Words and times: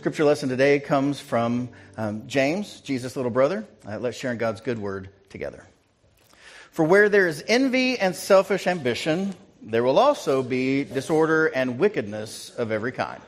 Scripture 0.00 0.24
lesson 0.24 0.48
today 0.48 0.80
comes 0.80 1.20
from 1.20 1.68
um, 1.98 2.26
James, 2.26 2.80
Jesus' 2.80 3.16
little 3.16 3.30
brother. 3.30 3.66
Uh, 3.86 3.98
let's 3.98 4.16
share 4.16 4.32
in 4.32 4.38
God's 4.38 4.62
good 4.62 4.78
word 4.78 5.10
together. 5.28 5.66
For 6.70 6.86
where 6.86 7.10
there 7.10 7.26
is 7.26 7.44
envy 7.46 7.98
and 7.98 8.16
selfish 8.16 8.66
ambition, 8.66 9.34
there 9.60 9.82
will 9.82 9.98
also 9.98 10.42
be 10.42 10.84
disorder 10.84 11.48
and 11.48 11.78
wickedness 11.78 12.48
of 12.48 12.72
every 12.72 12.92
kind. 12.92 13.20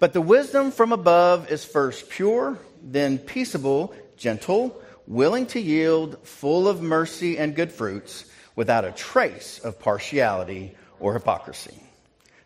But 0.00 0.12
the 0.12 0.20
wisdom 0.20 0.70
from 0.70 0.92
above 0.92 1.50
is 1.50 1.64
first 1.64 2.10
pure, 2.10 2.58
then 2.82 3.16
peaceable, 3.16 3.94
gentle, 4.18 4.82
willing 5.06 5.46
to 5.46 5.60
yield, 5.60 6.18
full 6.28 6.68
of 6.68 6.82
mercy 6.82 7.38
and 7.38 7.56
good 7.56 7.72
fruits, 7.72 8.26
without 8.54 8.84
a 8.84 8.92
trace 8.92 9.60
of 9.60 9.80
partiality 9.80 10.76
or 11.00 11.14
hypocrisy. 11.14 11.82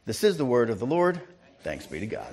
This 0.05 0.23
is 0.23 0.37
the 0.37 0.45
word 0.45 0.71
of 0.71 0.79
the 0.79 0.87
Lord. 0.87 1.21
Thanks 1.65 1.85
be 1.87 1.99
to 1.99 2.07
God. 2.07 2.33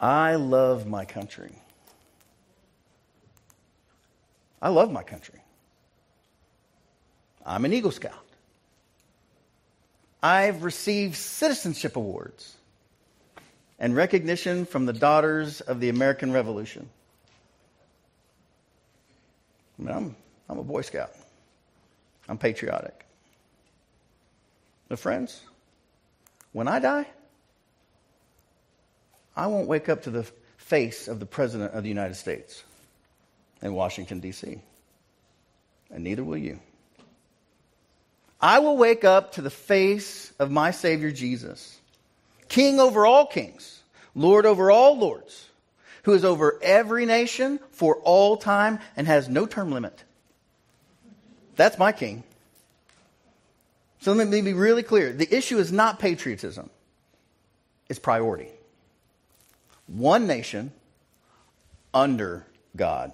I 0.00 0.34
love 0.34 0.86
my 0.86 1.04
country. 1.04 1.52
I 4.60 4.68
love 4.68 4.90
my 4.90 5.02
country. 5.02 5.40
I'm 7.44 7.64
an 7.64 7.72
Eagle 7.72 7.90
Scout. 7.90 8.24
I've 10.22 10.62
received 10.62 11.16
citizenship 11.16 11.96
awards 11.96 12.56
and 13.78 13.94
recognition 13.94 14.64
from 14.64 14.86
the 14.86 14.94
Daughters 14.94 15.60
of 15.60 15.80
the 15.80 15.90
American 15.90 16.32
Revolution. 16.32 16.88
I 19.78 19.82
mean, 19.82 19.94
I'm, 19.94 20.16
I'm 20.48 20.58
a 20.58 20.64
Boy 20.64 20.80
Scout. 20.80 21.12
I'm 22.28 22.38
patriotic. 22.38 23.04
But, 24.88 24.98
friends, 24.98 25.42
when 26.52 26.68
I 26.68 26.78
die, 26.78 27.06
I 29.36 29.48
won't 29.48 29.68
wake 29.68 29.88
up 29.88 30.02
to 30.02 30.10
the 30.10 30.24
face 30.56 31.08
of 31.08 31.20
the 31.20 31.26
President 31.26 31.74
of 31.74 31.82
the 31.82 31.88
United 31.88 32.14
States 32.14 32.62
in 33.62 33.74
Washington, 33.74 34.20
D.C., 34.20 34.60
and 35.90 36.04
neither 36.04 36.24
will 36.24 36.38
you. 36.38 36.60
I 38.40 38.58
will 38.58 38.76
wake 38.76 39.04
up 39.04 39.32
to 39.32 39.42
the 39.42 39.50
face 39.50 40.32
of 40.38 40.50
my 40.50 40.70
Savior 40.70 41.10
Jesus, 41.10 41.78
King 42.48 42.78
over 42.78 43.06
all 43.06 43.26
kings, 43.26 43.82
Lord 44.14 44.46
over 44.46 44.70
all 44.70 44.98
lords, 44.98 45.48
who 46.02 46.12
is 46.12 46.24
over 46.24 46.58
every 46.62 47.06
nation 47.06 47.58
for 47.70 47.96
all 47.96 48.36
time 48.36 48.78
and 48.96 49.06
has 49.06 49.28
no 49.28 49.46
term 49.46 49.72
limit. 49.72 50.04
That's 51.56 51.78
my 51.78 51.92
King. 51.92 52.22
So 54.00 54.12
let 54.12 54.28
me 54.28 54.42
be 54.42 54.52
really 54.52 54.82
clear. 54.82 55.12
The 55.12 55.34
issue 55.34 55.58
is 55.58 55.72
not 55.72 55.98
patriotism, 55.98 56.70
it's 57.88 57.98
priority. 57.98 58.50
One 59.86 60.26
nation 60.26 60.72
under 61.92 62.46
God, 62.76 63.12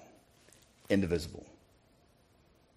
indivisible. 0.89 1.45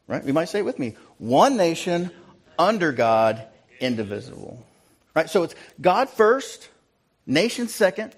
Right? 0.07 0.25
You 0.25 0.33
might 0.33 0.49
say 0.49 0.59
it 0.59 0.65
with 0.65 0.79
me. 0.79 0.97
One 1.19 1.57
nation 1.57 2.11
under 2.59 2.93
God, 2.93 3.47
indivisible. 3.81 4.65
Right? 5.15 5.31
So 5.31 5.45
it's 5.45 5.55
God 5.81 6.11
first, 6.11 6.69
nation 7.27 7.69
second, 7.69 8.15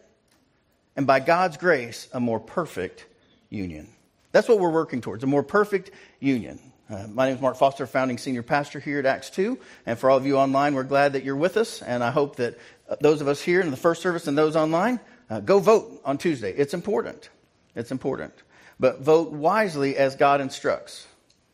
and 0.97 1.06
by 1.06 1.20
God's 1.20 1.59
grace, 1.59 2.09
a 2.12 2.20
more 2.20 2.41
perfect 2.41 3.04
union. 3.50 3.88
That's 4.32 4.48
what 4.48 4.59
we're 4.59 4.70
working 4.70 5.00
towards, 5.00 5.22
a 5.22 5.26
more 5.26 5.42
perfect 5.42 5.91
union. 6.20 6.59
Uh, 6.88 7.06
my 7.09 7.26
name 7.26 7.36
is 7.36 7.41
Mark 7.41 7.56
Foster, 7.56 7.86
founding 7.86 8.16
senior 8.16 8.42
pastor 8.42 8.81
here 8.81 8.98
at 8.98 9.06
Acts 9.06 9.31
2. 9.31 9.59
And 9.86 9.98
for 9.98 10.09
all 10.09 10.16
of 10.16 10.26
you 10.26 10.38
online, 10.38 10.75
we're 10.75 10.84
glad 10.84 11.15
that 11.15 11.25
you're 11.25 11.36
with 11.36 11.56
us. 11.56 11.82
And 11.82 12.03
I 12.03 12.10
hope 12.10 12.36
that 12.36 12.59
uh, 12.88 12.97
those 13.00 13.20
of 13.20 13.28
us 13.28 13.42
here 13.42 13.60
in 13.60 13.70
the 13.70 13.76
first 13.76 14.03
service 14.03 14.26
and 14.26 14.38
those 14.38 14.56
online 14.56 15.00
uh, 15.28 15.41
go 15.41 15.59
vote 15.59 16.00
on 16.04 16.19
Tuesday. 16.19 16.53
It's 16.53 16.75
important. 16.75 17.28
It's 17.75 17.91
important. 17.91 18.34
But 18.78 19.00
vote 19.00 19.32
wisely 19.32 19.97
as 19.97 20.16
God 20.16 20.41
instructs, 20.41 21.06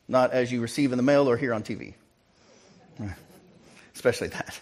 not 0.09 0.33
as 0.33 0.51
you 0.51 0.61
receive 0.61 0.93
in 0.93 0.97
the 0.97 1.03
mail 1.03 1.29
or 1.29 1.37
hear 1.37 1.55
on 1.55 1.63
TV. 1.63 1.95
Especially 3.95 4.29
that. 4.29 4.61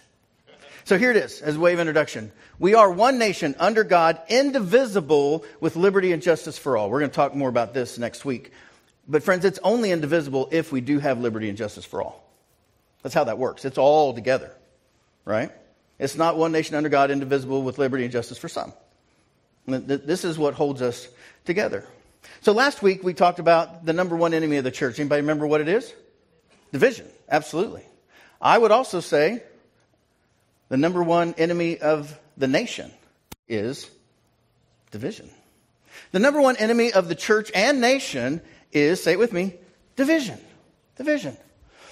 So 0.83 0.97
here 0.97 1.11
it 1.11 1.17
is, 1.17 1.41
as 1.41 1.55
a 1.55 1.59
way 1.59 1.73
of 1.73 1.79
introduction. 1.79 2.31
We 2.59 2.75
are 2.75 2.91
one 2.91 3.17
nation 3.17 3.55
under 3.59 3.83
God, 3.83 4.19
indivisible, 4.29 5.45
with 5.59 5.75
liberty 5.75 6.11
and 6.11 6.21
justice 6.21 6.57
for 6.57 6.77
all. 6.77 6.89
We're 6.89 6.99
going 6.99 7.11
to 7.11 7.15
talk 7.15 7.35
more 7.35 7.49
about 7.49 7.73
this 7.73 7.97
next 7.97 8.25
week. 8.25 8.51
But, 9.07 9.23
friends, 9.23 9.45
it's 9.45 9.59
only 9.63 9.91
indivisible 9.91 10.49
if 10.51 10.71
we 10.71 10.81
do 10.81 10.99
have 10.99 11.19
liberty 11.19 11.49
and 11.49 11.57
justice 11.57 11.85
for 11.85 12.01
all. 12.01 12.23
That's 13.03 13.15
how 13.15 13.23
that 13.25 13.37
works. 13.37 13.65
It's 13.65 13.77
all 13.77 14.13
together, 14.13 14.51
right? 15.25 15.51
It's 15.97 16.15
not 16.15 16.37
one 16.37 16.51
nation 16.51 16.75
under 16.75 16.89
God, 16.89 17.11
indivisible, 17.11 17.61
with 17.63 17.77
liberty 17.77 18.03
and 18.03 18.11
justice 18.11 18.37
for 18.37 18.49
some. 18.49 18.73
This 19.71 20.23
is 20.25 20.37
what 20.37 20.53
holds 20.53 20.81
us 20.81 21.07
together. 21.45 21.85
So 22.41 22.51
last 22.53 22.81
week 22.81 23.03
we 23.03 23.13
talked 23.13 23.39
about 23.39 23.85
the 23.85 23.93
number 23.93 24.15
one 24.15 24.33
enemy 24.33 24.57
of 24.57 24.63
the 24.63 24.71
church. 24.71 24.99
Anybody 24.99 25.21
remember 25.21 25.47
what 25.47 25.61
it 25.61 25.67
is? 25.67 25.93
Division. 26.71 27.07
Absolutely. 27.29 27.83
I 28.41 28.57
would 28.57 28.71
also 28.71 28.99
say 28.99 29.43
the 30.69 30.77
number 30.77 31.03
one 31.03 31.33
enemy 31.37 31.77
of 31.77 32.17
the 32.37 32.47
nation 32.47 32.91
is 33.47 33.89
division. 34.91 35.29
The 36.11 36.19
number 36.19 36.41
one 36.41 36.57
enemy 36.57 36.91
of 36.93 37.07
the 37.07 37.15
church 37.15 37.51
and 37.53 37.81
nation 37.81 38.41
is, 38.71 39.03
say 39.03 39.13
it 39.13 39.19
with 39.19 39.33
me, 39.33 39.55
division. 39.95 40.39
Division. 40.95 41.37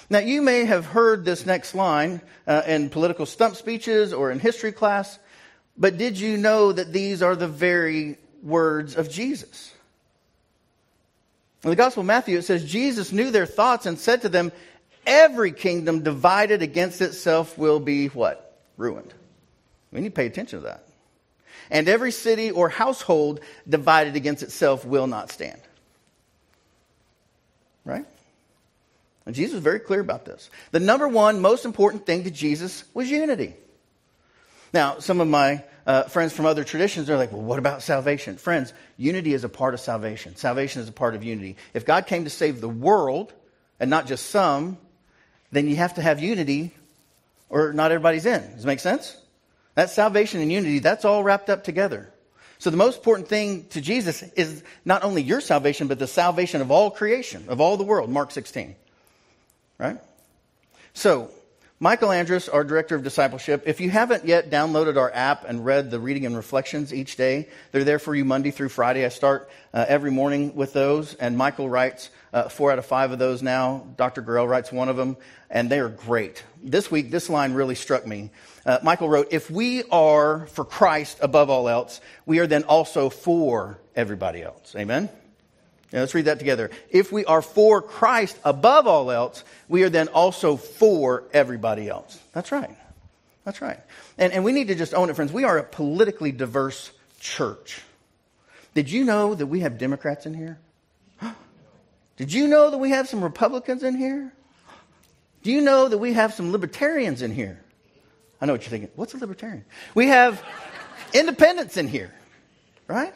Now, 0.09 0.19
you 0.19 0.41
may 0.41 0.65
have 0.65 0.85
heard 0.85 1.23
this 1.23 1.45
next 1.45 1.75
line 1.75 2.21
uh, 2.47 2.63
in 2.65 2.89
political 2.89 3.25
stump 3.25 3.55
speeches 3.55 4.11
or 4.11 4.31
in 4.31 4.39
history 4.39 4.71
class. 4.71 5.19
But 5.79 5.97
did 5.97 6.19
you 6.19 6.37
know 6.37 6.73
that 6.73 6.91
these 6.91 7.21
are 7.21 7.35
the 7.35 7.47
very 7.47 8.17
words 8.43 8.97
of 8.97 9.09
Jesus? 9.09 9.73
In 11.63 11.69
the 11.69 11.75
Gospel 11.75 12.01
of 12.01 12.07
Matthew, 12.07 12.37
it 12.37 12.43
says, 12.43 12.69
Jesus 12.69 13.11
knew 13.11 13.31
their 13.31 13.45
thoughts 13.45 13.85
and 13.85 13.97
said 13.97 14.21
to 14.21 14.29
them, 14.29 14.51
Every 15.05 15.51
kingdom 15.51 16.03
divided 16.03 16.61
against 16.61 17.01
itself 17.01 17.57
will 17.57 17.79
be 17.79 18.07
what? 18.07 18.59
Ruined. 18.77 19.13
We 19.91 20.01
need 20.01 20.09
to 20.09 20.13
pay 20.13 20.25
attention 20.25 20.59
to 20.59 20.65
that. 20.67 20.83
And 21.71 21.87
every 21.87 22.11
city 22.11 22.51
or 22.51 22.69
household 22.69 23.39
divided 23.67 24.15
against 24.15 24.43
itself 24.43 24.85
will 24.85 25.07
not 25.07 25.31
stand. 25.31 25.59
Right? 27.85 28.05
And 29.25 29.35
Jesus 29.35 29.55
was 29.55 29.63
very 29.63 29.79
clear 29.79 29.99
about 29.99 30.25
this. 30.25 30.49
The 30.71 30.79
number 30.79 31.07
one 31.07 31.39
most 31.39 31.65
important 31.65 32.05
thing 32.05 32.23
to 32.23 32.31
Jesus 32.31 32.83
was 32.93 33.09
unity. 33.09 33.53
Now, 34.73 34.99
some 34.99 35.21
of 35.21 35.27
my 35.27 35.63
uh, 35.89 36.03
friends 36.03 36.31
from 36.33 36.45
other 36.45 36.63
traditions 36.63 37.07
they're 37.07 37.17
like, 37.17 37.31
well, 37.31 37.41
what 37.41 37.57
about 37.57 37.81
salvation? 37.81 38.37
Friends, 38.37 38.73
unity 38.95 39.33
is 39.33 39.43
a 39.43 39.49
part 39.49 39.73
of 39.73 39.79
salvation. 39.79 40.35
Salvation 40.35 40.83
is 40.83 40.87
a 40.87 40.91
part 40.91 41.15
of 41.15 41.23
unity. 41.23 41.55
If 41.73 41.83
God 41.83 42.05
came 42.05 42.25
to 42.25 42.29
save 42.29 42.61
the 42.61 42.69
world 42.69 43.33
and 43.79 43.89
not 43.89 44.05
just 44.05 44.27
some, 44.27 44.77
then 45.51 45.67
you 45.67 45.77
have 45.77 45.95
to 45.95 46.03
have 46.03 46.19
unity 46.19 46.75
or 47.49 47.73
not 47.73 47.91
everybody's 47.91 48.27
in. 48.27 48.39
Does 48.53 48.65
it 48.65 48.67
make 48.67 48.79
sense? 48.79 49.17
That 49.73 49.89
salvation 49.89 50.41
and 50.41 50.51
unity, 50.51 50.77
that's 50.77 51.05
all 51.05 51.23
wrapped 51.23 51.49
up 51.49 51.63
together. 51.63 52.13
So 52.59 52.69
the 52.69 52.77
most 52.77 52.97
important 52.97 53.27
thing 53.27 53.65
to 53.69 53.81
Jesus 53.81 54.21
is 54.21 54.63
not 54.85 55.03
only 55.03 55.23
your 55.23 55.41
salvation, 55.41 55.87
but 55.87 55.97
the 55.97 56.05
salvation 56.05 56.61
of 56.61 56.69
all 56.69 56.91
creation, 56.91 57.45
of 57.47 57.59
all 57.59 57.77
the 57.77 57.83
world, 57.83 58.11
Mark 58.11 58.29
16. 58.29 58.75
Right? 59.79 59.97
So, 60.93 61.31
Michael 61.81 62.11
Andrus, 62.11 62.49
our 62.49 62.65
director 62.65 62.95
of 62.95 63.03
discipleship, 63.03 63.63
if 63.65 63.79
you 63.79 63.89
haven't 63.89 64.25
yet 64.25 64.49
downloaded 64.49 64.97
our 64.97 65.09
app 65.13 65.45
and 65.45 65.63
read 65.63 65.89
the 65.89 65.99
reading 65.99 66.25
and 66.25 66.35
reflections 66.35 66.93
each 66.93 67.15
day, 67.15 67.47
they're 67.71 67.85
there 67.85 67.99
for 67.99 68.13
you 68.13 68.25
Monday 68.25 68.51
through 68.51 68.67
Friday. 68.67 69.05
I 69.05 69.07
start 69.07 69.49
uh, 69.73 69.85
every 69.87 70.11
morning 70.11 70.55
with 70.55 70.73
those, 70.73 71.13
and 71.13 71.37
Michael 71.37 71.69
writes 71.69 72.09
uh, 72.33 72.49
four 72.49 72.73
out 72.73 72.79
of 72.79 72.85
five 72.85 73.13
of 73.13 73.19
those 73.19 73.41
now. 73.41 73.87
Dr. 73.95 74.21
Gurrell 74.21 74.45
writes 74.45 74.73
one 74.73 74.89
of 74.89 74.97
them, 74.97 75.15
and 75.49 75.69
they 75.69 75.79
are 75.79 75.87
great. 75.87 76.43
This 76.61 76.91
week, 76.91 77.11
this 77.11 77.29
line 77.29 77.53
really 77.53 77.75
struck 77.75 78.05
me. 78.05 78.31
Uh, 78.65 78.79
Michael 78.83 79.07
wrote, 79.07 79.29
If 79.31 79.49
we 79.49 79.83
are 79.83 80.47
for 80.47 80.65
Christ 80.65 81.19
above 81.21 81.49
all 81.49 81.69
else, 81.69 82.01
we 82.25 82.39
are 82.39 82.47
then 82.47 82.63
also 82.63 83.09
for 83.09 83.79
everybody 83.95 84.43
else. 84.43 84.75
Amen? 84.75 85.07
Now, 85.91 85.99
let's 86.01 86.13
read 86.13 86.25
that 86.25 86.37
together. 86.37 86.69
If 86.91 87.11
we 87.11 87.25
are 87.25 87.41
for 87.41 87.81
Christ 87.81 88.37
above 88.43 88.85
all 88.85 89.09
else, 89.09 89.43
we 89.67 89.83
are 89.83 89.89
then 89.89 90.07
also 90.09 90.55
for 90.55 91.23
everybody 91.33 91.89
else. 91.89 92.19
That's 92.31 92.51
right. 92.51 92.75
That's 93.43 93.61
right. 93.61 93.79
And, 94.17 94.31
and 94.31 94.43
we 94.43 94.51
need 94.51 94.67
to 94.67 94.75
just 94.75 94.93
own 94.93 95.09
it, 95.09 95.15
friends. 95.15 95.33
We 95.33 95.45
are 95.45 95.57
a 95.57 95.63
politically 95.63 96.31
diverse 96.31 96.91
church. 97.19 97.81
Did 98.75 98.91
you 98.91 99.03
know 99.03 99.33
that 99.33 99.47
we 99.47 99.61
have 99.61 99.79
Democrats 99.79 100.27
in 100.27 100.35
here? 100.35 100.59
Did 102.17 102.31
you 102.31 102.47
know 102.47 102.69
that 102.69 102.77
we 102.77 102.91
have 102.91 103.07
some 103.07 103.23
Republicans 103.23 103.81
in 103.81 103.95
here? 103.95 104.31
Do 105.43 105.51
you 105.51 105.61
know 105.61 105.87
that 105.87 105.97
we 105.97 106.13
have 106.13 106.35
some 106.35 106.51
libertarians 106.51 107.23
in 107.23 107.31
here? 107.31 107.59
I 108.39 108.45
know 108.45 108.53
what 108.53 108.61
you're 108.61 108.69
thinking. 108.69 108.91
What's 108.95 109.15
a 109.15 109.17
libertarian? 109.17 109.65
We 109.95 110.07
have 110.07 110.43
independents 111.13 111.77
in 111.77 111.87
here, 111.87 112.13
right? 112.87 113.15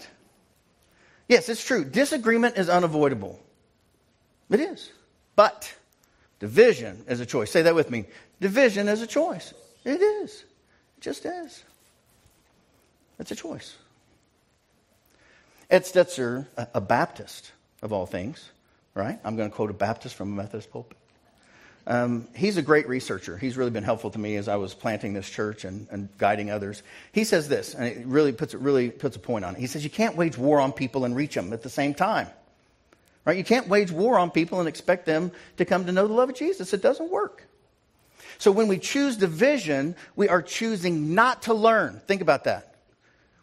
Yes, 1.33 1.49
it's 1.49 1.65
true. 1.65 1.83
Disagreement 1.83 2.57
is 2.59 2.69
unavoidable. 2.69 3.39
It 4.51 4.59
is. 4.59 4.91
But 5.35 5.73
division 6.37 7.05
is 7.07 7.21
a 7.21 7.25
choice. 7.25 7.49
Say 7.49 7.63
that 7.63 7.73
with 7.73 7.89
me. 7.89 8.05
Division 8.39 8.87
is 8.87 9.01
a 9.01 9.07
choice. 9.07 9.51
It 9.83 9.99
is. 9.99 10.43
It 10.97 11.01
just 11.01 11.25
is. 11.25 11.63
It's 13.17 13.31
a 13.31 13.35
choice. 13.35 13.75
Ed 15.71 15.85
Stetzer, 15.85 16.45
a 16.55 16.79
Baptist 16.79 17.51
of 17.81 17.91
all 17.91 18.05
things, 18.05 18.51
right? 18.93 19.19
I'm 19.23 19.35
going 19.35 19.49
to 19.49 19.55
quote 19.55 19.71
a 19.71 19.73
Baptist 19.73 20.13
from 20.13 20.33
a 20.33 20.35
Methodist 20.35 20.69
pulpit. 20.69 20.99
Um, 21.85 22.27
he's 22.33 22.55
a 22.55 22.61
great 22.61 22.87
researcher. 22.87 23.37
He's 23.37 23.57
really 23.57 23.71
been 23.71 23.83
helpful 23.83 24.09
to 24.11 24.19
me 24.19 24.37
as 24.37 24.47
I 24.47 24.55
was 24.55 24.73
planting 24.73 25.13
this 25.13 25.29
church 25.29 25.65
and, 25.65 25.87
and, 25.91 26.07
guiding 26.17 26.49
others. 26.49 26.81
He 27.11 27.25
says 27.25 27.49
this, 27.49 27.75
and 27.75 27.85
it 27.85 28.05
really 28.05 28.31
puts, 28.31 28.53
it 28.53 28.61
really 28.61 28.89
puts 28.89 29.17
a 29.17 29.19
point 29.19 29.43
on 29.43 29.55
it. 29.55 29.59
He 29.59 29.67
says, 29.67 29.83
You 29.83 29.89
can't 29.89 30.15
wage 30.15 30.37
war 30.37 30.61
on 30.61 30.71
people 30.71 31.03
and 31.03 31.13
reach 31.13 31.35
them 31.35 31.51
at 31.51 31.61
the 31.61 31.69
same 31.69 31.93
time. 31.93 32.27
Right? 33.25 33.37
You 33.37 33.43
can't 33.43 33.67
wage 33.67 33.91
war 33.91 34.17
on 34.17 34.31
people 34.31 34.59
and 34.59 34.69
expect 34.69 35.05
them 35.05 35.31
to 35.57 35.65
come 35.65 35.85
to 35.85 35.91
know 35.91 36.07
the 36.07 36.13
love 36.13 36.29
of 36.29 36.35
Jesus. 36.35 36.73
It 36.73 36.81
doesn't 36.81 37.09
work. 37.09 37.47
So 38.37 38.51
when 38.51 38.67
we 38.67 38.79
choose 38.79 39.17
division, 39.17 39.95
we 40.15 40.29
are 40.29 40.41
choosing 40.41 41.13
not 41.13 41.43
to 41.43 41.53
learn. 41.53 42.01
Think 42.07 42.21
about 42.21 42.45
that. 42.45 42.75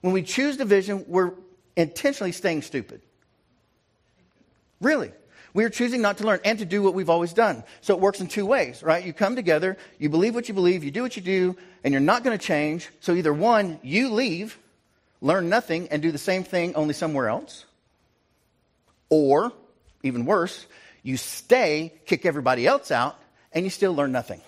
When 0.00 0.12
we 0.14 0.22
choose 0.22 0.56
division, 0.56 1.04
we're 1.08 1.32
intentionally 1.76 2.32
staying 2.32 2.62
stupid. 2.62 3.02
Really. 4.81 5.12
We 5.52 5.64
are 5.64 5.70
choosing 5.70 6.00
not 6.00 6.19
to 6.19 6.25
learn 6.25 6.41
and 6.44 6.58
to 6.61 6.64
do 6.64 6.82
what 6.82 6.94
we've 6.94 7.11
always 7.11 7.32
done. 7.32 7.64
So 7.81 7.94
it 7.94 8.00
works 8.00 8.20
in 8.20 8.29
two 8.29 8.47
ways, 8.47 8.82
right? 8.82 9.05
You 9.05 9.12
come 9.12 9.37
together, 9.37 9.76
you 9.99 10.08
believe 10.08 10.35
what 10.35 10.49
you 10.49 10.55
believe, 10.55 10.85
you 10.85 10.91
do 10.91 11.02
what 11.02 11.17
you 11.17 11.23
do, 11.23 11.56
and 11.82 11.93
you're 11.93 12.00
not 12.00 12.23
going 12.23 12.38
to 12.38 12.44
change. 12.44 12.88
So 13.00 13.14
either 13.14 13.32
one, 13.32 13.81
you 13.82 14.12
leave, 14.12 14.58
learn 15.20 15.49
nothing, 15.49 15.88
and 15.88 16.00
do 16.02 16.12
the 16.12 16.19
same 16.19 16.44
thing 16.44 16.75
only 16.76 16.94
somewhere 16.94 17.29
else. 17.29 17.64
Or, 19.08 19.52
even 20.02 20.25
worse, 20.25 20.67
you 21.02 21.17
stay, 21.17 21.93
kick 22.06 22.25
everybody 22.25 22.67
else 22.67 22.91
out, 22.91 23.19
and 23.52 23.64
you 23.64 23.70
still 23.70 23.94
learn 23.94 24.12
nothing. 24.12 24.41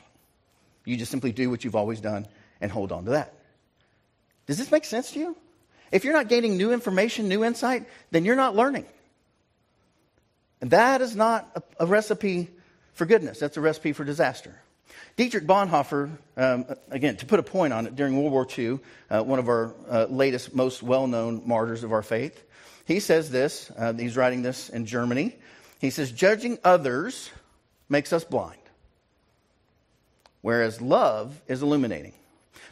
You 0.85 0.97
just 0.97 1.11
simply 1.11 1.33
do 1.33 1.51
what 1.51 1.65
you've 1.65 1.77
always 1.77 2.01
done 2.01 2.27
and 2.61 2.71
hold 2.71 2.93
on 2.93 3.05
to 3.07 3.11
that. 3.13 3.35
Does 4.47 4.59
this 4.59 4.71
make 4.71 4.85
sense 4.85 5.13
to 5.13 5.19
you? 5.19 5.37
If 5.91 6.05
you're 6.05 6.15
not 6.15 6.29
gaining 6.29 6.57
new 6.57 6.73
information, 6.73 7.29
new 7.29 7.45
insight, 7.45 7.87
then 8.11 8.25
you're 8.25 8.37
not 8.37 8.57
learning. 8.57 8.87
And 10.63 10.71
that 10.71 11.03
is 11.03 11.15
not 11.15 11.51
a, 11.57 11.85
a 11.85 11.87
recipe 11.87 12.49
for 12.95 13.05
goodness, 13.05 13.39
that's 13.41 13.57
a 13.57 13.61
recipe 13.61 13.93
for 13.93 14.05
disaster. 14.05 14.55
Dietrich 15.17 15.45
Bonhoeffer, 15.45 16.11
um, 16.37 16.65
again, 16.91 17.17
to 17.17 17.27
put 17.27 17.41
a 17.41 17.43
point 17.43 17.73
on 17.73 17.87
it, 17.87 17.97
during 17.97 18.17
World 18.17 18.33
War 18.33 18.47
II, 18.57 18.79
uh, 19.11 19.23
one 19.23 19.39
of 19.39 19.49
our 19.49 19.75
uh, 19.91 20.07
latest, 20.09 20.55
most 20.55 20.83
well 20.83 21.07
known 21.07 21.43
martyrs 21.45 21.85
of 21.85 21.93
our 21.93 22.03
faith, 22.03 22.45
he 22.87 23.01
says 23.01 23.31
this. 23.31 23.71
Uh, 23.77 23.93
he's 23.93 24.17
writing 24.17 24.43
this 24.43 24.69
in 24.69 24.87
Germany. 24.87 25.37
He 25.81 25.91
says, 25.91 26.13
Judging 26.13 26.59
others 26.65 27.31
makes 27.89 28.13
us 28.13 28.25
blind, 28.25 28.61
whereas 30.43 30.81
love 30.81 31.41
is 31.49 31.63
illuminating. 31.63 32.15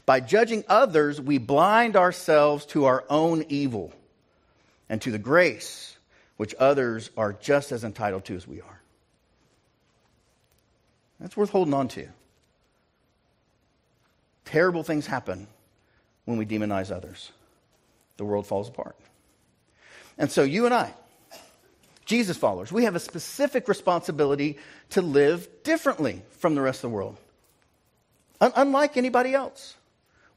By 0.06 0.20
judging 0.20 0.64
others, 0.68 1.20
we 1.20 1.38
blind 1.38 1.96
ourselves 1.96 2.66
to 2.66 2.84
our 2.84 3.04
own 3.10 3.44
evil 3.48 3.92
and 4.88 5.02
to 5.02 5.10
the 5.10 5.18
grace 5.18 5.96
which 6.40 6.54
others 6.58 7.10
are 7.18 7.34
just 7.34 7.70
as 7.70 7.84
entitled 7.84 8.24
to 8.24 8.34
as 8.34 8.48
we 8.48 8.62
are. 8.62 8.80
That's 11.20 11.36
worth 11.36 11.50
holding 11.50 11.74
on 11.74 11.88
to. 11.88 12.08
Terrible 14.46 14.82
things 14.82 15.06
happen 15.06 15.48
when 16.24 16.38
we 16.38 16.46
demonize 16.46 16.90
others. 16.90 17.30
The 18.16 18.24
world 18.24 18.46
falls 18.46 18.70
apart. 18.70 18.96
And 20.16 20.32
so, 20.32 20.42
you 20.42 20.64
and 20.64 20.72
I, 20.72 20.94
Jesus 22.06 22.38
followers, 22.38 22.72
we 22.72 22.84
have 22.84 22.94
a 22.94 23.00
specific 23.00 23.68
responsibility 23.68 24.56
to 24.90 25.02
live 25.02 25.46
differently 25.62 26.22
from 26.38 26.54
the 26.54 26.62
rest 26.62 26.78
of 26.78 26.90
the 26.90 26.96
world. 26.96 27.18
Un- 28.40 28.52
unlike 28.56 28.96
anybody 28.96 29.34
else. 29.34 29.74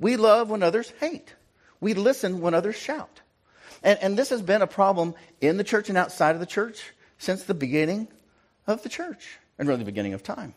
We 0.02 0.18
love 0.18 0.50
when 0.50 0.64
others 0.64 0.92
hate, 1.00 1.34
we 1.80 1.94
listen 1.94 2.42
when 2.42 2.54
others 2.54 2.76
shout. 2.76 3.22
And, 3.84 4.00
and 4.02 4.18
this 4.18 4.30
has 4.30 4.42
been 4.42 4.62
a 4.62 4.68
problem 4.68 5.14
in 5.42 5.58
the 5.58 5.64
church 5.64 5.90
and 5.90 5.98
outside 5.98 6.36
of 6.36 6.40
the 6.40 6.46
church 6.46 6.94
since 7.18 7.44
the 7.44 7.54
beginning 7.54 8.08
of 8.66 8.82
the 8.84 8.90
church 8.90 9.38
and 9.60 9.68
really 9.68 9.80
the 9.80 9.86
beginning 9.86 10.14
of 10.14 10.24
time. 10.24 10.54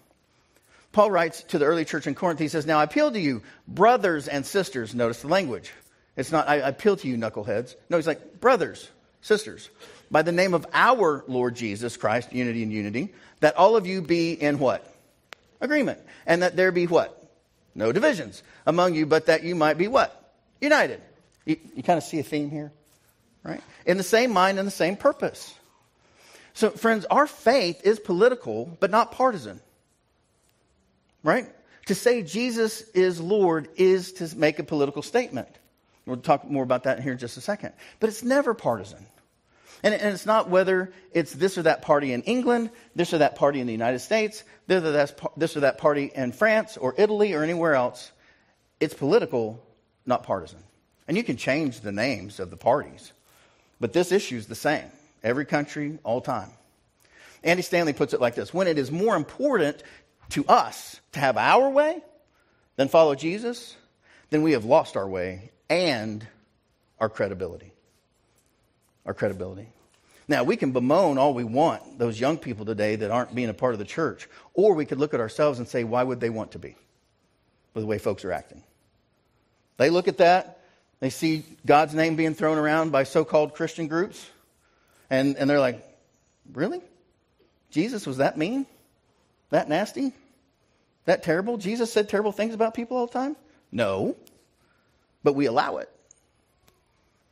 Paul 0.93 1.11
writes 1.11 1.43
to 1.49 1.59
the 1.59 1.67
early 1.67 1.85
church 1.85 2.07
in 2.07 2.15
Corinth, 2.15 2.39
he 2.39 2.49
says, 2.49 2.65
Now 2.65 2.79
I 2.79 2.85
appeal 2.85 3.11
to 3.11 3.21
you, 3.21 3.43
brothers 3.69 4.29
and 4.29 4.47
sisters. 4.47 4.95
Notice 4.95 5.21
the 5.21 5.29
language. 5.29 5.73
It's 6.17 6.33
not, 6.33 6.49
I, 6.49 6.57
appeal 6.57 6.97
to 6.97 7.09
you, 7.09 7.17
knuckleheads. 7.17 7.75
No, 7.91 7.99
he's 7.99 8.07
like, 8.07 8.41
brothers, 8.41 8.89
sisters, 9.21 9.69
by 10.11 10.23
the 10.23 10.33
name 10.33 10.55
of 10.55 10.67
our 10.73 11.23
Lord 11.29 11.55
Jesus 11.55 11.97
Christ, 11.97 12.33
unity 12.33 12.63
and 12.63 12.73
unity, 12.73 13.13
that 13.41 13.57
all 13.57 13.77
of 13.77 13.87
you 13.87 14.01
be 14.01 14.33
in 14.33 14.59
what? 14.59 14.91
Agreement. 15.61 15.99
And 16.27 16.43
that 16.43 16.57
there 16.57 16.73
be 16.73 16.87
what? 16.87 17.23
No 17.75 17.93
divisions 17.93 18.43
among 18.65 18.95
you, 18.95 19.05
but 19.05 19.27
that 19.27 19.43
you 19.43 19.55
might 19.55 19.77
be 19.77 19.89
what? 19.89 20.33
United. 20.63 21.03
You, 21.45 21.59
you 21.75 21.83
kind 21.83 21.99
of 21.99 22.05
see 22.05 22.19
a 22.19 22.23
theme 22.23 22.51
here? 22.51 22.73
Right? 23.47 23.63
In 23.87 23.97
the 23.97 24.03
same 24.03 24.33
mind 24.33 24.59
and 24.59 24.67
the 24.67 24.73
same 24.73 24.97
purpose. 24.97 25.55
So, 26.55 26.71
friends, 26.71 27.05
our 27.07 27.27
faith 27.27 27.83
is 27.85 28.01
political, 28.01 28.77
but 28.81 28.91
not 28.91 29.13
partisan, 29.13 29.61
right? 31.23 31.47
To 31.87 31.95
say 31.95 32.23
Jesus 32.23 32.81
is 32.91 33.21
Lord 33.21 33.69
is 33.77 34.13
to 34.15 34.37
make 34.37 34.59
a 34.59 34.65
political 34.65 35.03
statement. 35.03 35.49
We'll 36.07 36.17
talk 36.17 36.49
more 36.49 36.63
about 36.63 36.85
that 36.85 37.01
here 37.01 37.13
in 37.13 37.19
just 37.19 37.37
a 37.37 37.41
second. 37.41 37.73
But 38.01 38.09
it's 38.09 38.23
never 38.23 38.55
partisan. 38.55 39.07
And, 39.83 39.93
it's 39.93 40.25
not 40.25 40.49
whether 40.49 40.93
it's 41.13 41.33
this 41.33 41.59
or 41.59 41.63
that 41.63 41.83
party 41.83 42.13
in 42.13 42.23
England, 42.23 42.71
this 42.95 43.13
or 43.13 43.19
that 43.19 43.37
party 43.37 43.61
in 43.61 43.67
the 43.67 43.73
United 43.73 43.99
States, 43.99 44.43
this 44.67 45.57
or 45.57 45.61
that 45.61 45.79
party 45.79 46.11
in 46.15 46.33
France 46.33 46.77
or 46.77 46.95
Italy 46.97 47.35
or 47.35 47.43
anywhere 47.43 47.75
else. 47.75 48.11
It's 48.81 48.95
political, 48.95 49.63
not 50.07 50.23
partisan. 50.23 50.61
And 51.07 51.17
you 51.17 51.23
can 51.23 51.37
change 51.37 51.81
the 51.81 51.93
names 51.93 52.41
of 52.41 52.51
the 52.51 52.57
parties. 52.57 53.13
But 53.81 53.93
this 53.93 54.13
issue 54.13 54.37
is 54.37 54.47
the 54.47 54.55
same 54.55 54.85
every 55.23 55.45
country, 55.45 55.99
all 56.05 56.21
time. 56.21 56.51
Andy 57.43 57.63
Stanley 57.63 57.93
puts 57.93 58.15
it 58.15 58.21
like 58.21 58.35
this 58.35 58.55
When 58.55 58.69
it 58.69 58.79
is 58.79 58.91
more 58.91 59.17
important 59.17 59.83
to 60.31 60.45
us 60.47 61.01
to 61.13 61.21
have 61.21 61.37
our 61.37 61.69
way 61.69 62.03
than 62.77 62.89
follow 62.89 63.15
Jesus, 63.15 63.77
then 64.31 64.43
we 64.43 64.53
have 64.53 64.65
lost 64.65 64.97
our 64.97 65.09
way 65.09 65.51
and 65.69 66.27
our 66.99 67.09
credibility. 67.09 67.73
Our 69.05 69.15
credibility. 69.15 69.69
Now, 70.29 70.43
we 70.43 70.57
can 70.57 70.73
bemoan 70.73 71.19
all 71.19 71.35
we 71.35 71.45
want, 71.45 71.99
those 71.99 72.19
young 72.19 72.37
people 72.37 72.65
today 72.65 72.97
that 72.97 73.13
aren't 73.13 73.35
being 73.35 73.49
a 73.49 73.55
part 73.55 73.75
of 73.75 73.79
the 73.79 73.85
church, 73.85 74.29
or 74.55 74.75
we 74.75 74.85
could 74.85 74.99
look 74.99 75.15
at 75.15 75.21
ourselves 75.21 75.61
and 75.61 75.69
say, 75.69 75.85
why 75.85 76.03
would 76.03 76.19
they 76.19 76.31
want 76.31 76.53
to 76.53 76.59
be 76.59 76.75
with 77.75 77.83
the 77.83 77.87
way 77.87 77.99
folks 77.99 78.25
are 78.25 78.33
acting? 78.33 78.65
They 79.77 79.91
look 79.91 80.09
at 80.09 80.19
that 80.19 80.61
they 81.01 81.11
see 81.11 81.45
God's 81.65 81.95
name 81.95 82.17
being 82.17 82.35
thrown 82.35 82.59
around 82.59 82.91
by 82.91 83.05
so 83.05 83.25
called 83.25 83.55
Christian 83.55 83.87
groups, 83.87 84.29
and, 85.11 85.37
and 85.37 85.49
they're 85.49 85.61
like, 85.61 85.87
Really? 86.53 86.81
Jesus 87.71 88.07
was 88.07 88.19
that 88.19 88.39
mean? 88.39 88.67
That 89.51 89.69
nasty? 89.69 90.13
That 91.05 91.23
terrible? 91.23 91.57
Jesus 91.57 91.93
said 91.93 92.09
terrible 92.09 92.33
things 92.33 92.55
about 92.55 92.75
people 92.75 92.97
all 92.97 93.07
the 93.07 93.13
time? 93.13 93.37
No. 93.71 94.17
But 95.23 95.35
we 95.35 95.47
allow 95.47 95.79
it. 95.79 95.91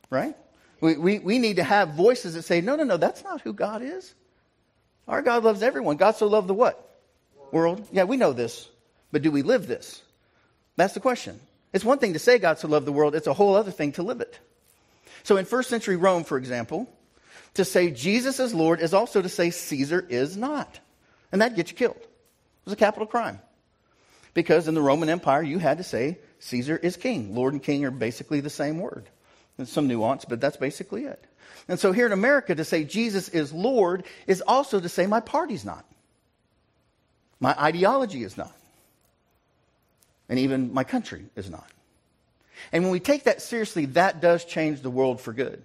Right? 0.09 0.35
We, 0.81 0.97
we, 0.97 1.19
we 1.19 1.39
need 1.39 1.57
to 1.57 1.63
have 1.63 1.89
voices 1.89 2.35
that 2.35 2.43
say, 2.43 2.61
no, 2.61 2.75
no, 2.75 2.83
no, 2.83 2.97
that's 2.97 3.23
not 3.23 3.41
who 3.41 3.53
God 3.53 3.81
is. 3.81 4.13
Our 5.07 5.21
God 5.21 5.43
loves 5.43 5.61
everyone. 5.61 5.97
God 5.97 6.15
so 6.15 6.27
loved 6.27 6.47
the 6.47 6.53
what? 6.53 6.81
World. 7.51 7.87
Yeah, 7.91 8.03
we 8.03 8.17
know 8.17 8.33
this. 8.33 8.69
But 9.11 9.21
do 9.21 9.31
we 9.31 9.41
live 9.41 9.67
this? 9.67 10.01
That's 10.75 10.93
the 10.93 10.99
question. 10.99 11.39
It's 11.75 11.83
one 11.83 11.99
thing 11.99 12.13
to 12.13 12.19
say 12.19 12.39
God 12.39 12.57
so 12.57 12.69
loved 12.69 12.87
the 12.87 12.93
world, 12.93 13.15
it's 13.15 13.27
a 13.27 13.33
whole 13.33 13.53
other 13.53 13.69
thing 13.69 13.91
to 13.93 14.01
live 14.01 14.21
it. 14.21 14.39
So 15.23 15.35
in 15.35 15.43
first 15.43 15.69
century 15.69 15.97
Rome, 15.97 16.23
for 16.23 16.37
example, 16.37 16.89
to 17.55 17.65
say 17.65 17.91
Jesus 17.91 18.39
is 18.39 18.53
Lord 18.53 18.79
is 18.79 18.93
also 18.93 19.21
to 19.21 19.27
say 19.27 19.49
Caesar 19.49 20.05
is 20.07 20.37
not. 20.37 20.79
And 21.33 21.41
that 21.41 21.57
gets 21.57 21.71
you 21.71 21.77
killed. 21.77 21.97
It 21.97 22.07
was 22.63 22.73
a 22.73 22.77
capital 22.77 23.05
crime. 23.05 23.41
Because 24.33 24.69
in 24.69 24.73
the 24.73 24.81
Roman 24.81 25.09
Empire, 25.09 25.43
you 25.43 25.59
had 25.59 25.79
to 25.79 25.83
say 25.83 26.19
Caesar 26.39 26.77
is 26.77 26.95
king. 26.95 27.35
Lord 27.35 27.51
and 27.51 27.61
king 27.61 27.83
are 27.83 27.91
basically 27.91 28.39
the 28.39 28.49
same 28.49 28.79
word. 28.79 29.09
There's 29.57 29.69
some 29.69 29.89
nuance, 29.89 30.23
but 30.23 30.39
that's 30.39 30.55
basically 30.55 31.03
it. 31.03 31.21
And 31.67 31.77
so 31.77 31.91
here 31.91 32.05
in 32.05 32.13
America, 32.13 32.55
to 32.55 32.63
say 32.63 32.85
Jesus 32.85 33.27
is 33.27 33.51
Lord 33.51 34.05
is 34.27 34.39
also 34.39 34.79
to 34.79 34.87
say 34.87 35.07
my 35.07 35.19
party's 35.19 35.65
not. 35.65 35.83
My 37.41 37.53
ideology 37.61 38.23
is 38.23 38.37
not. 38.37 38.55
And 40.29 40.39
even 40.39 40.73
my 40.73 40.83
country 40.83 41.25
is 41.35 41.49
not. 41.49 41.69
And 42.71 42.83
when 42.83 42.91
we 42.91 42.99
take 42.99 43.23
that 43.25 43.41
seriously, 43.41 43.85
that 43.87 44.21
does 44.21 44.45
change 44.45 44.81
the 44.81 44.89
world 44.89 45.21
for 45.21 45.33
good. 45.33 45.63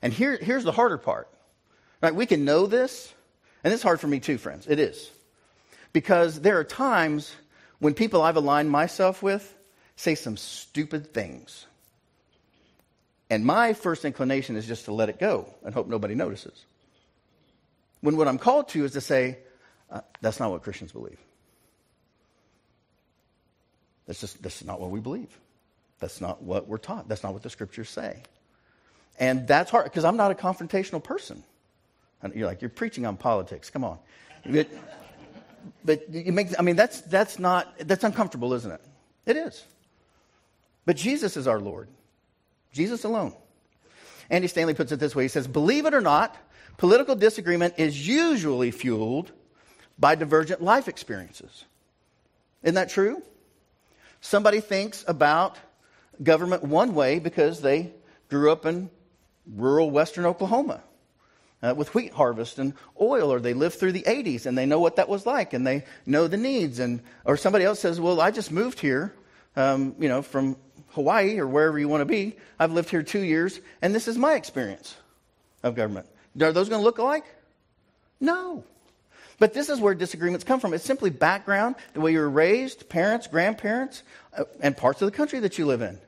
And 0.00 0.12
here, 0.12 0.36
here's 0.36 0.64
the 0.64 0.72
harder 0.72 0.98
part. 0.98 1.28
Right? 2.00 2.14
We 2.14 2.26
can 2.26 2.44
know 2.44 2.66
this, 2.66 3.12
and 3.62 3.72
it's 3.72 3.82
hard 3.82 4.00
for 4.00 4.06
me 4.06 4.20
too, 4.20 4.38
friends. 4.38 4.66
It 4.68 4.78
is. 4.78 5.10
Because 5.92 6.40
there 6.40 6.58
are 6.58 6.64
times 6.64 7.34
when 7.78 7.94
people 7.94 8.22
I've 8.22 8.36
aligned 8.36 8.70
myself 8.70 9.22
with 9.22 9.54
say 9.96 10.14
some 10.14 10.36
stupid 10.36 11.14
things. 11.14 11.66
And 13.30 13.44
my 13.44 13.72
first 13.72 14.04
inclination 14.04 14.56
is 14.56 14.66
just 14.66 14.84
to 14.86 14.92
let 14.92 15.08
it 15.08 15.18
go 15.18 15.48
and 15.64 15.72
hope 15.72 15.88
nobody 15.88 16.14
notices. 16.14 16.64
When 18.00 18.16
what 18.16 18.28
I'm 18.28 18.38
called 18.38 18.68
to 18.70 18.84
is 18.84 18.92
to 18.92 19.00
say, 19.00 19.38
uh, 19.90 20.02
that's 20.20 20.38
not 20.38 20.50
what 20.50 20.62
Christians 20.62 20.92
believe. 20.92 21.18
That's 24.06 24.20
just 24.20 24.42
that's 24.42 24.64
not 24.64 24.80
what 24.80 24.90
we 24.90 25.00
believe. 25.00 25.38
That's 26.00 26.20
not 26.20 26.42
what 26.42 26.68
we're 26.68 26.78
taught. 26.78 27.08
That's 27.08 27.22
not 27.22 27.32
what 27.32 27.42
the 27.42 27.50
scriptures 27.50 27.88
say. 27.88 28.22
And 29.18 29.46
that's 29.46 29.70
hard 29.70 29.84
because 29.84 30.04
I'm 30.04 30.16
not 30.16 30.30
a 30.30 30.34
confrontational 30.34 31.02
person. 31.02 31.42
And 32.22 32.34
you're 32.34 32.46
like, 32.46 32.62
you're 32.62 32.70
preaching 32.70 33.06
on 33.06 33.16
politics. 33.16 33.70
Come 33.70 33.84
on. 33.84 33.98
But, 34.44 34.68
but 35.84 36.12
you 36.12 36.32
make, 36.32 36.48
I 36.58 36.62
mean, 36.62 36.76
that's, 36.76 37.00
that's 37.02 37.38
not, 37.38 37.72
that's 37.78 38.04
uncomfortable, 38.04 38.54
isn't 38.54 38.70
it? 38.70 38.80
It 39.26 39.36
is. 39.36 39.64
But 40.84 40.96
Jesus 40.96 41.36
is 41.36 41.46
our 41.46 41.60
Lord. 41.60 41.88
Jesus 42.72 43.04
alone. 43.04 43.34
Andy 44.30 44.48
Stanley 44.48 44.74
puts 44.74 44.90
it 44.90 44.98
this 44.98 45.14
way 45.14 45.24
He 45.24 45.28
says, 45.28 45.46
Believe 45.46 45.86
it 45.86 45.94
or 45.94 46.00
not, 46.00 46.36
political 46.76 47.14
disagreement 47.14 47.74
is 47.76 48.06
usually 48.06 48.70
fueled 48.70 49.30
by 49.98 50.14
divergent 50.14 50.62
life 50.62 50.88
experiences. 50.88 51.64
Isn't 52.62 52.74
that 52.74 52.88
true? 52.88 53.22
Somebody 54.24 54.60
thinks 54.60 55.04
about 55.06 55.58
government 56.22 56.62
one 56.62 56.94
way 56.94 57.18
because 57.18 57.60
they 57.60 57.92
grew 58.30 58.50
up 58.50 58.64
in 58.64 58.88
rural 59.46 59.90
western 59.90 60.24
Oklahoma 60.24 60.82
uh, 61.62 61.74
with 61.76 61.94
wheat 61.94 62.10
harvest 62.14 62.58
and 62.58 62.72
oil, 62.98 63.30
or 63.30 63.38
they 63.38 63.52
lived 63.52 63.74
through 63.74 63.92
the 63.92 64.04
80s 64.04 64.46
and 64.46 64.56
they 64.56 64.64
know 64.64 64.80
what 64.80 64.96
that 64.96 65.10
was 65.10 65.26
like 65.26 65.52
and 65.52 65.66
they 65.66 65.84
know 66.06 66.26
the 66.26 66.38
needs. 66.38 66.78
And, 66.78 67.02
or 67.26 67.36
somebody 67.36 67.66
else 67.66 67.80
says, 67.80 68.00
Well, 68.00 68.18
I 68.18 68.30
just 68.30 68.50
moved 68.50 68.80
here, 68.80 69.14
um, 69.56 69.94
you 69.98 70.08
know, 70.08 70.22
from 70.22 70.56
Hawaii 70.92 71.38
or 71.38 71.46
wherever 71.46 71.78
you 71.78 71.88
want 71.88 72.00
to 72.00 72.06
be. 72.06 72.34
I've 72.58 72.72
lived 72.72 72.88
here 72.88 73.02
two 73.02 73.22
years 73.22 73.60
and 73.82 73.94
this 73.94 74.08
is 74.08 74.16
my 74.16 74.36
experience 74.36 74.96
of 75.62 75.74
government. 75.74 76.06
Are 76.40 76.50
those 76.50 76.70
going 76.70 76.80
to 76.80 76.84
look 76.84 76.96
alike? 76.96 77.26
No. 78.20 78.64
But 79.38 79.52
this 79.52 79.68
is 79.68 79.80
where 79.80 79.94
disagreements 79.94 80.44
come 80.44 80.60
from. 80.60 80.74
It's 80.74 80.84
simply 80.84 81.10
background, 81.10 81.76
the 81.92 82.00
way 82.00 82.12
you 82.12 82.20
were 82.20 82.30
raised, 82.30 82.88
parents, 82.88 83.26
grandparents, 83.26 84.02
uh, 84.36 84.44
and 84.60 84.76
parts 84.76 85.02
of 85.02 85.10
the 85.10 85.16
country 85.16 85.40
that 85.40 85.58
you 85.58 85.66
live 85.66 85.82
in, 85.82 85.98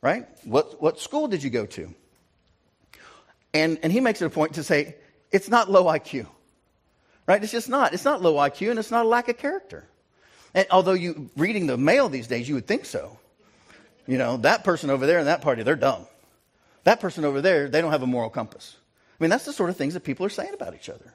right? 0.00 0.26
What, 0.44 0.82
what 0.82 0.98
school 0.98 1.28
did 1.28 1.42
you 1.42 1.50
go 1.50 1.66
to? 1.66 1.94
And, 3.52 3.78
and 3.82 3.92
he 3.92 4.00
makes 4.00 4.20
it 4.20 4.26
a 4.26 4.30
point 4.30 4.54
to 4.54 4.64
say, 4.64 4.96
it's 5.30 5.48
not 5.48 5.70
low 5.70 5.84
IQ, 5.84 6.26
right? 7.26 7.42
It's 7.42 7.52
just 7.52 7.68
not. 7.68 7.94
It's 7.94 8.04
not 8.04 8.22
low 8.22 8.34
IQ 8.34 8.70
and 8.70 8.78
it's 8.78 8.90
not 8.90 9.04
a 9.04 9.08
lack 9.08 9.28
of 9.28 9.38
character. 9.38 9.86
And 10.52 10.66
although 10.70 10.92
you, 10.92 11.30
reading 11.36 11.66
the 11.66 11.76
mail 11.76 12.08
these 12.08 12.26
days, 12.26 12.48
you 12.48 12.54
would 12.54 12.66
think 12.66 12.84
so. 12.84 13.18
You 14.06 14.18
know, 14.18 14.36
that 14.38 14.64
person 14.64 14.90
over 14.90 15.06
there 15.06 15.18
in 15.18 15.26
that 15.26 15.40
party, 15.40 15.62
they're 15.62 15.76
dumb. 15.76 16.06
That 16.84 17.00
person 17.00 17.24
over 17.24 17.40
there, 17.40 17.68
they 17.68 17.80
don't 17.80 17.92
have 17.92 18.02
a 18.02 18.06
moral 18.06 18.30
compass. 18.30 18.76
I 19.18 19.22
mean, 19.22 19.30
that's 19.30 19.44
the 19.44 19.52
sort 19.52 19.70
of 19.70 19.76
things 19.76 19.94
that 19.94 20.04
people 20.04 20.26
are 20.26 20.30
saying 20.30 20.52
about 20.52 20.74
each 20.74 20.88
other 20.88 21.14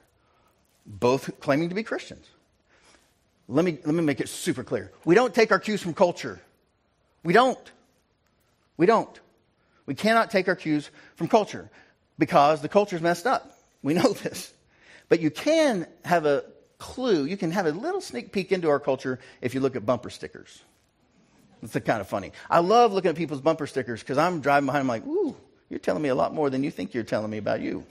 both 0.98 1.40
claiming 1.40 1.68
to 1.68 1.74
be 1.74 1.82
Christians. 1.82 2.26
Let 3.48 3.64
me, 3.64 3.78
let 3.84 3.94
me 3.94 4.02
make 4.02 4.20
it 4.20 4.28
super 4.28 4.64
clear. 4.64 4.92
We 5.04 5.14
don't 5.14 5.34
take 5.34 5.50
our 5.52 5.58
cues 5.58 5.82
from 5.82 5.94
culture. 5.94 6.40
We 7.22 7.32
don't. 7.32 7.58
We 8.76 8.86
don't. 8.86 9.20
We 9.86 9.94
cannot 9.94 10.30
take 10.30 10.48
our 10.48 10.56
cues 10.56 10.90
from 11.16 11.28
culture 11.28 11.70
because 12.18 12.60
the 12.62 12.68
culture's 12.68 13.00
messed 13.00 13.26
up. 13.26 13.58
We 13.82 13.94
know 13.94 14.12
this. 14.22 14.52
But 15.08 15.20
you 15.20 15.30
can 15.30 15.86
have 16.04 16.26
a 16.26 16.44
clue, 16.78 17.24
you 17.24 17.36
can 17.36 17.50
have 17.50 17.66
a 17.66 17.72
little 17.72 18.00
sneak 18.00 18.32
peek 18.32 18.52
into 18.52 18.68
our 18.68 18.80
culture 18.80 19.18
if 19.40 19.54
you 19.54 19.60
look 19.60 19.76
at 19.76 19.84
bumper 19.84 20.10
stickers. 20.10 20.62
It's 21.62 21.74
kind 21.74 22.00
of 22.00 22.08
funny. 22.08 22.32
I 22.48 22.60
love 22.60 22.92
looking 22.92 23.10
at 23.10 23.16
people's 23.16 23.42
bumper 23.42 23.66
stickers 23.66 24.00
because 24.00 24.16
I'm 24.16 24.40
driving 24.40 24.66
behind, 24.66 24.82
I'm 24.82 24.88
like, 24.88 25.06
ooh, 25.06 25.36
you're 25.68 25.78
telling 25.78 26.02
me 26.02 26.08
a 26.08 26.14
lot 26.14 26.32
more 26.32 26.48
than 26.48 26.64
you 26.64 26.70
think 26.70 26.94
you're 26.94 27.04
telling 27.04 27.30
me 27.30 27.38
about 27.38 27.60
you. 27.60 27.84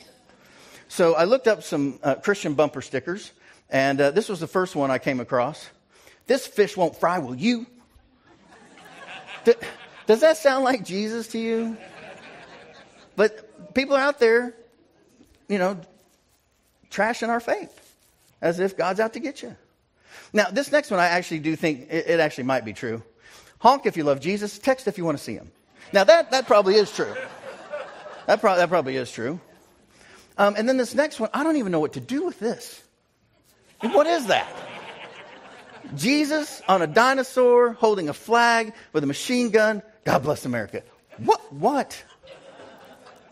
So 0.90 1.14
I 1.14 1.26
looked 1.26 1.48
up 1.48 1.62
some 1.62 2.00
uh, 2.02 2.16
Christian 2.16 2.56
bumper 2.56 2.82
stickers, 2.82 3.32
and 3.70 4.02
uh, 4.02 4.12
this 4.12 4.28
was 4.28 4.40
the 4.40 4.48
first 4.48 4.76
one 4.76 4.90
I 4.90 4.98
came 4.98 5.20
across. 5.20 5.70
This 6.26 6.48
fish 6.48 6.76
won't 6.76 7.00
fry, 7.00 7.20
will 7.20 7.36
you? 7.36 7.68
Does 10.08 10.22
that 10.22 10.38
sound 10.38 10.64
like 10.64 10.84
Jesus 10.84 11.28
to 11.30 11.40
you? 11.40 11.78
But 13.16 13.74
people 13.76 13.96
are 13.96 14.02
out 14.02 14.20
there, 14.20 14.56
you 15.48 15.60
know, 15.60 15.80
trashing 16.90 17.30
our 17.30 17.40
faith 17.40 17.96
as 18.42 18.60
if 18.60 18.76
God's 18.76 19.00
out 19.00 19.14
to 19.14 19.20
get 19.20 19.44
you. 19.44 19.56
Now, 20.34 20.50
this 20.50 20.72
next 20.72 20.90
one 20.90 21.00
I 21.00 21.06
actually 21.06 21.40
do 21.40 21.56
think 21.56 21.88
it, 21.92 22.08
it 22.08 22.20
actually 22.20 22.46
might 22.46 22.66
be 22.66 22.74
true. 22.74 23.04
Honk 23.60 23.86
if 23.86 23.96
you 23.96 24.04
love 24.04 24.22
Jesus, 24.22 24.58
text 24.58 24.88
if 24.88 24.98
you 24.98 25.06
want 25.06 25.20
to 25.20 25.24
see 25.24 25.36
him. 25.36 25.52
Now, 25.94 26.04
that, 26.04 26.32
that 26.32 26.48
probably 26.48 26.76
is 26.76 26.92
true. 26.92 27.14
That, 28.26 28.42
pro- 28.42 28.56
that 28.56 28.70
probably 28.70 28.96
is 28.96 29.12
true. 29.12 29.40
Um, 30.40 30.56
and 30.58 30.68
then 30.68 30.78
this 30.78 30.96
next 30.96 31.20
one, 31.20 31.30
I 31.34 31.44
don't 31.44 31.58
even 31.58 31.72
know 31.74 31.82
what 31.82 31.94
to 31.94 32.00
do 32.00 32.26
with 32.26 32.40
this. 32.40 32.82
What 33.82 34.08
is 34.08 34.28
that? 34.28 34.48
Jesus 35.96 36.62
on 36.68 36.82
a 36.82 36.88
dinosaur 36.88 37.74
holding 37.74 38.08
a 38.08 38.14
flag 38.14 38.74
with 38.94 39.04
a 39.04 39.08
machine 39.08 39.50
gun. 39.50 39.84
God 40.06 40.24
bless 40.24 40.46
America. 40.46 40.82
What? 41.18 41.54
What? 41.54 42.04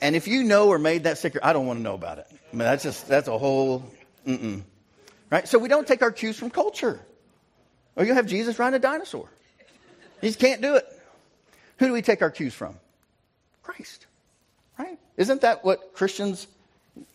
And 0.01 0.15
if 0.17 0.27
you 0.27 0.43
know 0.43 0.67
or 0.67 0.77
made 0.77 1.05
that 1.05 1.17
sticker, 1.17 1.39
I 1.41 1.53
don't 1.53 1.65
want 1.65 1.79
to 1.79 1.83
know 1.83 1.93
about 1.93 2.19
it. 2.19 2.27
I 2.29 2.55
mean, 2.55 2.59
that's 2.59 2.83
just, 2.83 3.07
that's 3.07 3.29
a 3.29 3.37
whole, 3.37 3.85
mm-mm. 4.25 4.63
Right? 5.29 5.47
So 5.47 5.59
we 5.59 5.69
don't 5.69 5.87
take 5.87 6.01
our 6.01 6.11
cues 6.11 6.37
from 6.37 6.49
culture. 6.49 6.99
Or 7.95 8.03
you 8.03 8.13
have 8.13 8.27
Jesus 8.27 8.59
riding 8.59 8.75
a 8.75 8.79
dinosaur. 8.79 9.29
You 10.21 10.29
just 10.29 10.39
can't 10.39 10.61
do 10.61 10.75
it. 10.75 10.85
Who 11.77 11.87
do 11.87 11.93
we 11.93 12.01
take 12.01 12.21
our 12.21 12.31
cues 12.31 12.53
from? 12.53 12.75
Christ. 13.63 14.07
Right? 14.77 14.99
Isn't 15.15 15.41
that 15.41 15.63
what 15.63 15.93
Christians 15.93 16.47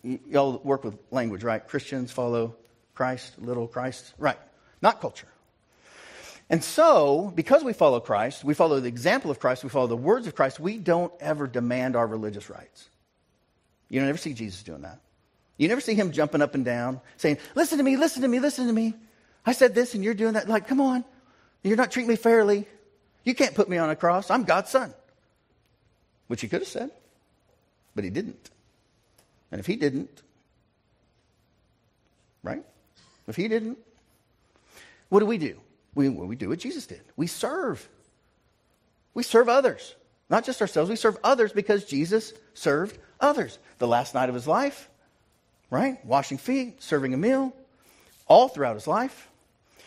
y'all 0.03 0.59
work 0.63 0.83
with 0.83 0.97
language, 1.11 1.43
right? 1.43 1.65
Christians 1.67 2.11
follow 2.11 2.55
Christ, 2.95 3.33
little 3.39 3.67
Christ, 3.67 4.13
right? 4.17 4.37
Not 4.81 5.01
culture. 5.01 5.27
And 6.49 6.63
so, 6.63 7.31
because 7.35 7.63
we 7.63 7.73
follow 7.73 7.99
Christ, 7.99 8.43
we 8.43 8.53
follow 8.53 8.79
the 8.79 8.87
example 8.87 9.31
of 9.31 9.39
Christ, 9.39 9.63
we 9.63 9.69
follow 9.69 9.87
the 9.87 9.95
words 9.95 10.27
of 10.27 10.35
Christ, 10.35 10.59
we 10.59 10.77
don't 10.77 11.13
ever 11.19 11.47
demand 11.47 11.95
our 11.95 12.05
religious 12.05 12.49
rights. 12.49 12.89
You 13.89 13.99
don't 13.99 14.09
ever 14.09 14.17
see 14.17 14.33
Jesus 14.33 14.63
doing 14.63 14.81
that. 14.81 14.99
You 15.57 15.67
never 15.67 15.81
see 15.81 15.93
him 15.93 16.11
jumping 16.11 16.41
up 16.41 16.55
and 16.55 16.65
down, 16.65 16.99
saying, 17.17 17.37
Listen 17.55 17.77
to 17.77 17.83
me, 17.83 17.95
listen 17.95 18.21
to 18.23 18.27
me, 18.27 18.39
listen 18.39 18.67
to 18.67 18.73
me. 18.73 18.93
I 19.45 19.53
said 19.53 19.75
this 19.75 19.93
and 19.93 20.03
you're 20.03 20.13
doing 20.13 20.33
that. 20.33 20.49
Like, 20.49 20.67
come 20.67 20.81
on. 20.81 21.05
You're 21.63 21.77
not 21.77 21.91
treating 21.91 22.09
me 22.09 22.15
fairly. 22.15 22.67
You 23.23 23.33
can't 23.33 23.55
put 23.55 23.69
me 23.69 23.77
on 23.77 23.89
a 23.89 23.95
cross. 23.95 24.29
I'm 24.29 24.43
God's 24.43 24.69
son. 24.69 24.93
Which 26.27 26.41
he 26.41 26.47
could 26.47 26.61
have 26.61 26.67
said, 26.67 26.91
but 27.95 28.03
he 28.03 28.09
didn't. 28.09 28.49
And 29.53 29.59
if 29.59 29.67
he 29.67 29.75
didn't, 29.75 30.23
right? 32.41 32.63
If 33.27 33.35
he 33.35 33.47
didn't, 33.47 33.77
what 35.09 35.19
do 35.19 35.27
we 35.27 35.37
do? 35.37 35.59
We, 35.93 36.09
well, 36.09 36.25
we 36.25 36.35
do 36.35 36.49
what 36.49 36.57
Jesus 36.57 36.87
did. 36.87 37.01
We 37.15 37.27
serve. 37.27 37.87
We 39.13 39.21
serve 39.21 39.49
others, 39.49 39.93
not 40.27 40.43
just 40.43 40.59
ourselves. 40.59 40.89
We 40.89 40.95
serve 40.95 41.17
others 41.23 41.53
because 41.53 41.85
Jesus 41.85 42.33
served 42.55 42.97
others. 43.19 43.59
The 43.77 43.87
last 43.87 44.15
night 44.15 44.27
of 44.27 44.33
his 44.33 44.47
life, 44.47 44.89
right? 45.69 46.03
Washing 46.03 46.39
feet, 46.39 46.81
serving 46.81 47.13
a 47.13 47.17
meal, 47.17 47.53
all 48.27 48.47
throughout 48.47 48.73
his 48.73 48.87
life. 48.87 49.29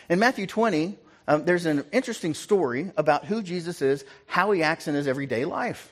In 0.07 0.17
Matthew 0.17 0.47
20, 0.47 0.97
um, 1.27 1.43
there's 1.43 1.65
an 1.65 1.83
interesting 1.91 2.35
story 2.35 2.93
about 2.95 3.25
who 3.25 3.43
Jesus 3.43 3.81
is, 3.81 4.05
how 4.27 4.51
he 4.51 4.63
acts 4.63 4.87
in 4.87 4.95
his 4.95 5.09
everyday 5.09 5.43
life, 5.43 5.91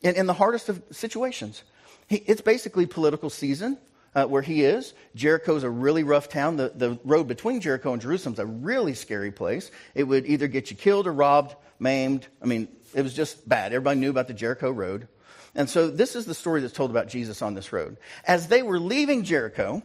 in, 0.00 0.14
in 0.14 0.26
the 0.26 0.32
hardest 0.32 0.70
of 0.70 0.82
situations. 0.90 1.64
He, 2.08 2.16
it's 2.16 2.40
basically 2.40 2.86
political 2.86 3.30
season. 3.30 3.78
uh, 4.14 4.26
where 4.26 4.42
he 4.42 4.64
is. 4.64 4.94
Jericho's 5.14 5.62
a 5.64 5.70
really 5.70 6.02
rough 6.02 6.28
town. 6.28 6.56
The, 6.56 6.72
the 6.74 6.98
road 7.04 7.28
between 7.28 7.60
Jericho 7.60 7.92
and 7.92 8.02
Jerusalem's 8.02 8.38
a 8.38 8.46
really 8.46 8.94
scary 8.94 9.30
place. 9.30 9.70
It 9.94 10.04
would 10.04 10.26
either 10.26 10.48
get 10.48 10.70
you 10.70 10.76
killed 10.76 11.06
or 11.06 11.12
robbed, 11.12 11.54
maimed. 11.78 12.26
I 12.42 12.46
mean, 12.46 12.68
it 12.94 13.02
was 13.02 13.14
just 13.14 13.48
bad. 13.48 13.72
Everybody 13.72 14.00
knew 14.00 14.10
about 14.10 14.28
the 14.28 14.34
Jericho 14.34 14.70
road. 14.70 15.08
And 15.54 15.68
so 15.68 15.88
this 15.88 16.16
is 16.16 16.24
the 16.26 16.34
story 16.34 16.60
that's 16.60 16.72
told 16.72 16.90
about 16.90 17.08
Jesus 17.08 17.42
on 17.42 17.54
this 17.54 17.72
road. 17.72 17.96
As 18.26 18.48
they 18.48 18.62
were 18.62 18.80
leaving 18.80 19.24
Jericho, 19.24 19.82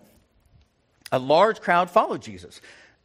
a 1.11 1.19
large 1.19 1.61
crowd 1.61 1.89
followed 1.89 2.21
Jesus. 2.21 2.61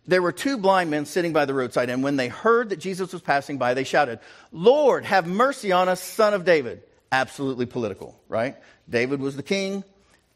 There 0.07 0.23
were 0.23 0.33
two 0.33 0.57
blind 0.57 0.91
men 0.91 1.05
sitting 1.05 1.35
by 1.35 1.45
the 1.45 1.53
roadside, 1.53 1.91
and 1.91 2.03
when 2.03 2.17
they 2.17 2.29
heard 2.29 2.71
that 2.71 2.79
Jesus 2.79 3.13
was 3.13 3.21
passing 3.21 3.59
by, 3.59 3.75
they 3.75 3.85
shouted, 3.85 4.21
Lord, 4.51 5.05
have 5.05 5.27
mercy 5.27 5.73
on 5.73 5.89
us, 5.89 6.03
son 6.03 6.33
of 6.33 6.47
David. 6.47 6.83
Absolutely 7.11 7.67
political, 7.67 8.21
right? 8.29 8.57
David 8.89 9.21
was 9.21 9.37
the 9.37 9.43
king. 9.43 9.85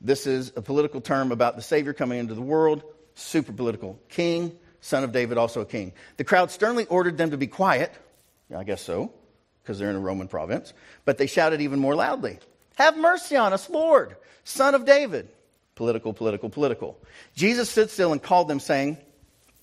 This 0.00 0.26
is 0.26 0.52
a 0.56 0.62
political 0.62 1.00
term 1.00 1.30
about 1.30 1.56
the 1.56 1.62
Savior 1.62 1.92
coming 1.92 2.18
into 2.18 2.34
the 2.34 2.42
world. 2.42 2.82
Super 3.14 3.52
political. 3.52 4.00
King, 4.08 4.56
son 4.80 5.04
of 5.04 5.12
David, 5.12 5.38
also 5.38 5.60
a 5.60 5.66
king. 5.66 5.92
The 6.16 6.24
crowd 6.24 6.50
sternly 6.50 6.86
ordered 6.86 7.18
them 7.18 7.30
to 7.30 7.36
be 7.36 7.46
quiet. 7.46 7.92
I 8.54 8.64
guess 8.64 8.82
so, 8.82 9.12
because 9.62 9.78
they're 9.78 9.90
in 9.90 9.96
a 9.96 10.00
Roman 10.00 10.28
province. 10.28 10.72
But 11.04 11.18
they 11.18 11.26
shouted 11.26 11.60
even 11.60 11.78
more 11.78 11.94
loudly 11.94 12.38
Have 12.76 12.96
mercy 12.96 13.36
on 13.36 13.52
us, 13.52 13.68
Lord, 13.70 14.16
son 14.44 14.74
of 14.74 14.84
David. 14.84 15.28
Political, 15.74 16.12
political, 16.12 16.50
political. 16.50 16.98
Jesus 17.34 17.70
stood 17.70 17.88
still 17.90 18.12
and 18.12 18.22
called 18.22 18.46
them, 18.48 18.60
saying, 18.60 18.98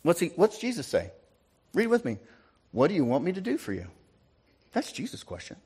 What's, 0.01 0.19
he, 0.19 0.27
what's 0.35 0.57
Jesus 0.57 0.87
say? 0.87 1.11
Read 1.73 1.87
with 1.87 2.03
me. 2.03 2.17
What 2.71 2.87
do 2.87 2.95
you 2.95 3.05
want 3.05 3.23
me 3.23 3.31
to 3.33 3.41
do 3.41 3.57
for 3.57 3.73
you? 3.73 3.87
That's 4.73 4.91
Jesus' 4.91 5.23
question. 5.23 5.57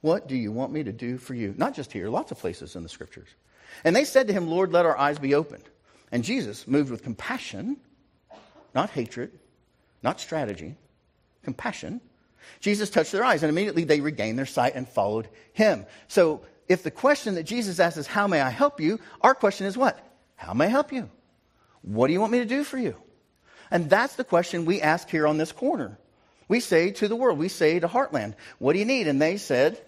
What 0.00 0.28
do 0.28 0.36
you 0.36 0.52
want 0.52 0.72
me 0.72 0.84
to 0.84 0.92
do 0.92 1.18
for 1.18 1.34
you? 1.34 1.54
Not 1.56 1.74
just 1.74 1.92
here, 1.92 2.08
lots 2.08 2.30
of 2.30 2.38
places 2.38 2.76
in 2.76 2.82
the 2.82 2.88
scriptures. 2.88 3.28
And 3.84 3.94
they 3.94 4.04
said 4.04 4.28
to 4.28 4.32
him, 4.32 4.48
Lord, 4.48 4.72
let 4.72 4.86
our 4.86 4.96
eyes 4.96 5.18
be 5.18 5.34
opened. 5.34 5.64
And 6.12 6.22
Jesus, 6.22 6.68
moved 6.68 6.90
with 6.90 7.02
compassion, 7.02 7.76
not 8.74 8.90
hatred, 8.90 9.32
not 10.02 10.20
strategy, 10.20 10.76
compassion, 11.42 12.00
Jesus 12.60 12.90
touched 12.90 13.12
their 13.12 13.24
eyes, 13.24 13.42
and 13.42 13.50
immediately 13.50 13.84
they 13.84 14.00
regained 14.00 14.38
their 14.38 14.46
sight 14.46 14.74
and 14.74 14.88
followed 14.88 15.28
him. 15.52 15.86
So, 16.08 16.42
if 16.68 16.82
the 16.82 16.90
question 16.90 17.36
that 17.36 17.44
Jesus 17.44 17.78
asks 17.78 17.96
is, 17.96 18.06
How 18.06 18.26
may 18.26 18.40
I 18.40 18.50
help 18.50 18.80
you? 18.80 19.00
Our 19.20 19.34
question 19.34 19.66
is 19.66 19.76
what? 19.76 19.98
How 20.36 20.52
may 20.52 20.66
I 20.66 20.68
help 20.68 20.92
you? 20.92 21.08
What 21.82 22.08
do 22.08 22.12
you 22.12 22.20
want 22.20 22.32
me 22.32 22.40
to 22.40 22.46
do 22.46 22.64
for 22.64 22.78
you? 22.78 22.96
And 23.70 23.88
that's 23.88 24.16
the 24.16 24.24
question 24.24 24.64
we 24.64 24.80
ask 24.80 25.08
here 25.08 25.26
on 25.26 25.38
this 25.38 25.52
corner. 25.52 25.98
We 26.48 26.60
say 26.60 26.92
to 26.92 27.08
the 27.08 27.16
world, 27.16 27.38
we 27.38 27.48
say 27.48 27.78
to 27.80 27.88
Heartland, 27.88 28.34
What 28.58 28.72
do 28.72 28.78
you 28.78 28.84
need? 28.84 29.08
And 29.08 29.20
they 29.20 29.36
said, 29.36 29.80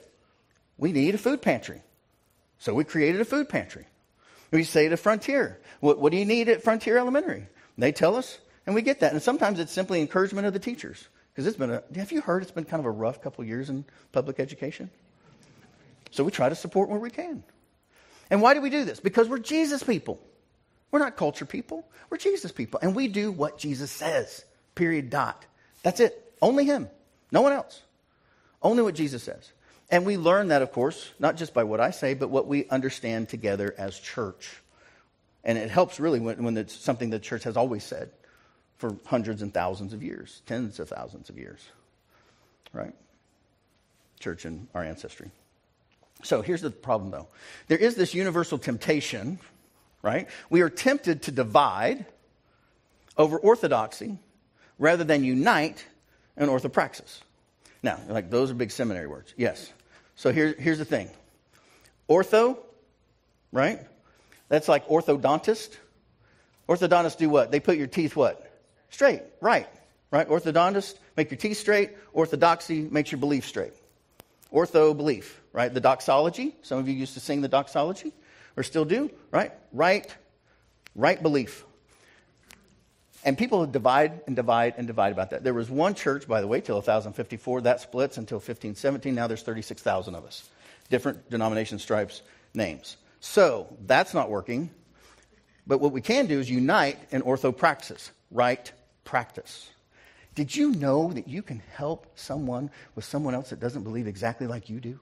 We 0.79 0.93
need 0.93 1.15
a 1.15 1.19
food 1.19 1.43
pantry. 1.43 1.83
So 2.59 2.73
we 2.75 2.85
created 2.85 3.21
a 3.21 3.25
food 3.25 3.49
pantry. 3.49 3.87
We 4.51 4.65
say 4.65 4.89
to 4.89 4.97
Frontier, 4.97 5.61
What, 5.81 5.99
what 5.99 6.13
do 6.13 6.19
you 6.19 6.25
need 6.25 6.49
at 6.49 6.63
Frontier 6.63 6.97
Elementary? 6.97 7.39
And 7.41 7.49
they 7.77 7.93
tell 7.93 8.17
us, 8.17 8.39
and 8.67 8.75
we 8.75 8.83
get 8.83 9.01
that. 9.01 9.13
And 9.13 9.23
sometimes 9.23 9.61
it's 9.61 9.73
simply 9.73 10.01
encouragement 10.01 10.47
of 10.47 10.53
the 10.53 10.59
teachers. 10.59 11.09
Because 11.33 11.47
it's 11.47 11.57
been 11.57 11.71
a, 11.71 11.83
have 11.95 12.11
you 12.11 12.21
heard 12.21 12.43
it's 12.43 12.51
been 12.51 12.65
kind 12.65 12.81
of 12.81 12.87
a 12.87 12.91
rough 12.91 13.23
couple 13.23 13.45
years 13.45 13.71
in 13.71 13.85
public 14.13 14.41
education? 14.41 14.91
So 16.11 16.25
we 16.25 16.31
try 16.31 16.49
to 16.49 16.55
support 16.55 16.89
where 16.89 16.99
we 16.99 17.11
can. 17.11 17.45
And 18.31 18.43
why 18.43 18.55
do 18.55 18.61
we 18.61 18.71
do 18.71 18.85
this? 18.85 19.01
Because 19.01 19.29
we're 19.29 19.39
Jesus 19.39 19.83
people. 19.83 20.21
We're 20.91 20.99
not 20.99 21.17
culture 21.17 21.45
people. 21.45 21.87
We're 22.11 22.17
Jesus 22.17 22.51
people. 22.51 22.81
And 22.83 22.95
we 22.95 23.09
do 23.09 23.31
what 23.31 23.59
Jesus 23.59 23.91
says. 23.91 24.45
Period. 24.75 25.11
Dot. 25.11 25.45
That's 25.83 26.01
it. 26.01 26.33
Only 26.41 26.65
Him. 26.65 26.89
No 27.31 27.43
one 27.43 27.53
else. 27.53 27.83
Only 28.63 28.83
what 28.83 28.95
Jesus 28.95 29.23
says. 29.23 29.53
And 29.90 30.04
we 30.04 30.16
learn 30.16 30.49
that, 30.49 30.62
of 30.62 30.73
course, 30.73 31.11
not 31.18 31.37
just 31.37 31.54
by 31.54 31.64
what 31.64 31.80
I 31.80 31.90
say, 31.90 32.14
but 32.14 32.28
what 32.28 32.47
we 32.47 32.68
understand 32.68 33.28
together 33.28 33.75
as 33.78 33.99
church. 33.99 34.61
And 35.45 35.57
it 35.57 35.71
helps 35.71 35.99
really 35.99 36.21
when, 36.21 36.42
when 36.42 36.57
it's 36.57 36.75
something 36.75 37.11
the 37.11 37.18
church 37.18 37.45
has 37.45 37.57
always 37.57 37.85
said 37.85 38.11
for 38.76 38.97
hundreds 39.07 39.40
and 39.40 39.52
thousands 39.52 39.92
of 39.92 40.02
years, 40.02 40.42
tens 40.47 40.78
of 40.78 40.88
thousands 40.88 41.30
of 41.30 41.38
years. 41.38 41.61
Right? 42.73 42.95
Church 44.21 44.45
and 44.45 44.68
our 44.75 44.85
ancestry. 44.85 45.30
So 46.23 46.42
here's 46.42 46.62
the 46.62 46.71
problem, 46.71 47.11
though. 47.11 47.28
There 47.68 47.78
is 47.78 47.95
this 47.95 48.12
universal 48.12 48.59
temptation 48.59 49.38
right? 50.02 50.28
We 50.50 50.61
are 50.62 50.71
tempted 50.71 51.23
to 51.23 51.33
divide 51.33 52.07
over 53.16 53.38
orthodoxy 53.38 54.18
rather 54.78 55.04
than 55.04 55.25
unite 55.25 55.85
in 56.37 56.49
orthopraxis. 56.49 57.21
Now, 57.83 58.00
like 58.09 58.30
those 58.30 58.50
are 58.50 58.54
big 58.54 58.71
seminary 58.71 59.07
words. 59.07 59.35
Yes. 59.37 59.73
So 60.19 60.33
here, 60.33 60.53
here's 60.59 60.79
the 60.79 60.85
thing 60.85 61.09
ortho, 62.11 62.59
right? 63.53 63.79
That's 64.49 64.66
like 64.66 64.88
orthodontist. 64.88 65.77
Orthodontists 66.69 67.16
do 67.16 67.31
what? 67.31 67.53
They 67.53 67.61
put 67.61 67.79
your 67.79 67.87
teeth 67.87 68.16
what? 68.16 68.45
Straight, 68.90 69.23
right. 69.40 69.69
Right? 70.11 70.29
Orthodontist, 70.29 70.97
make 71.16 71.31
your 71.31 71.38
teeth 71.38 71.59
straight. 71.59 71.90
Orthodoxy 72.12 72.81
makes 72.81 73.12
your 73.12 73.21
belief 73.21 73.47
straight. 73.47 73.75
Ortho 74.53 74.97
belief, 74.97 75.40
right? 75.53 75.73
The 75.73 75.81
doxology. 75.81 76.57
Some 76.62 76.79
of 76.79 76.88
you 76.88 76.95
used 76.95 77.14
to 77.14 77.21
sing 77.21 77.40
the 77.40 77.49
doxology 77.49 78.12
or 78.57 78.64
still 78.64 78.85
do, 78.85 79.11
right? 79.31 79.53
Right, 79.73 80.12
right 80.97 81.23
belief. 81.23 81.64
And 83.24 83.37
people 83.37 83.66
divide 83.66 84.20
and 84.26 84.37
divide 84.37 84.74
and 84.76 84.87
divide 84.87 85.12
about 85.12 85.31
that. 85.31 85.42
There 85.42 85.54
was 85.54 85.68
one 85.68 85.94
church, 85.94 86.28
by 86.28 86.40
the 86.40 86.46
way, 86.46 86.61
till 86.61 86.76
1054. 86.76 87.62
That 87.62 87.81
splits 87.81 88.16
until 88.16 88.37
1517. 88.37 89.14
Now 89.14 89.26
there's 89.26 89.42
36,000 89.42 90.14
of 90.14 90.24
us. 90.24 90.48
Different 90.88 91.28
denomination 91.28 91.78
stripes, 91.78 92.22
names. 92.54 92.96
So 93.20 93.76
that's 93.87 94.14
not 94.14 94.31
working. 94.31 94.70
But 95.66 95.81
what 95.81 95.92
we 95.92 96.00
can 96.00 96.26
do 96.26 96.38
is 96.38 96.48
unite 96.48 96.98
in 97.11 97.22
orthopraxis, 97.22 98.11
right 98.31 98.72
practice. 99.04 99.68
Did 100.35 100.54
you 100.54 100.70
know 100.70 101.12
that 101.12 101.26
you 101.26 101.42
can 101.42 101.61
help 101.74 102.07
someone 102.16 102.70
with 102.94 103.04
someone 103.04 103.35
else 103.35 103.50
that 103.50 103.61
doesn't 103.61 103.83
believe 103.83 104.07
exactly 104.07 104.46
like 104.46 104.70
you 104.70 104.78
do? 104.78 105.00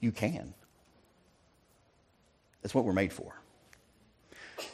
You 0.00 0.12
can. 0.12 0.54
That's 2.62 2.74
what 2.74 2.84
we're 2.84 2.92
made 2.92 3.12
for. 3.12 3.34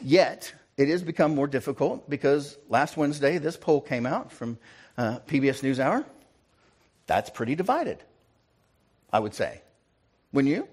Yet, 0.01 0.53
it 0.77 0.89
has 0.89 1.03
become 1.03 1.35
more 1.35 1.47
difficult 1.47 2.09
because 2.09 2.57
last 2.69 2.97
Wednesday, 2.97 3.39
this 3.39 3.57
poll 3.57 3.81
came 3.81 4.07
out 4.07 4.33
from 4.33 4.59
uh, 4.97 5.19
PBS 5.27 5.63
NewsHour. 5.63 6.05
That's 7.07 7.31
pretty 7.31 7.55
divided, 7.55 7.99
I 9.13 9.21
would 9.21 9.35
say. 9.35 9.61
Wouldn't 10.33 10.53
you? 10.53 10.69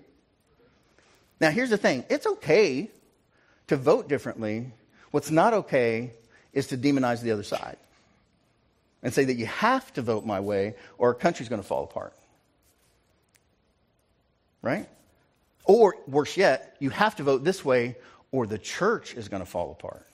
Now, 1.42 1.52
here's 1.52 1.70
the 1.70 1.78
thing 1.78 2.06
it's 2.10 2.26
okay 2.26 2.90
to 3.68 3.78
vote 3.78 4.08
differently. 4.08 4.72
What's 5.12 5.32
not 5.32 5.54
okay 5.54 6.12
is 6.54 6.68
to 6.68 6.78
demonize 6.78 7.22
the 7.22 7.32
other 7.32 7.44
side 7.44 7.78
and 9.02 9.14
say 9.14 9.26
that 9.26 9.36
you 9.36 9.46
have 9.46 9.92
to 9.94 10.02
vote 10.02 10.26
my 10.26 10.40
way 10.40 10.76
or 10.98 11.10
our 11.10 11.14
country's 11.14 11.50
going 11.50 11.62
to 11.62 11.68
fall 11.68 11.84
apart 11.84 12.14
right? 14.62 14.88
Or 15.66 15.96
worse 16.08 16.38
yet, 16.38 16.76
you 16.80 16.90
have 16.90 17.16
to 17.18 17.24
vote 17.24 17.44
this 17.44 17.64
way 17.64 17.96
or 18.32 18.46
the 18.48 18.58
church 18.58 19.14
is 19.16 19.28
going 19.28 19.42
to 19.42 19.50
fall 19.50 19.72
apart. 19.72 20.06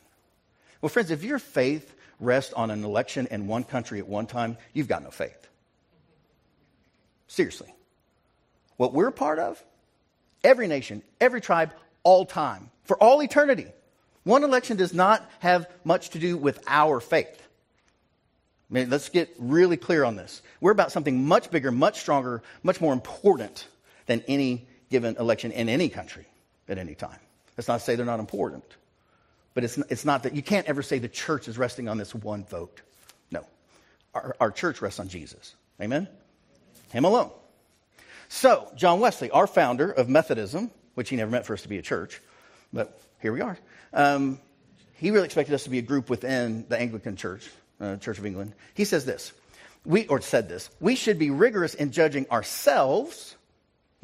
Well, 0.81 0.89
friends, 0.89 1.11
if 1.11 1.23
your 1.23 1.39
faith 1.39 1.95
rests 2.19 2.53
on 2.53 2.71
an 2.71 2.83
election 2.83 3.27
in 3.31 3.47
one 3.47 3.63
country 3.63 3.99
at 3.99 4.07
one 4.07 4.27
time, 4.27 4.57
you've 4.73 4.87
got 4.87 5.03
no 5.03 5.11
faith. 5.11 5.47
Seriously. 7.27 7.73
What 8.77 8.93
we're 8.93 9.11
part 9.11 9.39
of, 9.39 9.61
every 10.43 10.67
nation, 10.67 11.01
every 11.19 11.41
tribe, 11.41 11.73
all 12.03 12.25
time, 12.25 12.69
for 12.83 13.01
all 13.01 13.21
eternity. 13.23 13.67
One 14.23 14.43
election 14.43 14.77
does 14.77 14.93
not 14.93 15.29
have 15.39 15.69
much 15.83 16.09
to 16.11 16.19
do 16.19 16.37
with 16.37 16.59
our 16.67 16.99
faith. 16.99 17.41
I 18.69 18.73
mean, 18.73 18.89
let's 18.89 19.09
get 19.09 19.33
really 19.37 19.77
clear 19.77 20.03
on 20.03 20.15
this. 20.15 20.41
We're 20.59 20.71
about 20.71 20.91
something 20.91 21.25
much 21.25 21.51
bigger, 21.51 21.71
much 21.71 21.99
stronger, 21.99 22.41
much 22.63 22.81
more 22.81 22.93
important 22.93 23.67
than 24.07 24.23
any 24.27 24.67
given 24.89 25.15
election 25.17 25.51
in 25.51 25.69
any 25.69 25.89
country 25.89 26.25
at 26.67 26.77
any 26.77 26.95
time. 26.95 27.19
That's 27.55 27.67
not 27.67 27.79
to 27.79 27.83
say 27.83 27.95
they're 27.95 28.05
not 28.05 28.19
important, 28.19 28.63
but 29.53 29.63
it's, 29.63 29.77
it's 29.77 30.05
not 30.05 30.23
that 30.23 30.35
you 30.35 30.41
can't 30.41 30.67
ever 30.67 30.81
say 30.81 30.99
the 30.99 31.07
church 31.07 31.47
is 31.47 31.57
resting 31.57 31.87
on 31.87 31.97
this 31.97 32.13
one 32.13 32.45
vote. 32.45 32.81
No. 33.31 33.45
Our, 34.13 34.35
our 34.39 34.51
church 34.51 34.81
rests 34.81 34.99
on 34.99 35.07
Jesus. 35.07 35.55
Amen? 35.81 36.07
Him 36.91 37.05
alone. 37.05 37.31
So, 38.27 38.71
John 38.75 38.99
Wesley, 38.99 39.29
our 39.31 39.47
founder 39.47 39.91
of 39.91 40.09
Methodism, 40.09 40.71
which 40.95 41.09
he 41.09 41.15
never 41.15 41.31
meant 41.31 41.45
for 41.45 41.53
us 41.53 41.61
to 41.61 41.69
be 41.69 41.77
a 41.77 41.81
church, 41.81 42.21
but 42.73 42.99
here 43.21 43.31
we 43.31 43.41
are. 43.41 43.57
Um, 43.93 44.39
he 44.93 45.11
really 45.11 45.25
expected 45.25 45.53
us 45.53 45.63
to 45.65 45.69
be 45.69 45.77
a 45.77 45.83
group 45.83 46.09
within 46.09 46.65
the 46.67 46.79
Anglican 46.79 47.15
Church, 47.15 47.49
uh, 47.79 47.97
Church 47.97 48.17
of 48.17 48.25
England. 48.25 48.53
He 48.73 48.85
says 48.85 49.05
this, 49.05 49.31
we, 49.85 50.07
or 50.07 50.19
said 50.21 50.49
this, 50.49 50.69
we 50.79 50.95
should 50.95 51.19
be 51.19 51.29
rigorous 51.29 51.75
in 51.75 51.91
judging 51.91 52.27
ourselves 52.29 53.35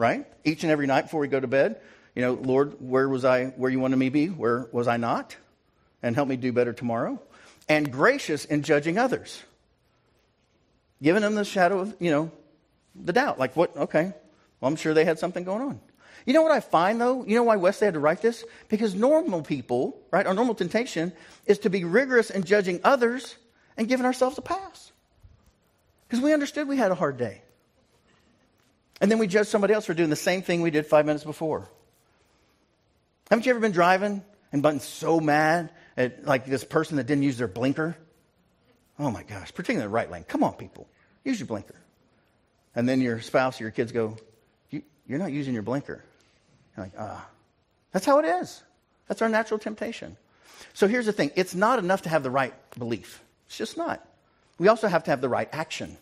right? 0.01 0.25
Each 0.43 0.63
and 0.63 0.71
every 0.71 0.87
night 0.87 1.03
before 1.03 1.19
we 1.19 1.27
go 1.27 1.39
to 1.39 1.47
bed, 1.47 1.79
you 2.21 2.27
know, 2.27 2.33
Lord, 2.33 2.75
where 2.79 3.09
was 3.09 3.25
I, 3.25 3.45
where 3.45 3.71
you 3.71 3.79
wanted 3.79 3.97
me 3.97 4.05
to 4.05 4.11
be? 4.11 4.27
Where 4.27 4.67
was 4.71 4.87
I 4.87 4.97
not? 4.97 5.35
And 6.03 6.13
help 6.13 6.27
me 6.27 6.35
do 6.35 6.53
better 6.53 6.71
tomorrow. 6.71 7.19
And 7.67 7.91
gracious 7.91 8.45
in 8.45 8.61
judging 8.61 8.99
others. 8.99 9.41
Giving 11.01 11.23
them 11.23 11.33
the 11.33 11.43
shadow 11.43 11.79
of, 11.79 11.95
you 11.97 12.11
know, 12.11 12.31
the 12.93 13.11
doubt. 13.11 13.39
Like, 13.39 13.55
what? 13.55 13.75
Okay. 13.75 14.13
Well, 14.59 14.69
I'm 14.69 14.75
sure 14.75 14.93
they 14.93 15.03
had 15.03 15.17
something 15.17 15.43
going 15.43 15.63
on. 15.63 15.79
You 16.27 16.33
know 16.33 16.43
what 16.43 16.51
I 16.51 16.59
find 16.59 17.01
though? 17.01 17.25
You 17.25 17.33
know 17.33 17.41
why 17.41 17.55
Wesley 17.55 17.85
had 17.85 17.95
to 17.95 17.99
write 17.99 18.21
this? 18.21 18.45
Because 18.69 18.93
normal 18.93 19.41
people, 19.41 19.99
right, 20.11 20.27
our 20.27 20.35
normal 20.35 20.53
temptation 20.53 21.13
is 21.47 21.57
to 21.59 21.71
be 21.71 21.85
rigorous 21.85 22.29
in 22.29 22.43
judging 22.43 22.81
others 22.83 23.35
and 23.77 23.87
giving 23.87 24.05
ourselves 24.05 24.37
a 24.37 24.43
pass. 24.43 24.91
Because 26.07 26.23
we 26.23 26.33
understood 26.33 26.67
we 26.67 26.77
had 26.77 26.91
a 26.91 26.95
hard 26.95 27.17
day. 27.17 27.41
And 28.99 29.09
then 29.09 29.17
we 29.17 29.25
judge 29.25 29.47
somebody 29.47 29.73
else 29.73 29.87
for 29.87 29.95
doing 29.95 30.11
the 30.11 30.15
same 30.15 30.43
thing 30.43 30.61
we 30.61 30.69
did 30.69 30.85
five 30.85 31.07
minutes 31.07 31.23
before. 31.23 31.67
Haven't 33.31 33.45
you 33.45 33.51
ever 33.51 33.61
been 33.61 33.71
driving 33.71 34.21
and 34.51 34.61
been 34.61 34.81
so 34.81 35.21
mad 35.21 35.71
at 35.95 36.25
like 36.25 36.45
this 36.45 36.65
person 36.65 36.97
that 36.97 37.07
didn't 37.07 37.23
use 37.23 37.37
their 37.37 37.47
blinker? 37.47 37.95
Oh 38.99 39.09
my 39.09 39.23
gosh, 39.23 39.53
particularly 39.53 39.85
the 39.85 39.89
right 39.89 40.11
lane. 40.11 40.25
Come 40.27 40.43
on, 40.43 40.53
people. 40.55 40.89
Use 41.23 41.39
your 41.39 41.47
blinker. 41.47 41.75
And 42.75 42.89
then 42.89 42.99
your 42.99 43.21
spouse 43.21 43.61
or 43.61 43.63
your 43.63 43.71
kids 43.71 43.93
go, 43.93 44.17
you, 44.69 44.83
are 45.09 45.17
not 45.17 45.31
using 45.31 45.53
your 45.53 45.63
blinker. 45.63 46.03
You're 46.75 46.85
like, 46.85 46.93
ah. 46.99 47.25
That's 47.93 48.05
how 48.05 48.19
it 48.19 48.25
is. 48.25 48.61
That's 49.07 49.21
our 49.21 49.29
natural 49.29 49.59
temptation. 49.59 50.17
So 50.73 50.89
here's 50.89 51.05
the 51.05 51.13
thing 51.13 51.31
it's 51.37 51.55
not 51.55 51.79
enough 51.79 52.01
to 52.01 52.09
have 52.09 52.23
the 52.23 52.31
right 52.31 52.53
belief, 52.77 53.23
it's 53.45 53.57
just 53.57 53.77
not. 53.77 54.05
We 54.59 54.67
also 54.67 54.89
have 54.89 55.05
to 55.05 55.11
have 55.11 55.21
the 55.21 55.29
right 55.29 55.47
action. 55.53 55.97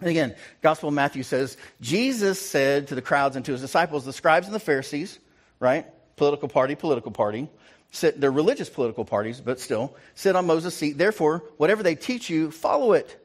And 0.00 0.08
again, 0.08 0.34
Gospel 0.62 0.88
of 0.88 0.94
Matthew 0.94 1.22
says, 1.22 1.58
Jesus 1.82 2.40
said 2.40 2.88
to 2.88 2.94
the 2.94 3.02
crowds 3.02 3.36
and 3.36 3.44
to 3.44 3.52
his 3.52 3.60
disciples, 3.60 4.06
the 4.06 4.14
scribes 4.14 4.46
and 4.46 4.54
the 4.54 4.60
Pharisees, 4.60 5.18
right? 5.60 5.84
Political 6.20 6.48
party, 6.48 6.74
political 6.74 7.12
party. 7.12 7.48
Sit, 7.92 8.20
they're 8.20 8.30
religious 8.30 8.68
political 8.68 9.06
parties, 9.06 9.40
but 9.40 9.58
still, 9.58 9.96
sit 10.14 10.36
on 10.36 10.46
Moses' 10.46 10.76
seat. 10.76 10.98
Therefore, 10.98 11.42
whatever 11.56 11.82
they 11.82 11.94
teach 11.94 12.28
you, 12.28 12.50
follow 12.50 12.92
it. 12.92 13.16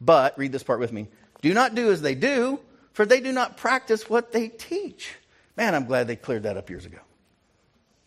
But, 0.00 0.38
read 0.38 0.52
this 0.52 0.62
part 0.62 0.78
with 0.78 0.92
me, 0.92 1.08
do 1.42 1.52
not 1.52 1.74
do 1.74 1.90
as 1.90 2.02
they 2.02 2.14
do, 2.14 2.60
for 2.92 3.04
they 3.04 3.20
do 3.20 3.32
not 3.32 3.56
practice 3.56 4.08
what 4.08 4.30
they 4.30 4.46
teach. 4.46 5.12
Man, 5.56 5.74
I'm 5.74 5.86
glad 5.86 6.06
they 6.06 6.14
cleared 6.14 6.44
that 6.44 6.56
up 6.56 6.70
years 6.70 6.86
ago. 6.86 7.00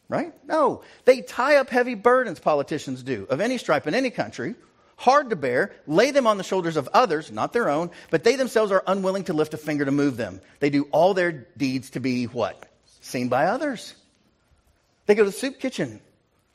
Right? 0.08 0.34
No. 0.47 0.84
They 1.04 1.19
tie 1.19 1.58
up 1.58 1.69
heavy 1.69 1.95
burdens, 1.95 2.39
politicians 2.39 3.04
do, 3.04 3.28
of 3.30 3.41
any 3.41 3.58
stripe 3.58 3.88
in 3.88 3.93
any 3.93 4.10
country 4.10 4.56
hard 4.95 5.32
to 5.32 5.36
bear, 5.36 5.73
lay 5.86 6.12
them 6.12 6.28
on 6.28 6.38
the 6.38 6.43
shoulders 6.45 6.78
of 6.78 6.88
others, 6.93 7.30
not 7.30 7.52
their 7.52 7.69
own, 7.69 7.89
but 8.10 8.23
they 8.23 8.36
themselves 8.36 8.71
are 8.71 8.84
unwilling 8.86 9.23
to 9.25 9.34
lift 9.34 9.54
a 9.54 9.58
finger 9.58 9.84
to 9.84 9.91
move 9.91 10.17
them. 10.17 10.39
They 10.60 10.69
do 10.69 10.88
all 10.91 11.13
their 11.13 11.32
deeds 11.32 11.89
to 11.91 11.99
be 11.99 12.25
what? 12.25 12.65
Seen 13.02 13.30
by 13.30 13.45
others. 13.45 13.95
They 15.10 15.15
go 15.15 15.24
to 15.24 15.32
the 15.32 15.36
soup 15.36 15.60
kitchen, 15.60 16.02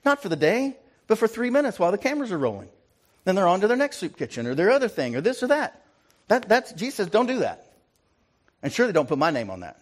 not 0.05 0.23
for 0.23 0.29
the 0.29 0.37
day, 0.37 0.77
but 1.09 1.19
for 1.19 1.27
three 1.27 1.51
minutes 1.51 1.77
while 1.77 1.91
the 1.91 1.99
cameras 1.99 2.31
are 2.31 2.39
rolling. 2.39 2.69
Then 3.25 3.35
they're 3.35 3.49
on 3.49 3.61
to 3.63 3.67
their 3.67 3.77
next 3.77 3.97
soup 3.97 4.17
kitchen 4.17 4.47
or 4.47 4.55
their 4.55 4.71
other 4.71 4.87
thing 4.87 5.17
or 5.17 5.21
this 5.21 5.43
or 5.43 5.49
that. 5.49 5.83
that 6.29 6.49
that's, 6.49 6.73
Jesus 6.73 6.95
says, 6.95 7.09
don't 7.09 7.27
do 7.27 7.41
that. 7.41 7.67
And 8.63 8.73
surely 8.73 8.93
don't 8.93 9.09
put 9.09 9.19
my 9.19 9.33
name 9.33 9.51
on 9.51 9.59
that 9.61 9.81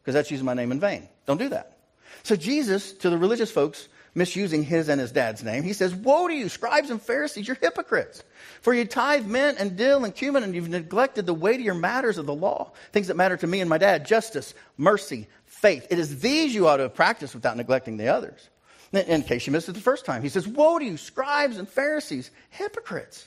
because 0.00 0.14
that's 0.14 0.30
using 0.30 0.46
my 0.46 0.54
name 0.54 0.72
in 0.72 0.80
vain. 0.80 1.06
Don't 1.26 1.36
do 1.36 1.50
that. 1.50 1.76
So 2.22 2.34
Jesus, 2.34 2.94
to 2.94 3.10
the 3.10 3.18
religious 3.18 3.50
folks, 3.50 3.88
misusing 4.14 4.62
his 4.62 4.88
and 4.88 5.00
his 5.00 5.12
dad's 5.12 5.42
name. 5.42 5.62
He 5.62 5.72
says, 5.74 5.94
Woe 5.94 6.28
to 6.28 6.34
you, 6.34 6.48
scribes 6.48 6.88
and 6.88 7.02
Pharisees, 7.02 7.46
you're 7.46 7.58
hypocrites. 7.60 8.22
For 8.62 8.72
you 8.72 8.84
tithe 8.84 9.26
mint 9.26 9.58
and 9.58 9.76
dill 9.76 10.04
and 10.04 10.14
cumin, 10.14 10.44
and 10.44 10.54
you've 10.54 10.68
neglected 10.68 11.26
the 11.26 11.34
weightier 11.34 11.74
matters 11.74 12.16
of 12.16 12.26
the 12.26 12.34
law, 12.34 12.72
things 12.92 13.08
that 13.08 13.16
matter 13.16 13.36
to 13.36 13.46
me 13.46 13.60
and 13.60 13.68
my 13.68 13.78
dad 13.78 14.06
justice, 14.06 14.54
mercy, 14.78 15.26
faith. 15.64 15.86
It 15.88 15.98
is 15.98 16.20
these 16.20 16.54
you 16.54 16.68
ought 16.68 16.76
to 16.76 16.82
have 16.82 16.94
practiced 16.94 17.34
without 17.34 17.56
neglecting 17.56 17.96
the 17.96 18.08
others. 18.08 18.50
In 18.92 19.22
case 19.22 19.46
you 19.46 19.52
missed 19.52 19.70
it 19.70 19.72
the 19.72 19.80
first 19.80 20.04
time, 20.04 20.20
he 20.22 20.28
says, 20.28 20.46
Woe 20.46 20.78
to 20.78 20.84
you, 20.84 20.98
scribes 20.98 21.56
and 21.56 21.66
Pharisees, 21.66 22.30
hypocrites. 22.50 23.26